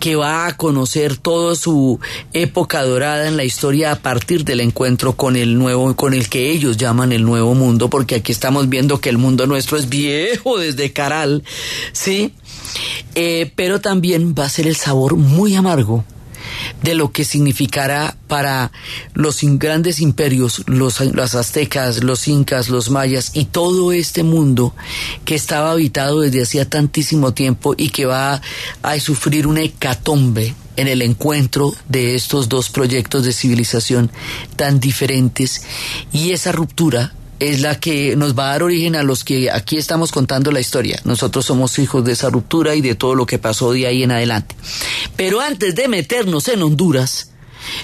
que 0.00 0.16
va 0.16 0.46
a 0.46 0.56
conocer 0.56 1.16
toda 1.16 1.54
su 1.54 2.00
época 2.32 2.82
dorada 2.82 3.28
en 3.28 3.36
la 3.36 3.44
historia 3.44 3.92
a 3.92 3.96
partir 3.96 4.44
del 4.44 4.60
encuentro 4.60 5.12
con 5.12 5.36
el 5.36 5.56
nuevo, 5.58 5.94
con 5.94 6.14
el 6.14 6.28
que 6.28 6.50
ellos 6.50 6.76
llaman 6.76 7.12
el 7.12 7.24
nuevo 7.24 7.54
mundo, 7.54 7.88
porque 7.88 8.16
aquí 8.16 8.32
estamos 8.32 8.68
viendo 8.68 9.00
que 9.00 9.10
el 9.10 9.18
mundo 9.18 9.46
nuestro 9.46 9.76
es 9.76 9.88
viejo 9.88 10.58
desde 10.58 10.92
Caral, 10.92 11.44
¿sí? 11.92 12.32
Eh, 13.14 13.52
pero 13.54 13.80
también 13.80 14.34
va 14.36 14.46
a 14.46 14.48
ser 14.48 14.66
el 14.66 14.76
sabor 14.76 15.16
muy 15.16 15.54
amargo 15.54 16.04
de 16.82 16.94
lo 16.94 17.12
que 17.12 17.24
significará 17.24 18.16
para 18.28 18.72
los 19.14 19.38
grandes 19.42 20.00
imperios, 20.00 20.62
los 20.66 21.00
aztecas, 21.34 22.02
los 22.02 22.28
incas, 22.28 22.68
los 22.68 22.90
mayas 22.90 23.32
y 23.34 23.46
todo 23.46 23.92
este 23.92 24.22
mundo 24.22 24.74
que 25.24 25.34
estaba 25.34 25.72
habitado 25.72 26.20
desde 26.20 26.42
hacía 26.42 26.68
tantísimo 26.68 27.34
tiempo 27.34 27.74
y 27.76 27.90
que 27.90 28.06
va 28.06 28.40
a 28.82 29.00
sufrir 29.00 29.46
una 29.46 29.62
hecatombe 29.62 30.54
en 30.76 30.88
el 30.88 31.02
encuentro 31.02 31.74
de 31.88 32.14
estos 32.14 32.48
dos 32.48 32.70
proyectos 32.70 33.24
de 33.24 33.32
civilización 33.32 34.10
tan 34.56 34.80
diferentes. 34.80 35.62
Y 36.12 36.30
esa 36.30 36.52
ruptura 36.52 37.12
es 37.40 37.60
la 37.60 37.80
que 37.80 38.14
nos 38.16 38.38
va 38.38 38.48
a 38.48 38.52
dar 38.52 38.62
origen 38.62 38.94
a 38.94 39.02
los 39.02 39.24
que 39.24 39.50
aquí 39.50 39.78
estamos 39.78 40.12
contando 40.12 40.52
la 40.52 40.60
historia. 40.60 41.00
Nosotros 41.04 41.46
somos 41.46 41.78
hijos 41.78 42.04
de 42.04 42.12
esa 42.12 42.28
ruptura 42.28 42.74
y 42.74 42.82
de 42.82 42.94
todo 42.94 43.14
lo 43.14 43.26
que 43.26 43.38
pasó 43.38 43.72
de 43.72 43.86
ahí 43.86 44.02
en 44.02 44.12
adelante. 44.12 44.54
Pero 45.16 45.40
antes 45.40 45.74
de 45.74 45.88
meternos 45.88 46.48
en 46.48 46.62
Honduras, 46.62 47.30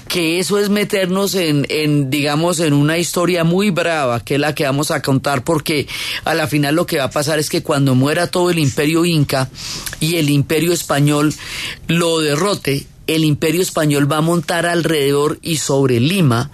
que 0.08 0.38
eso 0.38 0.58
es 0.58 0.68
meternos 0.68 1.34
en, 1.34 1.66
en, 1.70 2.10
digamos, 2.10 2.60
en 2.60 2.74
una 2.74 2.98
historia 2.98 3.44
muy 3.44 3.70
brava, 3.70 4.20
que 4.20 4.34
es 4.34 4.40
la 4.40 4.54
que 4.54 4.64
vamos 4.64 4.90
a 4.90 5.00
contar, 5.00 5.42
porque 5.42 5.88
a 6.24 6.34
la 6.34 6.46
final 6.46 6.74
lo 6.74 6.86
que 6.86 6.98
va 6.98 7.04
a 7.04 7.10
pasar 7.10 7.38
es 7.38 7.48
que 7.48 7.62
cuando 7.62 7.94
muera 7.94 8.30
todo 8.30 8.50
el 8.50 8.58
imperio 8.58 9.04
inca 9.04 9.48
y 10.00 10.16
el 10.16 10.28
imperio 10.28 10.72
español 10.72 11.34
lo 11.88 12.20
derrote, 12.20 12.86
el 13.06 13.24
imperio 13.24 13.62
español 13.62 14.10
va 14.10 14.18
a 14.18 14.22
montar 14.22 14.66
alrededor 14.66 15.38
y 15.40 15.56
sobre 15.56 16.00
Lima 16.00 16.50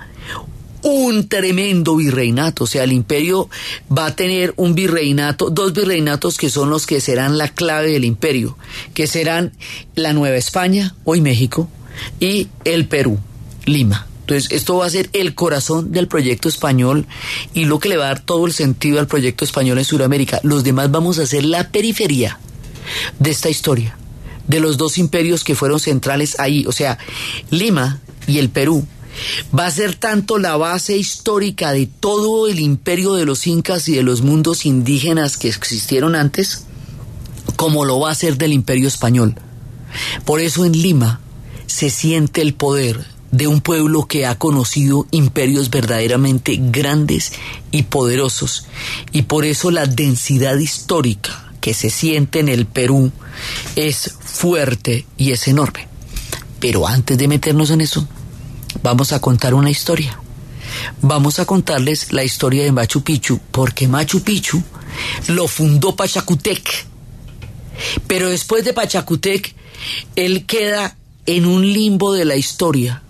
un 0.82 1.28
tremendo 1.28 1.96
virreinato, 1.96 2.64
o 2.64 2.66
sea, 2.66 2.84
el 2.84 2.92
imperio 2.92 3.48
va 3.96 4.06
a 4.06 4.16
tener 4.16 4.52
un 4.56 4.74
virreinato, 4.74 5.50
dos 5.50 5.72
virreinatos 5.72 6.36
que 6.36 6.50
son 6.50 6.70
los 6.70 6.86
que 6.86 7.00
serán 7.00 7.38
la 7.38 7.48
clave 7.48 7.92
del 7.92 8.04
imperio, 8.04 8.58
que 8.94 9.06
serán 9.06 9.52
la 9.94 10.12
Nueva 10.12 10.36
España, 10.36 10.94
hoy 11.04 11.20
México, 11.20 11.68
y 12.20 12.48
el 12.64 12.86
Perú, 12.86 13.18
Lima. 13.64 14.06
Entonces, 14.20 14.52
esto 14.52 14.76
va 14.76 14.86
a 14.86 14.90
ser 14.90 15.10
el 15.12 15.34
corazón 15.34 15.92
del 15.92 16.08
proyecto 16.08 16.48
español 16.48 17.06
y 17.54 17.64
lo 17.64 17.80
que 17.80 17.88
le 17.88 17.96
va 17.96 18.04
a 18.04 18.08
dar 18.08 18.20
todo 18.20 18.46
el 18.46 18.52
sentido 18.52 19.00
al 19.00 19.08
proyecto 19.08 19.44
español 19.44 19.78
en 19.78 19.84
Sudamérica. 19.84 20.40
Los 20.42 20.64
demás 20.64 20.90
vamos 20.90 21.18
a 21.18 21.26
ser 21.26 21.44
la 21.44 21.70
periferia 21.70 22.38
de 23.18 23.30
esta 23.30 23.50
historia, 23.50 23.96
de 24.46 24.60
los 24.60 24.76
dos 24.76 24.96
imperios 24.98 25.44
que 25.44 25.54
fueron 25.54 25.80
centrales 25.80 26.38
ahí, 26.38 26.64
o 26.66 26.72
sea, 26.72 26.98
Lima 27.50 28.00
y 28.26 28.38
el 28.38 28.48
Perú 28.48 28.86
va 29.56 29.66
a 29.66 29.70
ser 29.70 29.94
tanto 29.94 30.38
la 30.38 30.56
base 30.56 30.96
histórica 30.96 31.72
de 31.72 31.86
todo 31.86 32.48
el 32.48 32.60
imperio 32.60 33.14
de 33.14 33.24
los 33.24 33.46
incas 33.46 33.88
y 33.88 33.94
de 33.94 34.02
los 34.02 34.22
mundos 34.22 34.66
indígenas 34.66 35.36
que 35.36 35.48
existieron 35.48 36.14
antes, 36.14 36.64
como 37.56 37.84
lo 37.84 38.00
va 38.00 38.10
a 38.10 38.14
ser 38.14 38.36
del 38.36 38.52
imperio 38.52 38.88
español. 38.88 39.34
Por 40.24 40.40
eso 40.40 40.64
en 40.64 40.72
Lima 40.72 41.20
se 41.66 41.90
siente 41.90 42.40
el 42.40 42.54
poder 42.54 43.06
de 43.30 43.46
un 43.46 43.60
pueblo 43.60 44.06
que 44.06 44.26
ha 44.26 44.38
conocido 44.38 45.06
imperios 45.10 45.70
verdaderamente 45.70 46.58
grandes 46.60 47.32
y 47.70 47.84
poderosos, 47.84 48.66
y 49.10 49.22
por 49.22 49.44
eso 49.44 49.70
la 49.70 49.86
densidad 49.86 50.58
histórica 50.58 51.52
que 51.60 51.74
se 51.74 51.90
siente 51.90 52.40
en 52.40 52.48
el 52.48 52.66
Perú 52.66 53.10
es 53.76 54.14
fuerte 54.20 55.06
y 55.16 55.30
es 55.30 55.48
enorme. 55.48 55.88
Pero 56.60 56.86
antes 56.86 57.16
de 57.16 57.28
meternos 57.28 57.70
en 57.70 57.80
eso, 57.80 58.06
vamos 58.82 59.12
a 59.12 59.20
contar 59.20 59.54
una 59.54 59.70
historia. 59.70 60.18
Vamos 61.00 61.38
a 61.38 61.44
contarles 61.44 62.12
la 62.12 62.24
historia 62.24 62.64
de 62.64 62.72
Machu 62.72 63.02
Picchu, 63.02 63.40
porque 63.50 63.88
Machu 63.88 64.22
Picchu 64.22 64.62
lo 65.28 65.48
fundó 65.48 65.94
Pachacutec. 65.96 66.86
Pero 68.06 68.28
después 68.28 68.64
de 68.64 68.72
Pachacutec, 68.72 69.54
él 70.16 70.46
queda 70.46 70.96
en 71.26 71.46
un 71.46 71.72
limbo 71.72 72.12
de 72.12 72.24
la 72.24 72.36
historia 72.36 73.02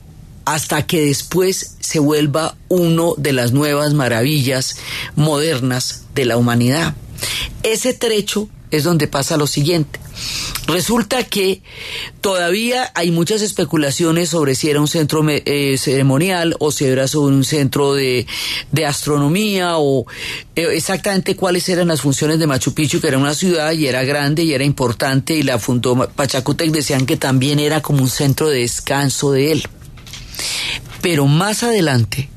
hasta 0.44 0.86
que 0.86 1.06
después 1.06 1.76
se 1.80 1.98
vuelva 1.98 2.56
uno 2.68 3.14
de 3.16 3.32
las 3.32 3.52
nuevas 3.52 3.94
maravillas 3.94 4.76
modernas 5.14 6.04
de 6.14 6.24
la 6.24 6.36
humanidad. 6.36 6.94
Ese 7.62 7.94
trecho 7.94 8.48
es 8.72 8.84
donde 8.84 9.06
pasa 9.06 9.36
lo 9.36 9.46
siguiente. 9.46 10.00
Resulta 10.66 11.24
que 11.24 11.62
todavía 12.20 12.90
hay 12.94 13.10
muchas 13.10 13.42
especulaciones 13.42 14.30
sobre 14.30 14.54
si 14.54 14.70
era 14.70 14.80
un 14.80 14.88
centro 14.88 15.24
eh, 15.28 15.76
ceremonial 15.78 16.56
o 16.58 16.72
si 16.72 16.86
era 16.86 17.06
sobre 17.06 17.36
un 17.36 17.44
centro 17.44 17.94
de, 17.94 18.26
de 18.72 18.86
astronomía 18.86 19.76
o 19.76 20.06
eh, 20.56 20.68
exactamente 20.72 21.36
cuáles 21.36 21.68
eran 21.68 21.88
las 21.88 22.00
funciones 22.00 22.38
de 22.38 22.46
Machu 22.46 22.72
Picchu, 22.72 23.00
que 23.00 23.08
era 23.08 23.18
una 23.18 23.34
ciudad 23.34 23.72
y 23.72 23.86
era 23.86 24.04
grande 24.04 24.42
y 24.42 24.54
era 24.54 24.64
importante 24.64 25.34
y 25.34 25.42
la 25.42 25.58
fundó 25.58 26.08
Pachacutec, 26.08 26.70
decían 26.70 27.04
que 27.04 27.18
también 27.18 27.58
era 27.58 27.82
como 27.82 28.02
un 28.02 28.10
centro 28.10 28.48
de 28.48 28.60
descanso 28.60 29.32
de 29.32 29.52
él. 29.52 29.68
Pero 31.02 31.26
más 31.26 31.62
adelante, 31.62 32.30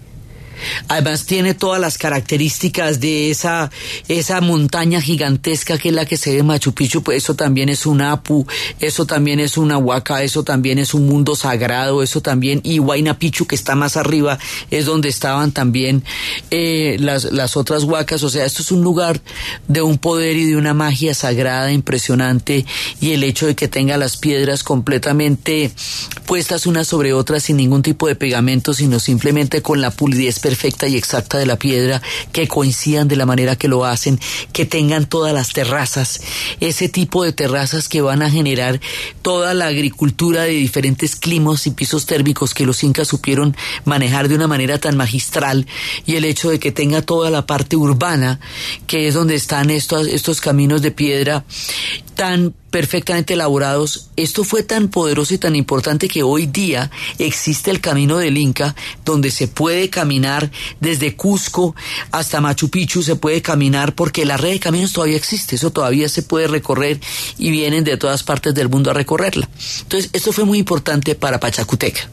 Además 0.88 1.26
tiene 1.26 1.54
todas 1.54 1.80
las 1.82 1.98
características 1.98 3.00
de 3.00 3.32
esa, 3.32 3.72
esa 4.08 4.42
montaña 4.42 5.02
gigantesca 5.02 5.78
que 5.78 5.90
es 5.90 5.96
la 5.96 6.06
que 6.06 6.18
se 6.18 6.32
ve 6.32 6.40
en 6.40 6.46
Machu 6.46 6.74
Picchu, 6.74 7.04
pues 7.04 7.24
eso 7.24 7.36
también 7.36 7.70
es 7.70 7.86
un 7.86 8.02
Apu, 8.02 8.46
eso 8.80 9.06
también 9.06 9.40
es 9.40 9.58
una 9.58 9.78
Huaca, 9.78 10.24
eso 10.24 10.44
también 10.44 10.80
es 10.80 10.94
un 10.94 11.08
mundo 11.08 11.36
sagrado, 11.36 12.04
eso 12.04 12.22
también, 12.22 12.62
y 12.64 12.80
Huayna 12.80 13.18
Picchu 13.20 13.46
que 13.46 13.56
está 13.56 13.76
más 13.76 13.98
arriba 13.98 14.38
es 14.72 14.86
donde 14.86 15.10
estaban 15.10 15.52
también 15.52 16.04
eh, 16.52 16.98
las, 17.00 17.26
las 17.26 17.58
otras 17.58 17.84
Huacas, 17.84 18.24
o 18.24 18.30
sea, 18.30 18.46
esto 18.46 18.62
es 18.62 18.72
un 18.72 18.82
lugar 18.82 19.22
de 19.68 19.82
un 19.82 19.98
poder 19.98 20.36
y 20.38 20.46
de 20.46 20.58
una 20.58 20.74
magia 20.74 21.14
sagrada 21.14 21.72
impresionante 21.72 22.66
y 23.00 23.12
el 23.12 23.24
hecho 23.24 23.48
de 23.48 23.56
que 23.56 23.68
tenga 23.68 23.98
las 23.98 24.18
piedras 24.18 24.64
completamente 24.64 25.72
puestas 26.26 26.66
unas 26.66 26.88
sobre 26.88 27.14
otras 27.14 27.44
sin 27.44 27.58
ningún 27.58 27.82
tipo 27.82 28.08
de 28.08 28.16
pegamento, 28.16 28.74
sino 28.74 29.00
simplemente 29.00 29.62
con 29.62 29.82
la 29.82 29.92
pulidez 29.92 30.40
perfecta 30.46 30.88
y 30.88 30.96
exacta 30.96 31.40
de 31.40 31.48
la 31.48 31.58
piedra, 31.58 32.04
que 32.32 32.48
coincidan 32.48 33.08
de 33.08 33.16
la 33.16 33.26
manera 33.26 33.56
que 33.56 33.68
lo 33.68 33.84
hacen, 33.84 34.20
que 34.54 34.68
tengan 34.68 35.08
todas 35.08 35.34
las 35.34 35.54
terrazas, 35.54 36.22
ese 36.60 36.88
tipo 36.88 37.24
de 37.24 37.34
terrazas 37.34 37.90
que 37.90 38.02
van 38.02 38.22
a 38.22 38.30
generar 38.30 38.80
toda 39.24 39.56
la 39.56 39.66
agricultura 39.66 40.44
de 40.44 40.52
diferentes 40.52 41.16
climas 41.16 41.66
y 41.66 41.72
pisos 41.72 42.06
térmicos 42.06 42.54
que 42.54 42.68
los 42.68 42.84
incas 42.84 43.08
supieron 43.08 43.58
manejar 43.86 44.28
de 44.30 44.36
una 44.36 44.48
manera 44.48 44.78
tan 44.78 44.96
magistral 44.96 45.66
y 46.06 46.14
el 46.14 46.26
hecho 46.26 46.52
de 46.52 46.60
que 46.60 46.72
tenga 46.72 47.02
toda 47.02 47.32
la 47.32 47.48
parte 47.48 47.76
urbana, 47.76 48.40
que 48.86 49.08
es 49.08 49.16
donde 49.16 49.34
están 49.34 49.72
estos, 49.72 50.06
estos 50.06 50.42
caminos 50.42 50.84
de 50.84 50.92
piedra 50.92 51.44
tan 52.16 52.54
perfectamente 52.72 53.34
elaborados. 53.34 54.10
Esto 54.16 54.44
fue 54.44 54.64
tan 54.64 54.88
poderoso 54.88 55.34
y 55.34 55.38
tan 55.38 55.56
importante 55.56 56.08
que 56.08 56.24
hoy 56.24 56.48
día 56.48 56.90
existe 57.20 57.72
el 57.72 57.80
camino 57.80 58.18
del 58.18 58.38
Inca, 58.38 58.76
donde 59.06 59.32
se 59.32 59.48
puede 59.48 59.90
caminar 59.90 60.52
desde 60.80 61.16
Cusco 61.16 61.76
hasta 62.12 62.42
Machu 62.42 62.70
Picchu, 62.70 63.04
se 63.04 63.16
puede 63.16 63.42
caminar 63.42 63.94
porque 63.96 64.26
la 64.26 64.38
red 64.38 64.52
de 64.52 64.60
caminos 64.60 64.94
todavía 64.94 65.18
existe, 65.18 65.56
eso 65.56 65.72
todavía 65.72 66.10
se 66.10 66.24
puede 66.24 66.48
recorrer 66.48 67.00
y 67.38 67.52
vienen 67.52 67.84
de 67.84 67.98
todas 67.98 68.24
partes 68.24 68.56
del 68.56 68.70
mundo 68.70 68.92
a 68.92 68.94
recorrerla. 68.94 69.50
Entonces, 69.82 70.10
esto 70.14 70.32
fue 70.32 70.46
muy 70.46 70.58
importante 70.58 71.16
para 71.16 71.40
Pachacutec. 71.40 72.10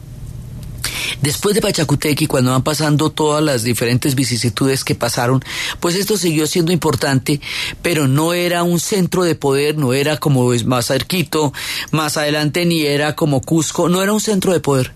Después 1.21 1.55
de 1.55 1.61
Pachacutequi, 1.61 2.27
cuando 2.27 2.51
van 2.51 2.63
pasando 2.63 3.09
todas 3.09 3.43
las 3.43 3.63
diferentes 3.63 4.15
vicisitudes 4.15 4.83
que 4.83 4.95
pasaron, 4.95 5.43
pues 5.79 5.95
esto 5.95 6.17
siguió 6.17 6.47
siendo 6.47 6.71
importante, 6.71 7.41
pero 7.81 8.07
no 8.07 8.33
era 8.33 8.63
un 8.63 8.79
centro 8.79 9.23
de 9.23 9.35
poder, 9.35 9.77
no 9.77 9.93
era 9.93 10.17
como 10.17 10.49
más 10.65 10.87
cerquito, 10.87 11.53
más 11.91 12.17
adelante 12.17 12.65
ni 12.65 12.81
era 12.81 13.15
como 13.15 13.41
Cusco, 13.41 13.89
no 13.89 14.01
era 14.01 14.13
un 14.13 14.21
centro 14.21 14.53
de 14.53 14.59
poder 14.59 14.93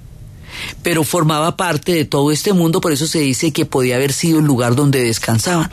pero 0.82 1.04
formaba 1.04 1.56
parte 1.56 1.94
de 1.94 2.06
todo 2.06 2.32
este 2.32 2.54
mundo, 2.54 2.82
por 2.82 2.92
eso 2.92 3.06
se 3.06 3.20
dice 3.20 3.52
que 3.52 3.66
podía 3.66 3.96
haber 3.96 4.14
sido 4.14 4.40
el 4.40 4.46
lugar 4.46 4.76
donde 4.76 5.04
descansaban. 5.04 5.70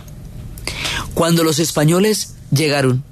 Cuando 1.14 1.45
los 1.45 1.59
españoles 1.59 2.35
llegaron, 2.51 3.05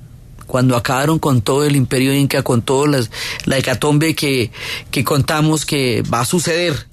cuando 0.46 0.76
acabaron 0.76 1.18
con 1.18 1.40
todo 1.40 1.64
el 1.64 1.76
imperio 1.76 2.14
inca, 2.14 2.42
con 2.42 2.62
toda 2.62 3.06
la 3.44 3.58
hecatombe 3.58 4.14
que, 4.14 4.50
que 4.90 5.04
contamos 5.04 5.64
que 5.64 6.02
va 6.02 6.20
a 6.20 6.26
suceder, 6.26 6.88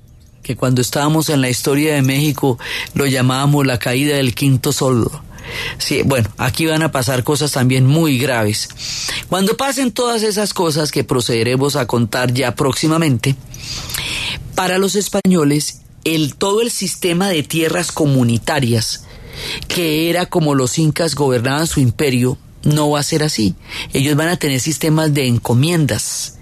que 0.49 0.55
cuando 0.55 0.81
estábamos 0.81 1.29
en 1.29 1.41
la 1.41 1.49
historia 1.51 1.93
de 1.93 2.01
México 2.01 2.57
lo 2.95 3.05
llamábamos 3.05 3.67
la 3.67 3.77
caída 3.77 4.15
del 4.15 4.33
quinto 4.33 4.73
soldo. 4.73 5.21
Sí, 5.77 6.01
bueno, 6.03 6.27
aquí 6.39 6.65
van 6.65 6.81
a 6.81 6.91
pasar 6.91 7.23
cosas 7.23 7.51
también 7.51 7.85
muy 7.85 8.17
graves. 8.17 8.67
Cuando 9.29 9.55
pasen 9.57 9.91
todas 9.91 10.23
esas 10.23 10.55
cosas 10.55 10.91
que 10.91 11.03
procederemos 11.03 11.75
a 11.75 11.85
contar 11.85 12.33
ya 12.33 12.55
próximamente, 12.55 13.35
para 14.55 14.79
los 14.79 14.95
españoles, 14.95 15.81
el, 16.03 16.33
todo 16.33 16.61
el 16.61 16.71
sistema 16.71 17.29
de 17.29 17.43
tierras 17.43 17.91
comunitarias, 17.91 19.05
que 19.67 20.09
era 20.09 20.25
como 20.25 20.55
los 20.55 20.79
incas 20.79 21.13
gobernaban 21.13 21.67
su 21.67 21.79
imperio, 21.79 22.39
no 22.63 22.89
va 22.89 23.01
a 23.01 23.03
ser 23.03 23.21
así. 23.21 23.53
Ellos 23.93 24.15
van 24.15 24.29
a 24.29 24.37
tener 24.37 24.59
sistemas 24.61 25.13
de 25.13 25.27
encomiendas 25.27 26.38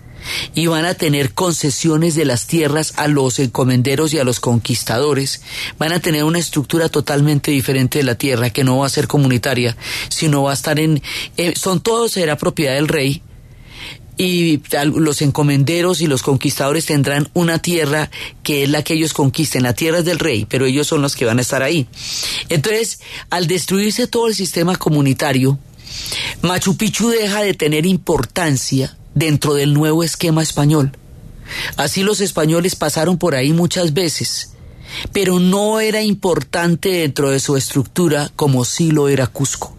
y 0.54 0.68
van 0.68 0.86
a 0.86 0.94
tener 0.94 1.34
concesiones 1.34 2.16
de 2.16 2.26
las 2.26 2.48
tierras 2.48 2.94
a 2.98 3.08
los 3.08 3.40
encomenderos 3.40 4.14
y 4.14 4.20
a 4.20 4.24
los 4.24 4.40
conquistadores. 4.40 5.42
Van 5.78 5.92
a 5.92 6.00
tener 6.00 6.24
una 6.24 6.40
estructura 6.40 6.90
totalmente 6.90 7.52
diferente 7.52 8.00
de 8.00 8.04
la 8.04 8.16
tierra 8.16 8.50
que 8.50 8.64
no 8.64 8.78
va 8.78 8.86
a 8.86 8.90
ser 8.90 9.08
comunitaria, 9.08 9.76
sino 10.10 10.44
va 10.44 10.52
a 10.52 10.56
estar 10.56 10.80
en... 10.80 11.02
Eh, 11.38 11.54
son 11.56 11.82
todos, 11.82 12.12
será 12.12 12.38
propiedad 12.38 12.76
del 12.76 12.88
rey, 12.88 13.22
y 14.18 14.62
los 14.96 15.22
encomenderos 15.22 16.02
y 16.02 16.08
los 16.08 16.24
conquistadores 16.24 16.88
tendrán 16.88 17.30
una 17.34 17.60
tierra 17.60 18.10
que 18.44 18.64
es 18.64 18.70
la 18.70 18.84
que 18.84 18.96
ellos 18.96 19.14
conquisten, 19.14 19.64
la 19.64 19.74
tierra 19.74 20.00
es 20.00 20.06
del 20.06 20.20
rey, 20.20 20.46
pero 20.50 20.66
ellos 20.66 20.88
son 20.88 21.02
los 21.02 21.16
que 21.16 21.26
van 21.26 21.38
a 21.38 21.42
estar 21.42 21.62
ahí. 21.62 21.88
Entonces, 22.50 23.00
al 23.30 23.48
destruirse 23.48 24.08
todo 24.08 24.28
el 24.28 24.36
sistema 24.36 24.76
comunitario, 24.76 25.60
Machu 26.42 26.76
Picchu 26.78 27.10
deja 27.10 27.42
de 27.42 27.54
tener 27.54 27.86
importancia 27.86 28.98
dentro 29.18 29.54
del 29.54 29.74
nuevo 29.74 30.04
esquema 30.04 30.44
español. 30.44 30.92
Así 31.76 32.04
los 32.04 32.22
españoles 32.22 32.76
pasaron 32.76 33.18
por 33.18 33.36
ahí 33.36 33.54
muchas 33.54 33.94
veces, 33.94 34.54
pero 35.14 35.40
no 35.40 35.80
era 35.80 36.02
importante 36.02 36.90
dentro 36.90 37.30
de 37.30 37.40
su 37.40 37.56
estructura 37.56 38.32
como 38.36 38.66
sí 38.66 38.92
lo 38.92 39.08
era 39.08 39.28
Cusco. 39.28 39.77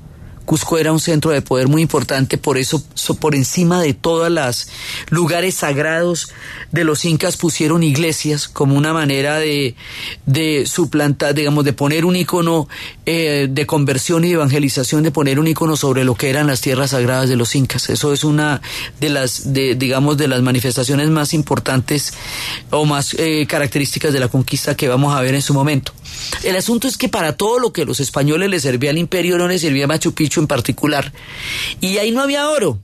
Cusco 0.49 0.78
era 0.78 0.92
un 0.92 0.99
centro 0.99 1.30
de 1.30 1.42
poder 1.42 1.68
muy 1.68 1.82
importante, 1.82 2.38
por 2.38 2.57
eso 2.57 2.82
por 3.20 3.34
encima 3.34 3.82
de 3.82 3.92
todos 3.92 4.30
los 4.30 4.68
lugares 5.11 5.57
sagrados 5.57 6.30
de 6.72 6.84
los 6.84 7.05
incas 7.05 7.36
pusieron 7.36 7.82
iglesias 7.82 8.49
como 8.49 8.74
una 8.74 8.94
manera 8.94 9.38
de, 9.38 9.74
de 10.24 10.64
suplantar, 10.64 11.34
digamos, 11.34 11.66
de 11.66 11.74
poner 11.74 12.07
un 12.07 12.16
icono 12.16 12.66
eh, 13.05 13.46
de 13.51 13.66
conversión 13.66 14.24
y 14.24 14.32
evangelización, 14.32 15.03
de 15.03 15.11
poner 15.11 15.38
un 15.38 15.49
icono 15.49 15.76
sobre 15.76 16.03
lo 16.05 16.14
que 16.14 16.30
eran 16.30 16.46
las 16.46 16.62
tierras 16.62 16.92
sagradas 16.92 17.28
de 17.28 17.36
los 17.36 17.55
incas. 17.55 17.90
Eso 17.90 18.14
es 18.14 18.24
una 18.24 18.62
de 19.01 19.11
las, 19.11 19.53
de, 19.53 19.74
digamos, 19.74 20.16
de 20.16 20.28
las 20.28 20.40
manifestaciones 20.40 21.11
más 21.11 21.34
importantes 21.34 22.14
o 22.70 22.86
más 22.86 23.12
eh, 23.18 23.46
características 23.46 24.14
de 24.14 24.20
la 24.20 24.28
conquista 24.28 24.74
que 24.74 24.88
vamos 24.88 25.14
a 25.14 25.20
ver 25.20 25.34
en 25.34 25.42
su 25.42 25.53
momento. 25.53 25.92
El 26.42 26.56
asunto 26.56 26.88
es 26.88 26.96
que 26.96 27.09
para 27.09 27.36
todo 27.36 27.59
lo 27.59 27.72
que 27.72 27.84
los 27.84 28.00
españoles 28.00 28.50
les 28.50 28.62
servía 28.62 28.90
al 28.90 28.98
imperio 28.98 29.38
no 29.38 29.48
les 29.48 29.61
servía 29.61 29.86
Machu 29.86 30.14
Picchu 30.14 30.40
en 30.40 30.46
particular. 30.46 31.12
Y 31.80 31.98
ahí 31.98 32.11
no 32.11 32.22
había 32.22 32.48
oro. 32.48 32.78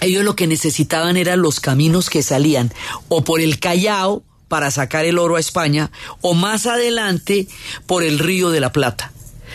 Ellos 0.00 0.24
lo 0.24 0.36
que 0.36 0.46
necesitaban 0.46 1.16
eran 1.16 1.42
los 1.42 1.60
caminos 1.60 2.10
que 2.10 2.22
salían 2.22 2.72
o 3.08 3.24
por 3.24 3.40
el 3.40 3.58
Callao 3.60 4.24
para 4.48 4.70
sacar 4.70 5.04
el 5.04 5.18
oro 5.18 5.36
a 5.36 5.40
España 5.40 5.90
o 6.20 6.34
más 6.34 6.66
adelante 6.66 7.46
por 7.86 8.02
el 8.02 8.18
río 8.18 8.50
de 8.50 8.60
la 8.60 8.72
Plata. 8.72 9.12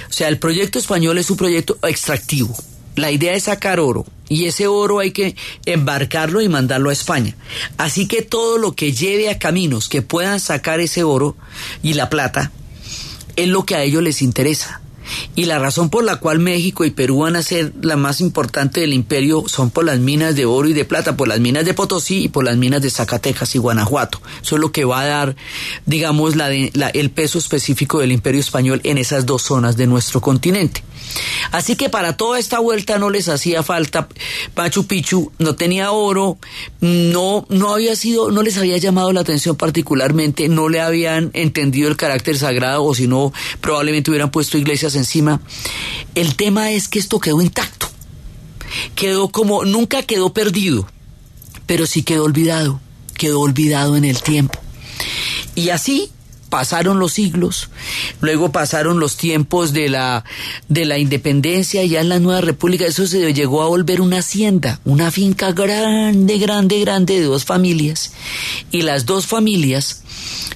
O 0.09 0.13
sea, 0.13 0.27
el 0.27 0.39
proyecto 0.39 0.79
español 0.79 1.17
es 1.17 1.29
un 1.29 1.37
proyecto 1.37 1.77
extractivo. 1.83 2.55
La 2.95 3.11
idea 3.11 3.35
es 3.35 3.43
sacar 3.43 3.79
oro 3.79 4.05
y 4.29 4.45
ese 4.45 4.67
oro 4.67 4.99
hay 4.99 5.11
que 5.11 5.35
embarcarlo 5.65 6.41
y 6.41 6.49
mandarlo 6.49 6.89
a 6.89 6.93
España. 6.93 7.35
Así 7.77 8.07
que 8.07 8.21
todo 8.21 8.57
lo 8.57 8.73
que 8.73 8.91
lleve 8.91 9.29
a 9.29 9.37
caminos 9.37 9.87
que 9.89 10.01
puedan 10.01 10.39
sacar 10.39 10.79
ese 10.79 11.03
oro 11.03 11.35
y 11.83 11.93
la 11.93 12.09
plata 12.09 12.51
es 13.37 13.47
lo 13.47 13.63
que 13.63 13.75
a 13.75 13.83
ellos 13.83 14.03
les 14.03 14.21
interesa. 14.21 14.81
Y 15.35 15.45
la 15.45 15.59
razón 15.59 15.89
por 15.89 16.03
la 16.03 16.17
cual 16.17 16.39
México 16.39 16.85
y 16.85 16.91
Perú 16.91 17.19
van 17.19 17.35
a 17.35 17.43
ser 17.43 17.73
la 17.81 17.95
más 17.95 18.21
importante 18.21 18.81
del 18.81 18.93
imperio 18.93 19.43
son 19.47 19.69
por 19.69 19.85
las 19.85 19.99
minas 19.99 20.35
de 20.35 20.45
oro 20.45 20.67
y 20.67 20.73
de 20.73 20.85
plata, 20.85 21.15
por 21.15 21.27
las 21.27 21.39
minas 21.39 21.65
de 21.65 21.73
Potosí 21.73 22.23
y 22.23 22.27
por 22.29 22.43
las 22.43 22.57
minas 22.57 22.81
de 22.81 22.89
Zacatecas 22.89 23.55
y 23.55 23.57
Guanajuato. 23.57 24.21
Eso 24.41 24.55
es 24.55 24.61
lo 24.61 24.71
que 24.71 24.85
va 24.85 25.01
a 25.01 25.05
dar, 25.05 25.35
digamos, 25.85 26.35
la, 26.35 26.49
el 26.49 27.09
peso 27.11 27.37
específico 27.37 27.99
del 27.99 28.11
imperio 28.11 28.41
español 28.41 28.81
en 28.83 28.97
esas 28.97 29.25
dos 29.25 29.43
zonas 29.43 29.77
de 29.77 29.87
nuestro 29.87 30.21
continente. 30.21 30.83
Así 31.51 31.75
que 31.75 31.89
para 31.89 32.17
toda 32.17 32.39
esta 32.39 32.59
vuelta 32.59 32.97
no 32.97 33.09
les 33.09 33.29
hacía 33.29 33.63
falta 33.63 34.07
Machu 34.55 34.85
Picchu, 34.85 35.31
no 35.39 35.55
tenía 35.55 35.91
oro, 35.91 36.37
no, 36.81 37.45
no 37.49 37.73
había 37.73 37.95
sido, 37.95 38.31
no 38.31 38.43
les 38.43 38.57
había 38.57 38.77
llamado 38.77 39.13
la 39.13 39.21
atención 39.21 39.55
particularmente, 39.55 40.49
no 40.49 40.69
le 40.69 40.81
habían 40.81 41.31
entendido 41.33 41.89
el 41.89 41.95
carácter 41.95 42.37
sagrado 42.37 42.83
o 42.83 42.93
si 42.93 43.07
no, 43.07 43.33
probablemente 43.61 44.11
hubieran 44.11 44.31
puesto 44.31 44.57
iglesias 44.57 44.95
encima. 44.97 45.41
El 46.15 46.35
tema 46.35 46.71
es 46.71 46.87
que 46.87 46.99
esto 46.99 47.19
quedó 47.19 47.41
intacto. 47.41 47.87
Quedó 48.95 49.29
como, 49.29 49.65
nunca 49.65 50.03
quedó 50.03 50.33
perdido, 50.33 50.87
pero 51.65 51.85
sí 51.85 52.03
quedó 52.03 52.23
olvidado, 52.23 52.79
quedó 53.17 53.41
olvidado 53.41 53.95
en 53.95 54.05
el 54.05 54.21
tiempo. 54.21 54.59
Y 55.55 55.69
así 55.69 56.11
pasaron 56.49 56.99
los 56.99 57.13
siglos, 57.13 57.69
luego 58.21 58.51
pasaron 58.51 58.99
los 58.99 59.17
tiempos 59.17 59.73
de 59.73 59.89
la, 59.89 60.23
de 60.69 60.85
la 60.85 60.97
independencia, 60.97 61.83
ya 61.85 62.01
en 62.01 62.09
la 62.09 62.19
nueva 62.19 62.41
república, 62.41 62.85
eso 62.85 63.07
se 63.07 63.33
llegó 63.33 63.61
a 63.61 63.67
volver 63.67 64.01
una 64.01 64.19
hacienda, 64.19 64.79
una 64.85 65.11
finca 65.11 65.51
grande, 65.51 66.37
grande, 66.37 66.79
grande 66.79 67.19
de 67.19 67.25
dos 67.25 67.45
familias, 67.45 68.13
y 68.71 68.81
las 68.81 69.05
dos 69.05 69.27
familias 69.27 70.03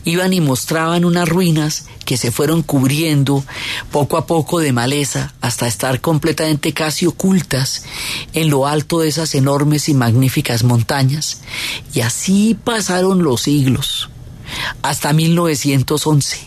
iban 0.06 0.34
y 0.34 0.42
mostraban 0.42 1.06
unas 1.06 1.28
ruinas 1.28 1.86
que 2.06 2.18
se 2.18 2.32
fueron 2.32 2.64
cubriendo 2.64 3.44
poco 3.92 4.18
a 4.18 4.26
poco 4.26 4.60
de 4.60 4.74
maleza 4.74 5.34
hasta 5.42 5.68
estar 5.68 6.02
completamente 6.02 6.74
casi 6.74 7.06
ocultas 7.06 7.84
en 8.34 8.50
lo 8.50 8.68
alto 8.68 9.00
de 9.00 9.10
esas 9.10 9.36
enormes 9.36 9.90
y 9.90 9.94
magníficas 9.94 10.64
montañas. 10.64 11.42
Y 11.94 12.02
así 12.02 12.58
pasaron 12.64 13.24
los 13.24 13.42
siglos, 13.42 14.10
hasta 14.82 15.14
1911. 15.14 16.40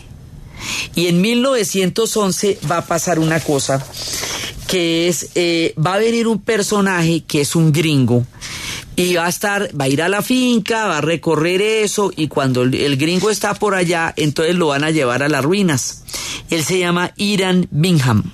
Y 0.95 1.07
en 1.07 1.21
1911 1.21 2.59
va 2.69 2.77
a 2.77 2.85
pasar 2.85 3.19
una 3.19 3.39
cosa 3.39 3.85
que 4.67 5.07
es, 5.07 5.29
eh, 5.35 5.73
va 5.77 5.93
a 5.93 5.99
venir 5.99 6.27
un 6.27 6.41
personaje 6.41 7.23
que 7.27 7.41
es 7.41 7.55
un 7.55 7.71
gringo 7.71 8.25
y 8.95 9.15
va 9.15 9.25
a 9.25 9.29
estar, 9.29 9.69
va 9.79 9.85
a 9.85 9.89
ir 9.89 10.01
a 10.01 10.09
la 10.09 10.21
finca, 10.21 10.87
va 10.87 10.99
a 10.99 11.01
recorrer 11.01 11.61
eso 11.61 12.11
y 12.15 12.27
cuando 12.27 12.63
el, 12.63 12.97
gringo 12.97 13.29
está 13.29 13.53
por 13.53 13.75
allá, 13.75 14.13
entonces 14.15 14.55
lo 14.55 14.67
van 14.67 14.83
a 14.83 14.91
llevar 14.91 15.21
a 15.21 15.29
las 15.29 15.43
ruinas. 15.43 16.03
Él 16.49 16.63
se 16.63 16.79
llama 16.79 17.11
Iran 17.17 17.67
Bingham. 17.71 18.31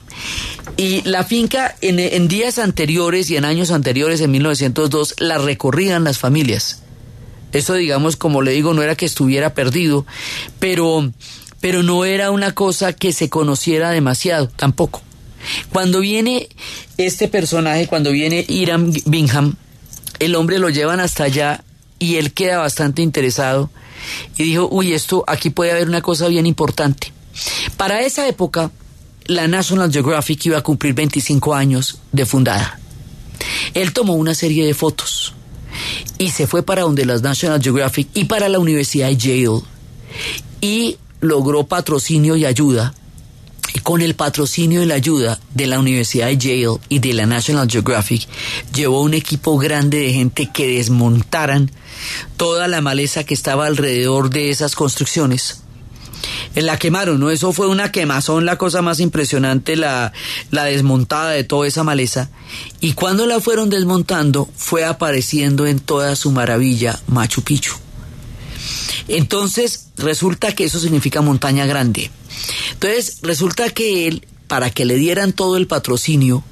Y 0.78 1.02
la 1.02 1.24
finca 1.24 1.76
en, 1.82 2.00
en 2.00 2.28
días 2.28 2.60
anteriores 2.60 3.30
y 3.30 3.38
en 3.38 3.46
años 3.46 3.72
anteriores, 3.72 4.22
en 4.22 4.32
1902, 4.32 5.16
la 5.20 5.38
recorrían 5.38 6.04
las 6.04 6.20
familias. 6.20 6.81
Eso, 7.52 7.74
digamos, 7.74 8.16
como 8.16 8.42
le 8.42 8.52
digo, 8.52 8.74
no 8.74 8.82
era 8.82 8.96
que 8.96 9.06
estuviera 9.06 9.54
perdido, 9.54 10.06
pero, 10.60 11.12
pero 11.60 11.84
no 11.84 12.06
era 12.06 12.32
una 12.32 12.54
cosa 12.54 12.94
que 12.94 13.14
se 13.14 13.30
conociera 13.30 13.92
demasiado, 13.92 14.48
tampoco. 14.48 15.02
Cuando 15.72 16.00
viene 16.00 16.50
este 16.98 17.28
personaje, 17.28 17.88
cuando 17.88 18.12
viene 18.12 18.46
Iram 18.48 18.92
Bingham, 19.06 19.56
el 20.20 20.36
hombre 20.36 20.60
lo 20.60 20.70
llevan 20.70 21.00
hasta 21.00 21.24
allá 21.24 21.64
y 22.00 22.16
él 22.16 22.34
queda 22.34 22.60
bastante 22.60 23.02
interesado 23.02 23.70
y 24.38 24.44
dijo, 24.44 24.68
uy, 24.72 24.94
esto 24.94 25.24
aquí 25.28 25.50
puede 25.50 25.72
haber 25.72 25.88
una 25.88 26.02
cosa 26.02 26.28
bien 26.28 26.46
importante. 26.46 27.12
Para 27.78 28.02
esa 28.02 28.28
época, 28.28 28.72
la 29.26 29.48
National 29.48 29.92
Geographic 29.92 30.46
iba 30.46 30.58
a 30.58 30.64
cumplir 30.64 30.94
25 30.94 31.54
años 31.54 32.00
de 32.12 32.26
fundada. 32.26 32.80
Él 33.74 33.94
tomó 33.94 34.14
una 34.14 34.36
serie 34.36 34.66
de 34.66 34.74
fotos 34.74 35.34
y 36.22 36.30
se 36.30 36.46
fue 36.46 36.62
para 36.62 36.84
donde 36.84 37.04
las 37.04 37.24
National 37.24 37.60
Geographic 37.60 38.08
y 38.14 38.26
para 38.26 38.48
la 38.48 38.60
Universidad 38.60 39.08
de 39.08 39.18
Yale 39.18 39.62
y 40.62 40.98
logró 41.20 41.66
patrocinio 41.66 42.36
y 42.36 42.46
ayuda. 42.46 42.94
Y 43.74 43.80
con 43.80 44.02
el 44.02 44.14
patrocinio 44.14 44.84
y 44.84 44.86
la 44.86 44.94
ayuda 44.96 45.40
de 45.56 45.66
la 45.66 45.80
Universidad 45.80 46.28
de 46.28 46.38
Yale 46.38 46.78
y 46.90 47.00
de 47.00 47.14
la 47.14 47.26
National 47.26 47.68
Geographic, 47.68 48.28
llevó 48.72 49.02
un 49.02 49.16
equipo 49.16 49.58
grande 49.58 49.98
de 49.98 50.14
gente 50.14 50.52
que 50.54 50.68
desmontaran 50.68 51.72
toda 52.38 52.68
la 52.68 52.82
maleza 52.82 53.24
que 53.24 53.34
estaba 53.34 53.66
alrededor 53.66 54.30
de 54.30 54.52
esas 54.52 54.76
construcciones. 54.76 55.61
La 56.56 56.78
quemaron, 56.78 57.20
¿no? 57.20 57.32
Eso 57.32 57.54
fue 57.54 57.68
una 57.68 57.92
quemazón, 57.92 58.46
la 58.46 58.58
cosa 58.58 58.82
más 58.82 59.00
impresionante, 59.00 59.76
la, 59.76 60.12
la 60.50 60.66
desmontada 60.66 61.32
de 61.32 61.44
toda 61.44 61.68
esa 61.68 61.84
maleza. 61.84 62.30
Y 62.80 62.94
cuando 62.94 63.26
la 63.26 63.40
fueron 63.40 63.70
desmontando, 63.70 64.50
fue 64.56 64.84
apareciendo 64.84 65.66
en 65.66 65.80
toda 65.80 66.16
su 66.16 66.32
maravilla 66.32 67.00
Machu 67.08 67.42
Picchu. 67.42 67.74
Entonces, 69.08 69.88
resulta 69.98 70.54
que 70.54 70.66
eso 70.66 70.80
significa 70.80 71.22
montaña 71.22 71.66
grande. 71.66 72.12
Entonces, 72.74 73.20
resulta 73.22 73.70
que 73.70 74.08
él, 74.08 74.28
para 74.48 74.70
que 74.70 74.86
le 74.86 74.96
dieran 74.96 75.34
todo 75.34 75.58
el 75.58 75.68
patrocinio, 75.68 76.44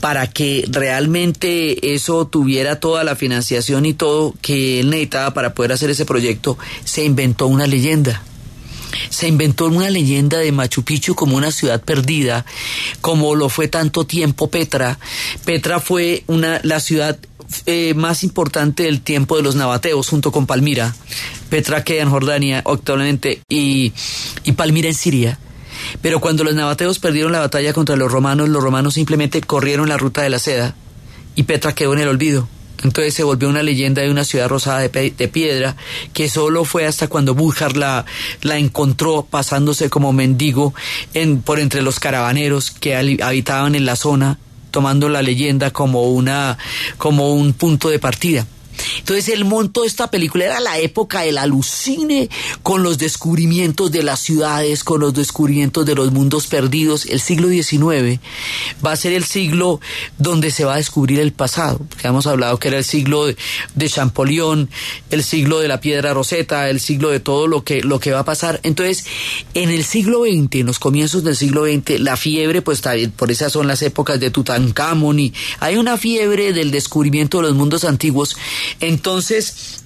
para 0.00 0.26
que 0.28 0.64
realmente 0.68 1.94
eso 1.94 2.26
tuviera 2.26 2.80
toda 2.80 3.04
la 3.04 3.16
financiación 3.16 3.86
y 3.86 3.94
todo 3.94 4.34
que 4.42 4.80
él 4.80 4.90
necesitaba 4.90 5.34
para 5.34 5.54
poder 5.54 5.72
hacer 5.72 5.90
ese 5.90 6.04
proyecto, 6.04 6.58
se 6.84 7.04
inventó 7.04 7.46
una 7.46 7.66
leyenda 7.66 8.22
se 9.10 9.28
inventó 9.28 9.66
una 9.66 9.90
leyenda 9.90 10.38
de 10.38 10.52
Machu 10.52 10.82
Picchu 10.82 11.14
como 11.14 11.36
una 11.36 11.50
ciudad 11.50 11.82
perdida, 11.82 12.44
como 13.00 13.34
lo 13.34 13.48
fue 13.48 13.68
tanto 13.68 14.04
tiempo 14.06 14.50
Petra. 14.50 14.98
Petra 15.44 15.80
fue 15.80 16.24
una, 16.26 16.60
la 16.62 16.80
ciudad 16.80 17.18
eh, 17.66 17.94
más 17.94 18.24
importante 18.24 18.84
del 18.84 19.00
tiempo 19.00 19.36
de 19.36 19.42
los 19.42 19.54
nabateos 19.54 20.08
junto 20.08 20.32
con 20.32 20.46
Palmira. 20.46 20.94
Petra 21.50 21.84
queda 21.84 22.02
en 22.02 22.10
Jordania 22.10 22.62
actualmente 22.66 23.40
y, 23.48 23.92
y 24.44 24.52
Palmira 24.52 24.88
en 24.88 24.94
Siria. 24.94 25.38
Pero 26.02 26.20
cuando 26.20 26.44
los 26.44 26.54
nabateos 26.54 26.98
perdieron 26.98 27.32
la 27.32 27.40
batalla 27.40 27.72
contra 27.72 27.96
los 27.96 28.10
romanos, 28.10 28.48
los 28.48 28.62
romanos 28.62 28.94
simplemente 28.94 29.40
corrieron 29.40 29.88
la 29.88 29.96
ruta 29.96 30.22
de 30.22 30.30
la 30.30 30.38
seda 30.38 30.74
y 31.34 31.44
Petra 31.44 31.74
quedó 31.74 31.94
en 31.94 32.00
el 32.00 32.08
olvido. 32.08 32.48
Entonces 32.84 33.14
se 33.14 33.24
volvió 33.24 33.48
una 33.48 33.62
leyenda 33.62 34.02
de 34.02 34.10
una 34.10 34.24
ciudad 34.24 34.48
rosada 34.48 34.80
de, 34.80 35.28
piedra 35.28 35.74
que 36.12 36.28
solo 36.28 36.64
fue 36.64 36.86
hasta 36.86 37.08
cuando 37.08 37.34
Bújar 37.34 37.76
la, 37.76 38.04
la 38.42 38.58
encontró 38.58 39.26
pasándose 39.28 39.88
como 39.90 40.12
mendigo 40.12 40.74
en, 41.14 41.40
por 41.40 41.58
entre 41.58 41.82
los 41.82 41.98
caravaneros 41.98 42.70
que 42.70 42.94
habitaban 42.94 43.74
en 43.74 43.86
la 43.86 43.96
zona, 43.96 44.38
tomando 44.70 45.08
la 45.08 45.22
leyenda 45.22 45.70
como, 45.70 46.10
una, 46.10 46.58
como 46.98 47.32
un 47.34 47.54
punto 47.54 47.88
de 47.88 47.98
partida. 47.98 48.46
Entonces 48.98 49.28
el 49.28 49.44
monto 49.44 49.82
de 49.82 49.88
esta 49.88 50.10
película 50.10 50.44
era 50.44 50.60
la 50.60 50.78
época 50.78 51.22
del 51.22 51.38
alucine 51.38 52.28
con 52.62 52.82
los 52.82 52.98
descubrimientos 52.98 53.92
de 53.92 54.02
las 54.02 54.20
ciudades, 54.20 54.84
con 54.84 55.00
los 55.00 55.14
descubrimientos 55.14 55.86
de 55.86 55.94
los 55.94 56.12
mundos 56.12 56.46
perdidos. 56.46 57.06
El 57.06 57.20
siglo 57.20 57.48
XIX 57.48 58.20
va 58.84 58.92
a 58.92 58.96
ser 58.96 59.12
el 59.12 59.24
siglo 59.24 59.80
donde 60.18 60.50
se 60.50 60.64
va 60.64 60.74
a 60.74 60.78
descubrir 60.78 61.20
el 61.20 61.32
pasado. 61.32 61.78
Porque 61.78 62.08
hemos 62.08 62.26
hablado 62.26 62.58
que 62.58 62.68
era 62.68 62.78
el 62.78 62.84
siglo 62.84 63.26
de, 63.26 63.36
Champollion, 63.88 64.70
el 65.10 65.22
siglo 65.22 65.60
de 65.60 65.68
la 65.68 65.80
piedra 65.80 66.14
roseta, 66.14 66.70
el 66.70 66.80
siglo 66.80 67.10
de 67.10 67.20
todo 67.20 67.46
lo 67.46 67.64
que, 67.64 67.82
lo 67.82 68.00
que 68.00 68.12
va 68.12 68.20
a 68.20 68.24
pasar. 68.24 68.60
Entonces, 68.62 69.04
en 69.54 69.70
el 69.70 69.84
siglo 69.84 70.22
XX, 70.22 70.60
en 70.60 70.66
los 70.66 70.78
comienzos 70.78 71.24
del 71.24 71.36
siglo 71.36 71.64
XX, 71.64 72.00
la 72.00 72.16
fiebre, 72.16 72.62
pues 72.62 72.82
por 73.16 73.30
esas 73.30 73.52
son 73.52 73.66
las 73.66 73.82
épocas 73.82 74.20
de 74.20 74.30
Tutankamón 74.30 75.18
y 75.18 75.32
hay 75.60 75.76
una 75.76 75.96
fiebre 75.96 76.52
del 76.52 76.70
descubrimiento 76.70 77.38
de 77.38 77.44
los 77.44 77.54
mundos 77.54 77.84
antiguos 77.84 78.36
entonces, 78.80 79.82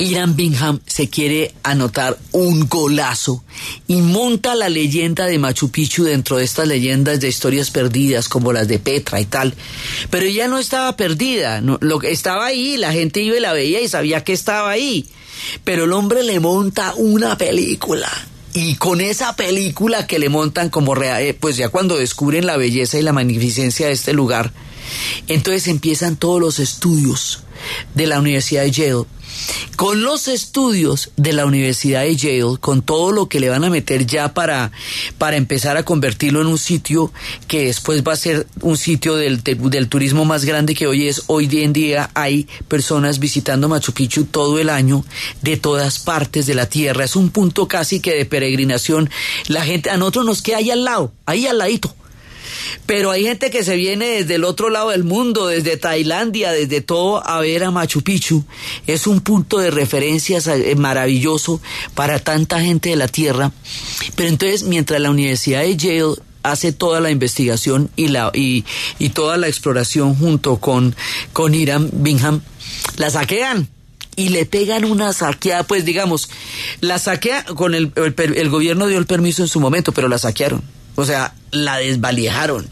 Irán 0.00 0.34
Bingham 0.34 0.80
se 0.86 1.10
quiere 1.10 1.54
anotar 1.62 2.18
un 2.32 2.68
golazo 2.68 3.44
y 3.86 3.96
monta 3.96 4.54
la 4.54 4.70
leyenda 4.70 5.26
de 5.26 5.38
Machu 5.38 5.70
Picchu 5.70 6.04
dentro 6.04 6.38
de 6.38 6.44
estas 6.44 6.66
leyendas 6.66 7.20
de 7.20 7.28
historias 7.28 7.70
perdidas 7.70 8.28
como 8.28 8.52
las 8.54 8.66
de 8.66 8.78
Petra 8.78 9.20
y 9.20 9.26
tal. 9.26 9.54
Pero 10.08 10.24
ella 10.24 10.48
no 10.48 10.58
estaba 10.58 10.96
perdida, 10.96 11.60
lo 11.60 11.98
que 11.98 12.12
estaba 12.12 12.46
ahí, 12.46 12.78
la 12.78 12.92
gente 12.92 13.20
iba 13.20 13.36
y 13.36 13.40
la 13.40 13.52
veía 13.52 13.82
y 13.82 13.88
sabía 13.88 14.24
que 14.24 14.32
estaba 14.32 14.70
ahí. 14.70 15.06
Pero 15.64 15.84
el 15.84 15.92
hombre 15.92 16.22
le 16.22 16.40
monta 16.40 16.94
una 16.96 17.36
película. 17.36 18.10
Y 18.54 18.76
con 18.76 19.02
esa 19.02 19.36
película 19.36 20.06
que 20.06 20.18
le 20.18 20.30
montan 20.30 20.70
como 20.70 20.96
eh, 20.96 21.36
pues 21.38 21.56
ya 21.56 21.68
cuando 21.68 21.98
descubren 21.98 22.46
la 22.46 22.56
belleza 22.56 22.98
y 22.98 23.02
la 23.02 23.12
magnificencia 23.12 23.88
de 23.88 23.92
este 23.92 24.14
lugar, 24.14 24.52
entonces 25.28 25.68
empiezan 25.68 26.16
todos 26.16 26.40
los 26.40 26.58
estudios 26.58 27.44
de 27.94 28.06
la 28.06 28.18
Universidad 28.18 28.62
de 28.62 28.70
Yale. 28.70 29.04
Con 29.76 30.02
los 30.02 30.28
estudios 30.28 31.10
de 31.16 31.32
la 31.32 31.46
Universidad 31.46 32.02
de 32.02 32.16
Yale, 32.16 32.58
con 32.60 32.82
todo 32.82 33.12
lo 33.12 33.28
que 33.28 33.40
le 33.40 33.48
van 33.48 33.64
a 33.64 33.70
meter 33.70 34.06
ya 34.06 34.34
para, 34.34 34.72
para 35.16 35.36
empezar 35.36 35.76
a 35.76 35.84
convertirlo 35.84 36.40
en 36.40 36.48
un 36.48 36.58
sitio 36.58 37.12
que 37.46 37.66
después 37.66 38.02
va 38.02 38.12
a 38.12 38.16
ser 38.16 38.46
un 38.60 38.76
sitio 38.76 39.16
del, 39.16 39.42
del 39.42 39.88
turismo 39.88 40.24
más 40.24 40.44
grande 40.44 40.74
que 40.74 40.86
hoy 40.86 41.08
es, 41.08 41.22
hoy 41.28 41.48
en 41.52 41.72
día 41.72 42.10
hay 42.14 42.46
personas 42.68 43.18
visitando 43.18 43.68
Machu 43.68 43.92
Picchu 43.92 44.24
todo 44.24 44.58
el 44.58 44.68
año 44.68 45.04
de 45.42 45.56
todas 45.56 45.98
partes 45.98 46.46
de 46.46 46.54
la 46.54 46.66
tierra. 46.66 47.04
Es 47.04 47.16
un 47.16 47.30
punto 47.30 47.68
casi 47.68 48.00
que 48.00 48.14
de 48.14 48.26
peregrinación. 48.26 49.08
La 49.46 49.64
gente, 49.64 49.90
a 49.90 49.96
nosotros 49.96 50.26
nos 50.26 50.42
queda 50.42 50.58
ahí 50.58 50.70
al 50.70 50.84
lado, 50.84 51.12
ahí 51.24 51.46
al 51.46 51.58
ladito 51.58 51.94
pero 52.86 53.10
hay 53.10 53.24
gente 53.24 53.50
que 53.50 53.64
se 53.64 53.76
viene 53.76 54.08
desde 54.08 54.36
el 54.36 54.44
otro 54.44 54.70
lado 54.70 54.90
del 54.90 55.04
mundo, 55.04 55.46
desde 55.46 55.76
Tailandia, 55.76 56.52
desde 56.52 56.80
todo, 56.80 57.26
a 57.26 57.40
ver 57.40 57.64
a 57.64 57.70
Machu 57.70 58.02
Picchu. 58.02 58.44
Es 58.86 59.06
un 59.06 59.20
punto 59.20 59.58
de 59.58 59.70
referencia 59.70 60.38
eh, 60.46 60.74
maravilloso 60.76 61.60
para 61.94 62.18
tanta 62.18 62.60
gente 62.60 62.90
de 62.90 62.96
la 62.96 63.08
Tierra. 63.08 63.52
Pero 64.16 64.28
entonces, 64.28 64.64
mientras 64.64 65.00
la 65.00 65.10
Universidad 65.10 65.62
de 65.62 65.76
Yale 65.76 66.14
hace 66.42 66.72
toda 66.72 67.00
la 67.00 67.10
investigación 67.10 67.90
y, 67.96 68.08
la, 68.08 68.30
y, 68.34 68.64
toda 69.12 69.36
la 69.36 69.48
exploración 69.48 70.14
junto 70.14 70.56
con, 70.56 70.94
con 71.32 71.54
Irán 71.54 71.90
Bingham, 71.92 72.40
la 72.96 73.10
saquean 73.10 73.68
y 74.16 74.30
le 74.30 74.46
pegan 74.46 74.84
una 74.84 75.12
saqueada, 75.12 75.62
pues 75.64 75.84
digamos, 75.84 76.30
la 76.80 76.98
saquea 76.98 77.44
con 77.44 77.74
el, 77.74 77.92
el 77.94 78.50
gobierno 78.50 78.86
dio 78.86 78.98
el 78.98 79.06
permiso 79.06 79.42
en 79.42 79.48
su 79.48 79.60
momento, 79.60 79.92
pero 79.92 80.08
la 80.08 80.18
saquearon. 80.18 80.79
O 80.96 81.04
sea, 81.04 81.34
la 81.50 81.78
desvalijaron. 81.78 82.68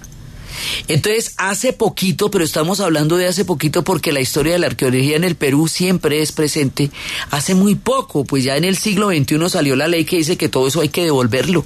Entonces, 0.89 1.35
hace 1.37 1.73
poquito, 1.73 2.31
pero 2.31 2.45
estamos 2.45 2.81
hablando 2.81 3.17
de 3.17 3.27
hace 3.27 3.45
poquito 3.45 3.85
porque 3.85 4.13
la 4.13 4.21
historia 4.21 4.55
de 4.55 4.59
la 4.59 4.67
arqueología 4.67 5.17
en 5.17 5.25
el 5.25 5.37
Perú 5.37 5.69
siempre 5.69 6.21
es 6.23 6.33
presente. 6.33 6.91
Hace 7.31 7.55
muy 7.55 7.75
poco, 7.75 8.25
pues 8.25 8.45
ya 8.45 8.57
en 8.57 8.65
el 8.65 8.77
siglo 8.77 9.09
XXI 9.09 9.49
salió 9.49 9.77
la 9.77 9.89
ley 9.89 10.05
que 10.05 10.17
dice 10.17 10.37
que 10.37 10.49
todo 10.49 10.69
eso 10.69 10.81
hay 10.81 10.89
que 10.89 11.05
devolverlo. 11.05 11.65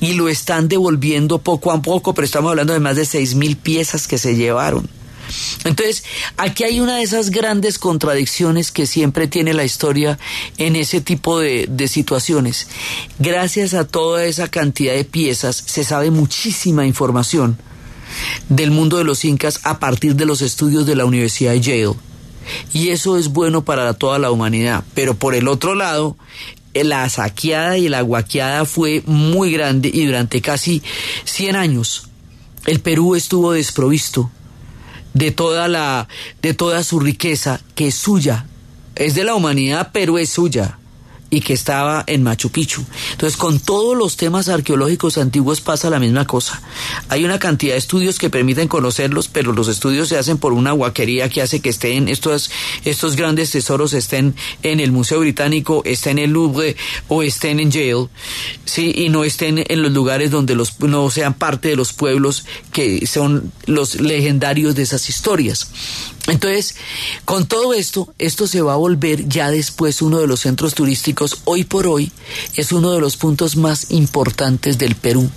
Y 0.00 0.14
lo 0.14 0.28
están 0.28 0.68
devolviendo 0.68 1.38
poco 1.38 1.72
a 1.72 1.80
poco, 1.80 2.14
pero 2.14 2.26
estamos 2.26 2.50
hablando 2.50 2.72
de 2.72 2.80
más 2.80 2.96
de 2.96 3.06
seis 3.06 3.34
mil 3.34 3.56
piezas 3.56 4.06
que 4.06 4.18
se 4.18 4.36
llevaron. 4.36 4.88
Entonces, 5.64 6.04
aquí 6.36 6.64
hay 6.64 6.80
una 6.80 6.96
de 6.96 7.02
esas 7.02 7.30
grandes 7.30 7.78
contradicciones 7.78 8.70
que 8.70 8.86
siempre 8.86 9.26
tiene 9.26 9.54
la 9.54 9.64
historia 9.64 10.18
en 10.58 10.76
ese 10.76 11.00
tipo 11.00 11.40
de, 11.40 11.68
situaciones. 11.88 12.66
Gracias 13.18 13.74
a 13.74 13.86
toda 13.86 14.24
esa 14.24 14.48
cantidad 14.48 14.94
de 14.94 15.04
piezas 15.04 15.62
se 15.66 15.84
sabe 15.84 16.10
muchísima 16.10 16.86
información 16.86 17.58
del 18.48 18.70
mundo 18.70 18.96
de 18.96 19.04
los 19.04 19.24
incas 19.24 19.60
a 19.64 19.78
partir 19.78 20.16
de 20.16 20.24
los 20.24 20.40
estudios 20.40 20.86
de 20.86 20.96
la 20.96 21.04
Universidad 21.04 21.52
de 21.52 21.60
Yale. 21.60 21.94
Y 22.72 22.88
eso 22.88 23.16
es 23.18 23.28
bueno 23.28 23.64
para 23.64 23.92
toda 23.94 24.18
la 24.18 24.30
humanidad. 24.30 24.84
Pero 24.94 25.14
por 25.14 25.34
el 25.34 25.48
otro 25.48 25.74
lado, 25.74 26.16
la 26.74 27.08
saqueada 27.08 27.78
y 27.78 27.88
la 27.88 28.00
guaqueada 28.00 28.64
fue 28.64 29.02
muy 29.06 29.52
grande 29.52 29.90
y 29.92 30.06
durante 30.06 30.40
casi 30.40 30.82
100 31.24 31.56
años 31.56 32.08
el 32.66 32.80
Perú 32.80 33.14
estuvo 33.14 33.52
desprovisto 33.52 34.30
de 35.14 35.30
toda 35.30 35.68
la 35.68 36.08
de 36.42 36.54
toda 36.54 36.84
su 36.84 37.00
riqueza 37.00 37.60
que 37.74 37.88
es 37.88 37.94
suya, 37.94 38.46
es 38.94 39.14
de 39.14 39.24
la 39.24 39.34
humanidad, 39.34 39.90
pero 39.92 40.18
es 40.18 40.28
suya 40.28 40.78
y 41.34 41.40
que 41.40 41.52
estaba 41.52 42.04
en 42.06 42.22
Machu 42.22 42.50
Picchu. 42.50 42.84
Entonces, 43.10 43.36
con 43.36 43.58
todos 43.58 43.96
los 43.96 44.16
temas 44.16 44.48
arqueológicos 44.48 45.18
antiguos 45.18 45.60
pasa 45.60 45.90
la 45.90 45.98
misma 45.98 46.28
cosa. 46.28 46.62
Hay 47.08 47.24
una 47.24 47.40
cantidad 47.40 47.72
de 47.72 47.78
estudios 47.78 48.20
que 48.20 48.30
permiten 48.30 48.68
conocerlos, 48.68 49.26
pero 49.26 49.52
los 49.52 49.66
estudios 49.66 50.08
se 50.08 50.16
hacen 50.16 50.38
por 50.38 50.52
una 50.52 50.70
guaquería 50.70 51.28
que 51.28 51.42
hace 51.42 51.58
que 51.58 51.70
estén 51.70 52.06
estos, 52.06 52.52
estos 52.84 53.16
grandes 53.16 53.50
tesoros 53.50 53.94
estén 53.94 54.36
en 54.62 54.78
el 54.78 54.92
Museo 54.92 55.18
Británico, 55.18 55.82
estén 55.84 56.18
en 56.18 56.26
el 56.26 56.30
Louvre 56.30 56.76
o 57.08 57.24
estén 57.24 57.58
en 57.58 57.72
Yale, 57.72 58.08
sí, 58.64 58.92
y 58.94 59.08
no 59.08 59.24
estén 59.24 59.64
en 59.66 59.82
los 59.82 59.90
lugares 59.90 60.30
donde 60.30 60.54
los 60.54 60.78
no 60.80 61.10
sean 61.10 61.34
parte 61.34 61.70
de 61.70 61.76
los 61.76 61.92
pueblos 61.92 62.44
que 62.70 63.08
son 63.08 63.52
los 63.66 64.00
legendarios 64.00 64.76
de 64.76 64.82
esas 64.82 65.08
historias. 65.08 65.68
Entonces, 66.26 66.76
con 67.24 67.46
todo 67.46 67.74
esto, 67.74 68.12
esto 68.18 68.46
se 68.46 68.62
va 68.62 68.74
a 68.74 68.76
volver 68.76 69.28
ya 69.28 69.50
después 69.50 70.00
uno 70.00 70.20
de 70.20 70.26
los 70.26 70.40
centros 70.40 70.74
turísticos. 70.74 71.42
Hoy 71.44 71.64
por 71.64 71.86
hoy 71.86 72.12
es 72.56 72.72
uno 72.72 72.92
de 72.92 73.00
los 73.00 73.16
puntos 73.16 73.56
más 73.56 73.90
importantes 73.90 74.78
del 74.78 74.94
Perú 74.94 75.30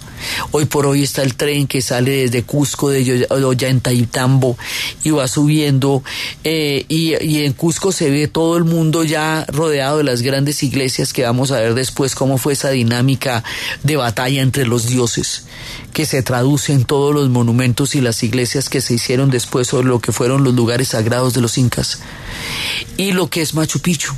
Hoy 0.52 0.66
por 0.66 0.86
hoy 0.86 1.04
está 1.04 1.24
el 1.24 1.36
tren 1.36 1.68
que 1.68 1.82
sale 1.82 2.12
desde 2.12 2.44
Cusco, 2.44 2.90
de 2.90 3.28
Ollantaytambo 3.30 4.58
y 5.04 5.12
va 5.12 5.28
subiendo. 5.28 6.04
eh, 6.44 6.86
y, 6.88 7.16
y 7.24 7.46
en 7.46 7.54
Cusco 7.54 7.92
se 7.92 8.10
ve 8.10 8.28
todo 8.28 8.58
el 8.58 8.64
mundo 8.64 9.04
ya 9.04 9.46
rodeado 9.48 9.98
de 10.00 10.04
las 10.04 10.22
grandes 10.22 10.64
iglesias 10.64 11.14
que 11.14 11.24
vamos 11.24 11.52
a 11.52 11.60
ver 11.60 11.74
después 11.74 12.16
cómo 12.16 12.38
fue 12.38 12.54
esa 12.54 12.70
dinámica 12.70 13.44
de 13.84 13.96
batalla 13.96 14.42
entre 14.42 14.66
los 14.66 14.88
dioses 14.88 15.46
que 15.94 16.06
se 16.06 16.22
traduce 16.22 16.74
en 16.74 16.86
todos 16.86 17.14
los 17.14 17.30
monumentos 17.30 17.96
y 17.96 18.02
las 18.02 18.22
iglesias 18.24 18.70
que 18.70 18.82
se 18.82 18.94
hicieron 18.94 19.30
después 19.32 19.68
sobre 19.68 19.88
lo 19.88 20.00
que 20.00 20.12
fueron 20.12 20.44
los 20.44 20.54
lugares 20.54 20.90
sagrados 20.90 21.34
de 21.34 21.42
los 21.42 21.58
incas. 21.58 22.00
Y 22.98 23.14
lo 23.14 23.30
que 23.30 23.42
es 23.42 23.54
Machu 23.54 23.80
Picchu. 23.80 24.14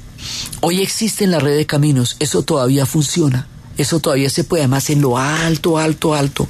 Hoy 0.61 0.81
existe 0.81 1.23
en 1.23 1.31
la 1.31 1.39
red 1.39 1.55
de 1.55 1.65
caminos, 1.65 2.17
eso 2.19 2.43
todavía 2.43 2.85
funciona. 2.85 3.47
Eso 3.79 4.01
todavía 4.01 4.29
se 4.29 4.43
puede, 4.43 4.63
además 4.63 4.89
en 4.89 5.01
lo 5.01 5.17
alto, 5.17 5.77
alto, 5.77 6.13
alto. 6.13 6.49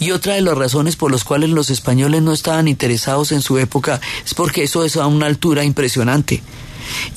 Y 0.00 0.12
otra 0.12 0.34
de 0.34 0.40
las 0.40 0.56
razones 0.56 0.96
por 0.96 1.12
las 1.12 1.24
cuales 1.24 1.50
los 1.50 1.68
españoles 1.68 2.22
no 2.22 2.32
estaban 2.32 2.68
interesados 2.68 3.32
en 3.32 3.42
su 3.42 3.58
época 3.58 4.00
es 4.24 4.32
porque 4.32 4.62
eso 4.62 4.82
es 4.82 4.96
a 4.96 5.06
una 5.06 5.26
altura 5.26 5.62
impresionante. 5.62 6.42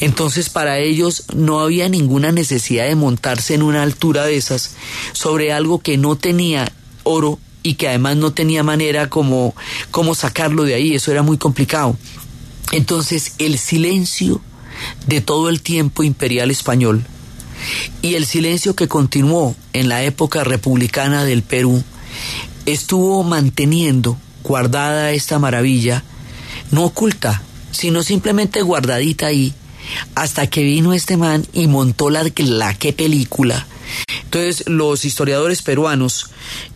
Entonces 0.01 0.49
para 0.49 0.79
ellos 0.79 1.23
no 1.33 1.61
había 1.61 1.87
ninguna 1.87 2.33
necesidad 2.33 2.87
de 2.87 2.95
montarse 2.95 3.53
en 3.53 3.63
una 3.63 3.83
altura 3.83 4.25
de 4.25 4.35
esas 4.35 4.75
sobre 5.13 5.53
algo 5.53 5.79
que 5.79 5.97
no 5.97 6.17
tenía 6.17 6.69
oro 7.03 7.39
y 7.63 7.75
que 7.75 7.87
además 7.87 8.17
no 8.17 8.33
tenía 8.33 8.63
manera 8.63 9.09
como, 9.09 9.55
como 9.91 10.13
sacarlo 10.13 10.63
de 10.63 10.73
ahí. 10.73 10.93
Eso 10.93 11.09
era 11.09 11.23
muy 11.23 11.37
complicado. 11.37 11.95
Entonces 12.73 13.35
el 13.37 13.57
silencio 13.57 14.41
de 15.07 15.21
todo 15.21 15.47
el 15.47 15.61
tiempo 15.61 16.03
imperial 16.03 16.51
español 16.51 17.05
y 18.01 18.15
el 18.15 18.25
silencio 18.25 18.75
que 18.75 18.87
continuó 18.87 19.55
en 19.73 19.89
la 19.89 20.03
época 20.03 20.43
republicana 20.43 21.23
del 21.23 21.43
Perú 21.43 21.83
estuvo 22.65 23.23
manteniendo 23.23 24.17
guardada 24.43 25.11
esta 25.11 25.39
maravilla, 25.39 26.03
no 26.71 26.85
oculta, 26.85 27.41
sino 27.71 28.03
simplemente 28.03 28.61
guardadita 28.61 29.27
ahí, 29.27 29.53
hasta 30.15 30.47
que 30.47 30.63
vino 30.63 30.93
este 30.93 31.17
man 31.17 31.45
y 31.53 31.67
montó 31.67 32.09
la, 32.09 32.23
la 32.37 32.73
que 32.73 32.93
película. 32.93 33.67
Entonces 34.23 34.67
los 34.67 35.05
historiadores 35.05 35.61
peruanos 35.61 36.29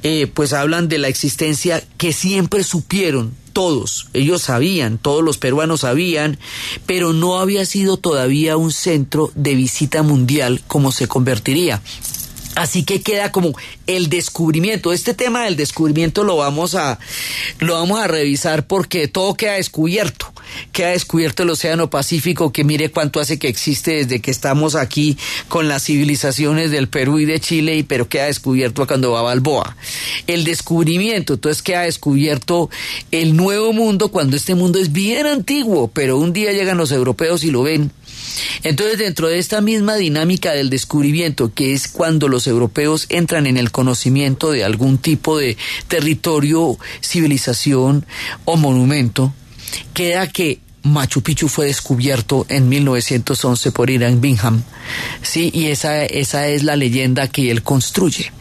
eh, 0.04 0.28
pues 0.28 0.54
hablan 0.54 0.88
de 0.88 0.98
la 0.98 1.08
existencia 1.08 1.84
que 1.98 2.14
siempre 2.14 2.64
supieron 2.64 3.34
todos, 3.58 4.06
ellos 4.14 4.44
sabían, 4.44 5.00
todos 5.00 5.24
los 5.24 5.40
peruanos 5.40 5.80
sabían, 5.80 6.38
pero 6.86 7.12
no 7.12 7.40
había 7.40 7.66
sido 7.66 7.98
todavía 7.98 8.56
un 8.56 8.72
centro 8.72 9.32
de 9.34 9.56
visita 9.56 10.04
mundial 10.04 10.62
como 10.68 10.92
se 10.92 11.08
convertiría. 11.08 11.82
Así 12.58 12.84
que 12.84 13.02
queda 13.02 13.32
como 13.32 13.54
el 13.86 14.10
descubrimiento. 14.10 14.92
Este 14.92 15.14
tema 15.14 15.46
del 15.46 15.56
descubrimiento 15.56 16.24
lo 16.24 16.38
vamos 16.38 16.74
a 16.74 16.98
lo 17.60 17.76
vamos 17.76 18.00
a 18.00 18.08
revisar 18.08 18.66
porque 18.66 19.08
todo 19.08 19.36
queda 19.36 19.54
descubierto. 19.54 20.34
Queda 20.72 20.90
descubierto 20.90 21.44
el 21.44 21.52
Océano 21.52 21.90
Pacífico, 21.90 22.52
que 22.52 22.64
mire 22.64 22.90
cuánto 22.90 23.20
hace 23.20 23.38
que 23.38 23.48
existe 23.48 23.92
desde 23.92 24.22
que 24.22 24.32
estamos 24.32 24.74
aquí 24.74 25.18
con 25.50 25.68
las 25.68 25.84
civilizaciones 25.84 26.72
del 26.72 26.88
Perú 26.88 27.20
y 27.20 27.26
de 27.26 27.40
Chile, 27.40 27.76
y 27.76 27.84
pero 27.84 28.10
queda 28.10 28.26
descubierto 28.26 28.88
cuando 28.88 29.12
va 29.12 29.22
Balboa. 29.22 29.76
El 30.26 30.44
descubrimiento, 30.44 31.36
entonces 31.36 31.62
queda 31.62 31.82
descubierto 31.82 32.72
el 33.12 33.36
nuevo 33.36 33.72
mundo 33.72 34.10
cuando 34.10 34.36
este 34.36 34.56
mundo 34.56 34.80
es 34.80 34.92
bien 34.92 35.28
antiguo, 35.28 35.90
pero 35.90 36.18
un 36.18 36.34
día 36.34 36.54
llegan 36.54 36.78
los 36.78 36.92
europeos 36.92 37.44
y 37.44 37.52
lo 37.52 37.64
ven. 37.64 37.92
Entonces, 38.64 38.98
dentro 38.98 39.28
de 39.28 39.40
esta 39.40 39.62
misma 39.62 39.96
dinámica 39.96 40.52
del 40.52 40.70
descubrimiento, 40.70 41.54
que 41.54 41.74
es 41.74 41.88
cuando 41.88 42.28
los 42.28 42.48
europeos 42.48 43.06
entran 43.10 43.48
en 43.48 43.58
el 43.58 43.72
conocimiento 43.72 44.52
de 44.52 44.64
algún 44.64 44.98
tipo 44.98 45.38
de 45.38 45.58
territorio, 45.88 46.78
civilización 47.02 48.06
o 48.46 48.58
monumento, 48.58 49.34
queda 49.94 50.28
que 50.28 50.60
Machu 50.84 51.22
Picchu 51.22 51.50
fue 51.50 51.66
descubierto 51.66 52.46
en 52.50 52.70
1911 52.70 53.72
por 53.72 53.90
Irán 53.90 54.22
Bingham, 54.22 54.64
sí, 55.22 55.52
y 55.54 55.68
esa, 55.68 56.06
esa 56.06 56.48
es 56.48 56.64
la 56.64 56.76
leyenda 56.76 57.28
que 57.28 57.52
él 57.52 57.62
construye. 57.62 58.32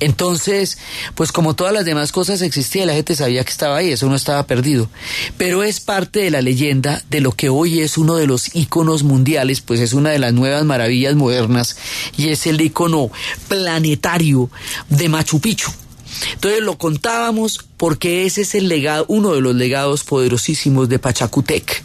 Entonces, 0.00 0.78
pues 1.14 1.32
como 1.32 1.54
todas 1.54 1.72
las 1.72 1.84
demás 1.84 2.12
cosas 2.12 2.42
existía, 2.42 2.86
la 2.86 2.94
gente 2.94 3.16
sabía 3.16 3.44
que 3.44 3.50
estaba 3.50 3.76
ahí, 3.76 3.90
eso 3.90 4.08
no 4.08 4.16
estaba 4.16 4.46
perdido. 4.46 4.88
Pero 5.36 5.62
es 5.62 5.80
parte 5.80 6.20
de 6.20 6.30
la 6.30 6.42
leyenda 6.42 7.02
de 7.10 7.20
lo 7.20 7.32
que 7.32 7.48
hoy 7.48 7.80
es 7.80 7.98
uno 7.98 8.16
de 8.16 8.26
los 8.26 8.54
íconos 8.54 9.02
mundiales, 9.02 9.60
pues 9.60 9.80
es 9.80 9.92
una 9.92 10.10
de 10.10 10.18
las 10.18 10.32
nuevas 10.32 10.64
maravillas 10.64 11.14
modernas 11.14 11.76
y 12.16 12.28
es 12.28 12.46
el 12.46 12.60
ícono 12.60 13.10
planetario 13.48 14.50
de 14.88 15.08
Machu 15.08 15.40
Picchu. 15.40 15.70
Entonces 16.32 16.62
lo 16.62 16.78
contábamos 16.78 17.64
porque 17.76 18.26
ese 18.26 18.42
es 18.42 18.54
el 18.54 18.68
legado, 18.68 19.04
uno 19.08 19.32
de 19.32 19.40
los 19.40 19.54
legados 19.54 20.04
poderosísimos 20.04 20.88
de 20.88 20.98
Pachacutec 20.98 21.82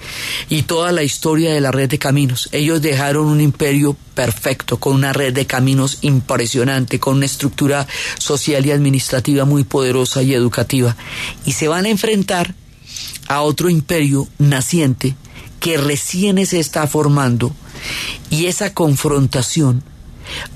y 0.50 0.64
toda 0.64 0.92
la 0.92 1.04
historia 1.04 1.54
de 1.54 1.62
la 1.62 1.72
red 1.72 1.90
de 1.90 2.00
caminos. 2.00 2.50
Ellos 2.52 2.82
dejaron 2.82 3.28
un 3.28 3.42
imperio 3.42 3.96
perfecto, 4.14 4.78
con 4.78 4.94
una 4.94 5.14
red 5.14 5.34
de 5.34 5.46
caminos 5.46 6.00
impresionante, 6.02 7.00
con 7.00 7.16
una 7.18 7.26
estructura 7.26 7.88
social 8.18 8.66
y 8.66 8.72
administrativa 8.72 9.46
muy 9.46 9.64
poderosa 9.64 10.22
y 10.22 10.34
educativa. 10.34 10.96
Y 11.46 11.54
se 11.54 11.68
van 11.68 11.86
a 11.86 11.90
enfrentar 11.90 12.56
a 13.28 13.42
otro 13.42 13.70
imperio 13.70 14.28
naciente 14.38 15.16
que 15.60 15.78
recién 15.78 16.46
se 16.46 16.60
está 16.60 16.88
formando 16.88 17.56
y 18.30 18.46
esa 18.46 18.74
confrontación 18.74 19.84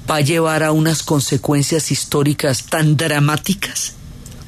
va 0.10 0.18
a 0.18 0.22
llevar 0.22 0.64
a 0.64 0.72
unas 0.72 1.04
consecuencias 1.04 1.92
históricas 1.92 2.66
tan 2.66 2.98
dramáticas 2.98 3.94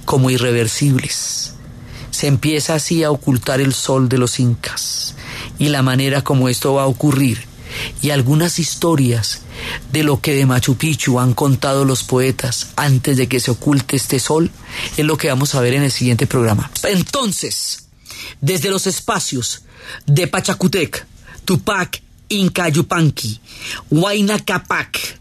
como 0.05 0.29
irreversibles. 0.29 1.53
Se 2.11 2.27
empieza 2.27 2.75
así 2.75 3.03
a 3.03 3.11
ocultar 3.11 3.61
el 3.61 3.73
sol 3.73 4.09
de 4.09 4.17
los 4.17 4.39
incas 4.39 5.15
y 5.57 5.69
la 5.69 5.81
manera 5.81 6.23
como 6.23 6.49
esto 6.49 6.73
va 6.73 6.83
a 6.83 6.87
ocurrir 6.87 7.51
y 8.01 8.09
algunas 8.09 8.59
historias 8.59 9.41
de 9.91 10.03
lo 10.03 10.21
que 10.21 10.33
de 10.33 10.45
Machu 10.45 10.75
Picchu 10.75 11.19
han 11.19 11.33
contado 11.33 11.85
los 11.85 12.03
poetas 12.03 12.69
antes 12.75 13.17
de 13.17 13.27
que 13.27 13.39
se 13.39 13.51
oculte 13.51 13.95
este 13.95 14.19
sol 14.19 14.51
es 14.97 15.05
lo 15.05 15.17
que 15.17 15.29
vamos 15.29 15.55
a 15.55 15.61
ver 15.61 15.73
en 15.73 15.83
el 15.83 15.91
siguiente 15.91 16.27
programa. 16.27 16.69
Entonces, 16.83 17.87
desde 18.39 18.69
los 18.69 18.87
espacios 18.87 19.63
de 20.05 20.27
Pachacutec, 20.27 21.05
Tupac, 21.45 22.01
Inca 22.31 22.69
Yupanqui, 22.69 23.39
Huayna 23.89 24.39
Capac, 24.39 25.19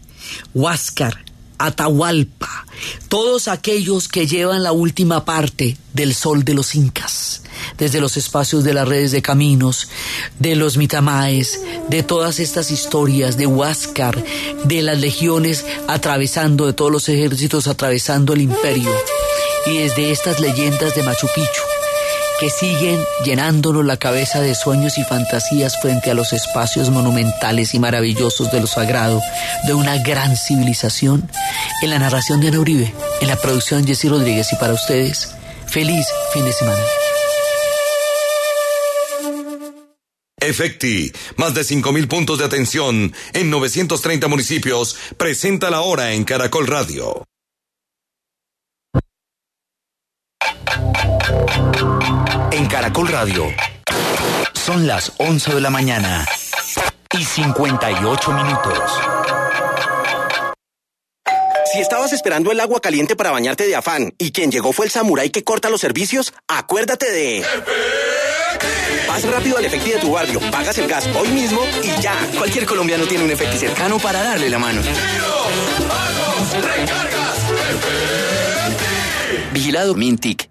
Huáscar, 0.53 1.23
Atahualpa, 1.57 2.65
todos 3.09 3.47
aquellos 3.47 4.07
que 4.07 4.25
llevan 4.25 4.63
la 4.63 4.71
última 4.71 5.25
parte 5.25 5.77
del 5.93 6.15
sol 6.15 6.43
de 6.43 6.53
los 6.53 6.73
incas, 6.73 7.43
desde 7.77 8.01
los 8.01 8.17
espacios 8.17 8.63
de 8.63 8.73
las 8.73 8.87
redes 8.87 9.11
de 9.11 9.21
caminos, 9.21 9.89
de 10.39 10.55
los 10.55 10.77
mitamaes, 10.77 11.61
de 11.89 12.01
todas 12.01 12.39
estas 12.39 12.71
historias 12.71 13.37
de 13.37 13.45
Huáscar, 13.45 14.23
de 14.63 14.81
las 14.81 14.99
legiones 14.99 15.65
atravesando, 15.87 16.65
de 16.65 16.73
todos 16.73 16.91
los 16.91 17.09
ejércitos 17.09 17.67
atravesando 17.67 18.33
el 18.33 18.41
imperio, 18.41 18.91
y 19.67 19.79
desde 19.79 20.11
estas 20.11 20.39
leyendas 20.39 20.95
de 20.95 21.03
Machu 21.03 21.27
Picchu, 21.35 21.61
que 22.41 22.49
siguen 22.49 22.99
llenándonos 23.23 23.85
la 23.85 23.97
cabeza 23.97 24.41
de 24.41 24.55
sueños 24.55 24.97
y 24.97 25.03
fantasías 25.03 25.79
frente 25.79 26.09
a 26.09 26.15
los 26.15 26.33
espacios 26.33 26.89
monumentales 26.89 27.75
y 27.75 27.79
maravillosos 27.79 28.51
de 28.51 28.59
lo 28.59 28.65
sagrado 28.65 29.21
de 29.67 29.75
una 29.75 29.99
gran 29.99 30.35
civilización. 30.35 31.29
En 31.83 31.91
la 31.91 31.99
narración 31.99 32.41
de 32.41 32.47
Ana 32.47 32.59
Uribe, 32.59 32.91
en 33.21 33.27
la 33.27 33.35
producción 33.35 33.85
Jessy 33.85 34.09
Rodríguez 34.09 34.51
y 34.53 34.55
para 34.55 34.73
ustedes, 34.73 35.35
feliz 35.67 36.07
fin 36.33 36.43
de 36.43 36.53
semana. 36.53 36.81
Efecti, 40.39 41.11
más 41.37 41.53
de 41.53 41.61
5.000 41.61 42.07
puntos 42.07 42.39
de 42.39 42.45
atención 42.45 43.13
en 43.33 43.49
930 43.51 44.27
municipios, 44.27 44.97
presenta 45.15 45.69
la 45.69 45.81
hora 45.81 46.13
en 46.13 46.23
Caracol 46.23 46.65
Radio. 46.65 47.23
En 52.51 52.65
Caracol 52.67 53.07
Radio 53.07 53.47
son 54.53 54.85
las 54.85 55.13
11 55.17 55.55
de 55.55 55.61
la 55.61 55.69
mañana 55.69 56.25
y 57.17 57.23
58 57.23 58.31
minutos. 58.33 58.91
Si 61.71 61.79
estabas 61.79 62.11
esperando 62.11 62.51
el 62.51 62.59
agua 62.59 62.81
caliente 62.81 63.15
para 63.15 63.31
bañarte 63.31 63.65
de 63.65 63.75
afán 63.75 64.13
y 64.17 64.31
quien 64.31 64.51
llegó 64.51 64.73
fue 64.73 64.85
el 64.85 64.91
samurái 64.91 65.29
que 65.29 65.45
corta 65.45 65.69
los 65.69 65.79
servicios, 65.79 66.33
acuérdate 66.47 67.09
de... 67.11 67.45
Vas 69.07 69.23
rápido 69.23 69.57
al 69.57 69.65
Efecti 69.65 69.91
de 69.91 69.99
tu 69.99 70.11
barrio, 70.11 70.41
pagas 70.51 70.77
el 70.77 70.87
gas 70.87 71.07
hoy 71.15 71.29
mismo 71.29 71.61
y 71.81 72.01
ya. 72.01 72.13
Cualquier 72.37 72.65
colombiano 72.65 73.05
tiene 73.05 73.23
un 73.23 73.31
Efecti 73.31 73.57
cercano 73.57 73.97
para 73.99 74.21
darle 74.21 74.49
la 74.49 74.59
mano. 74.59 74.81
Vigilado 79.53 79.95
Mintic. 79.95 80.50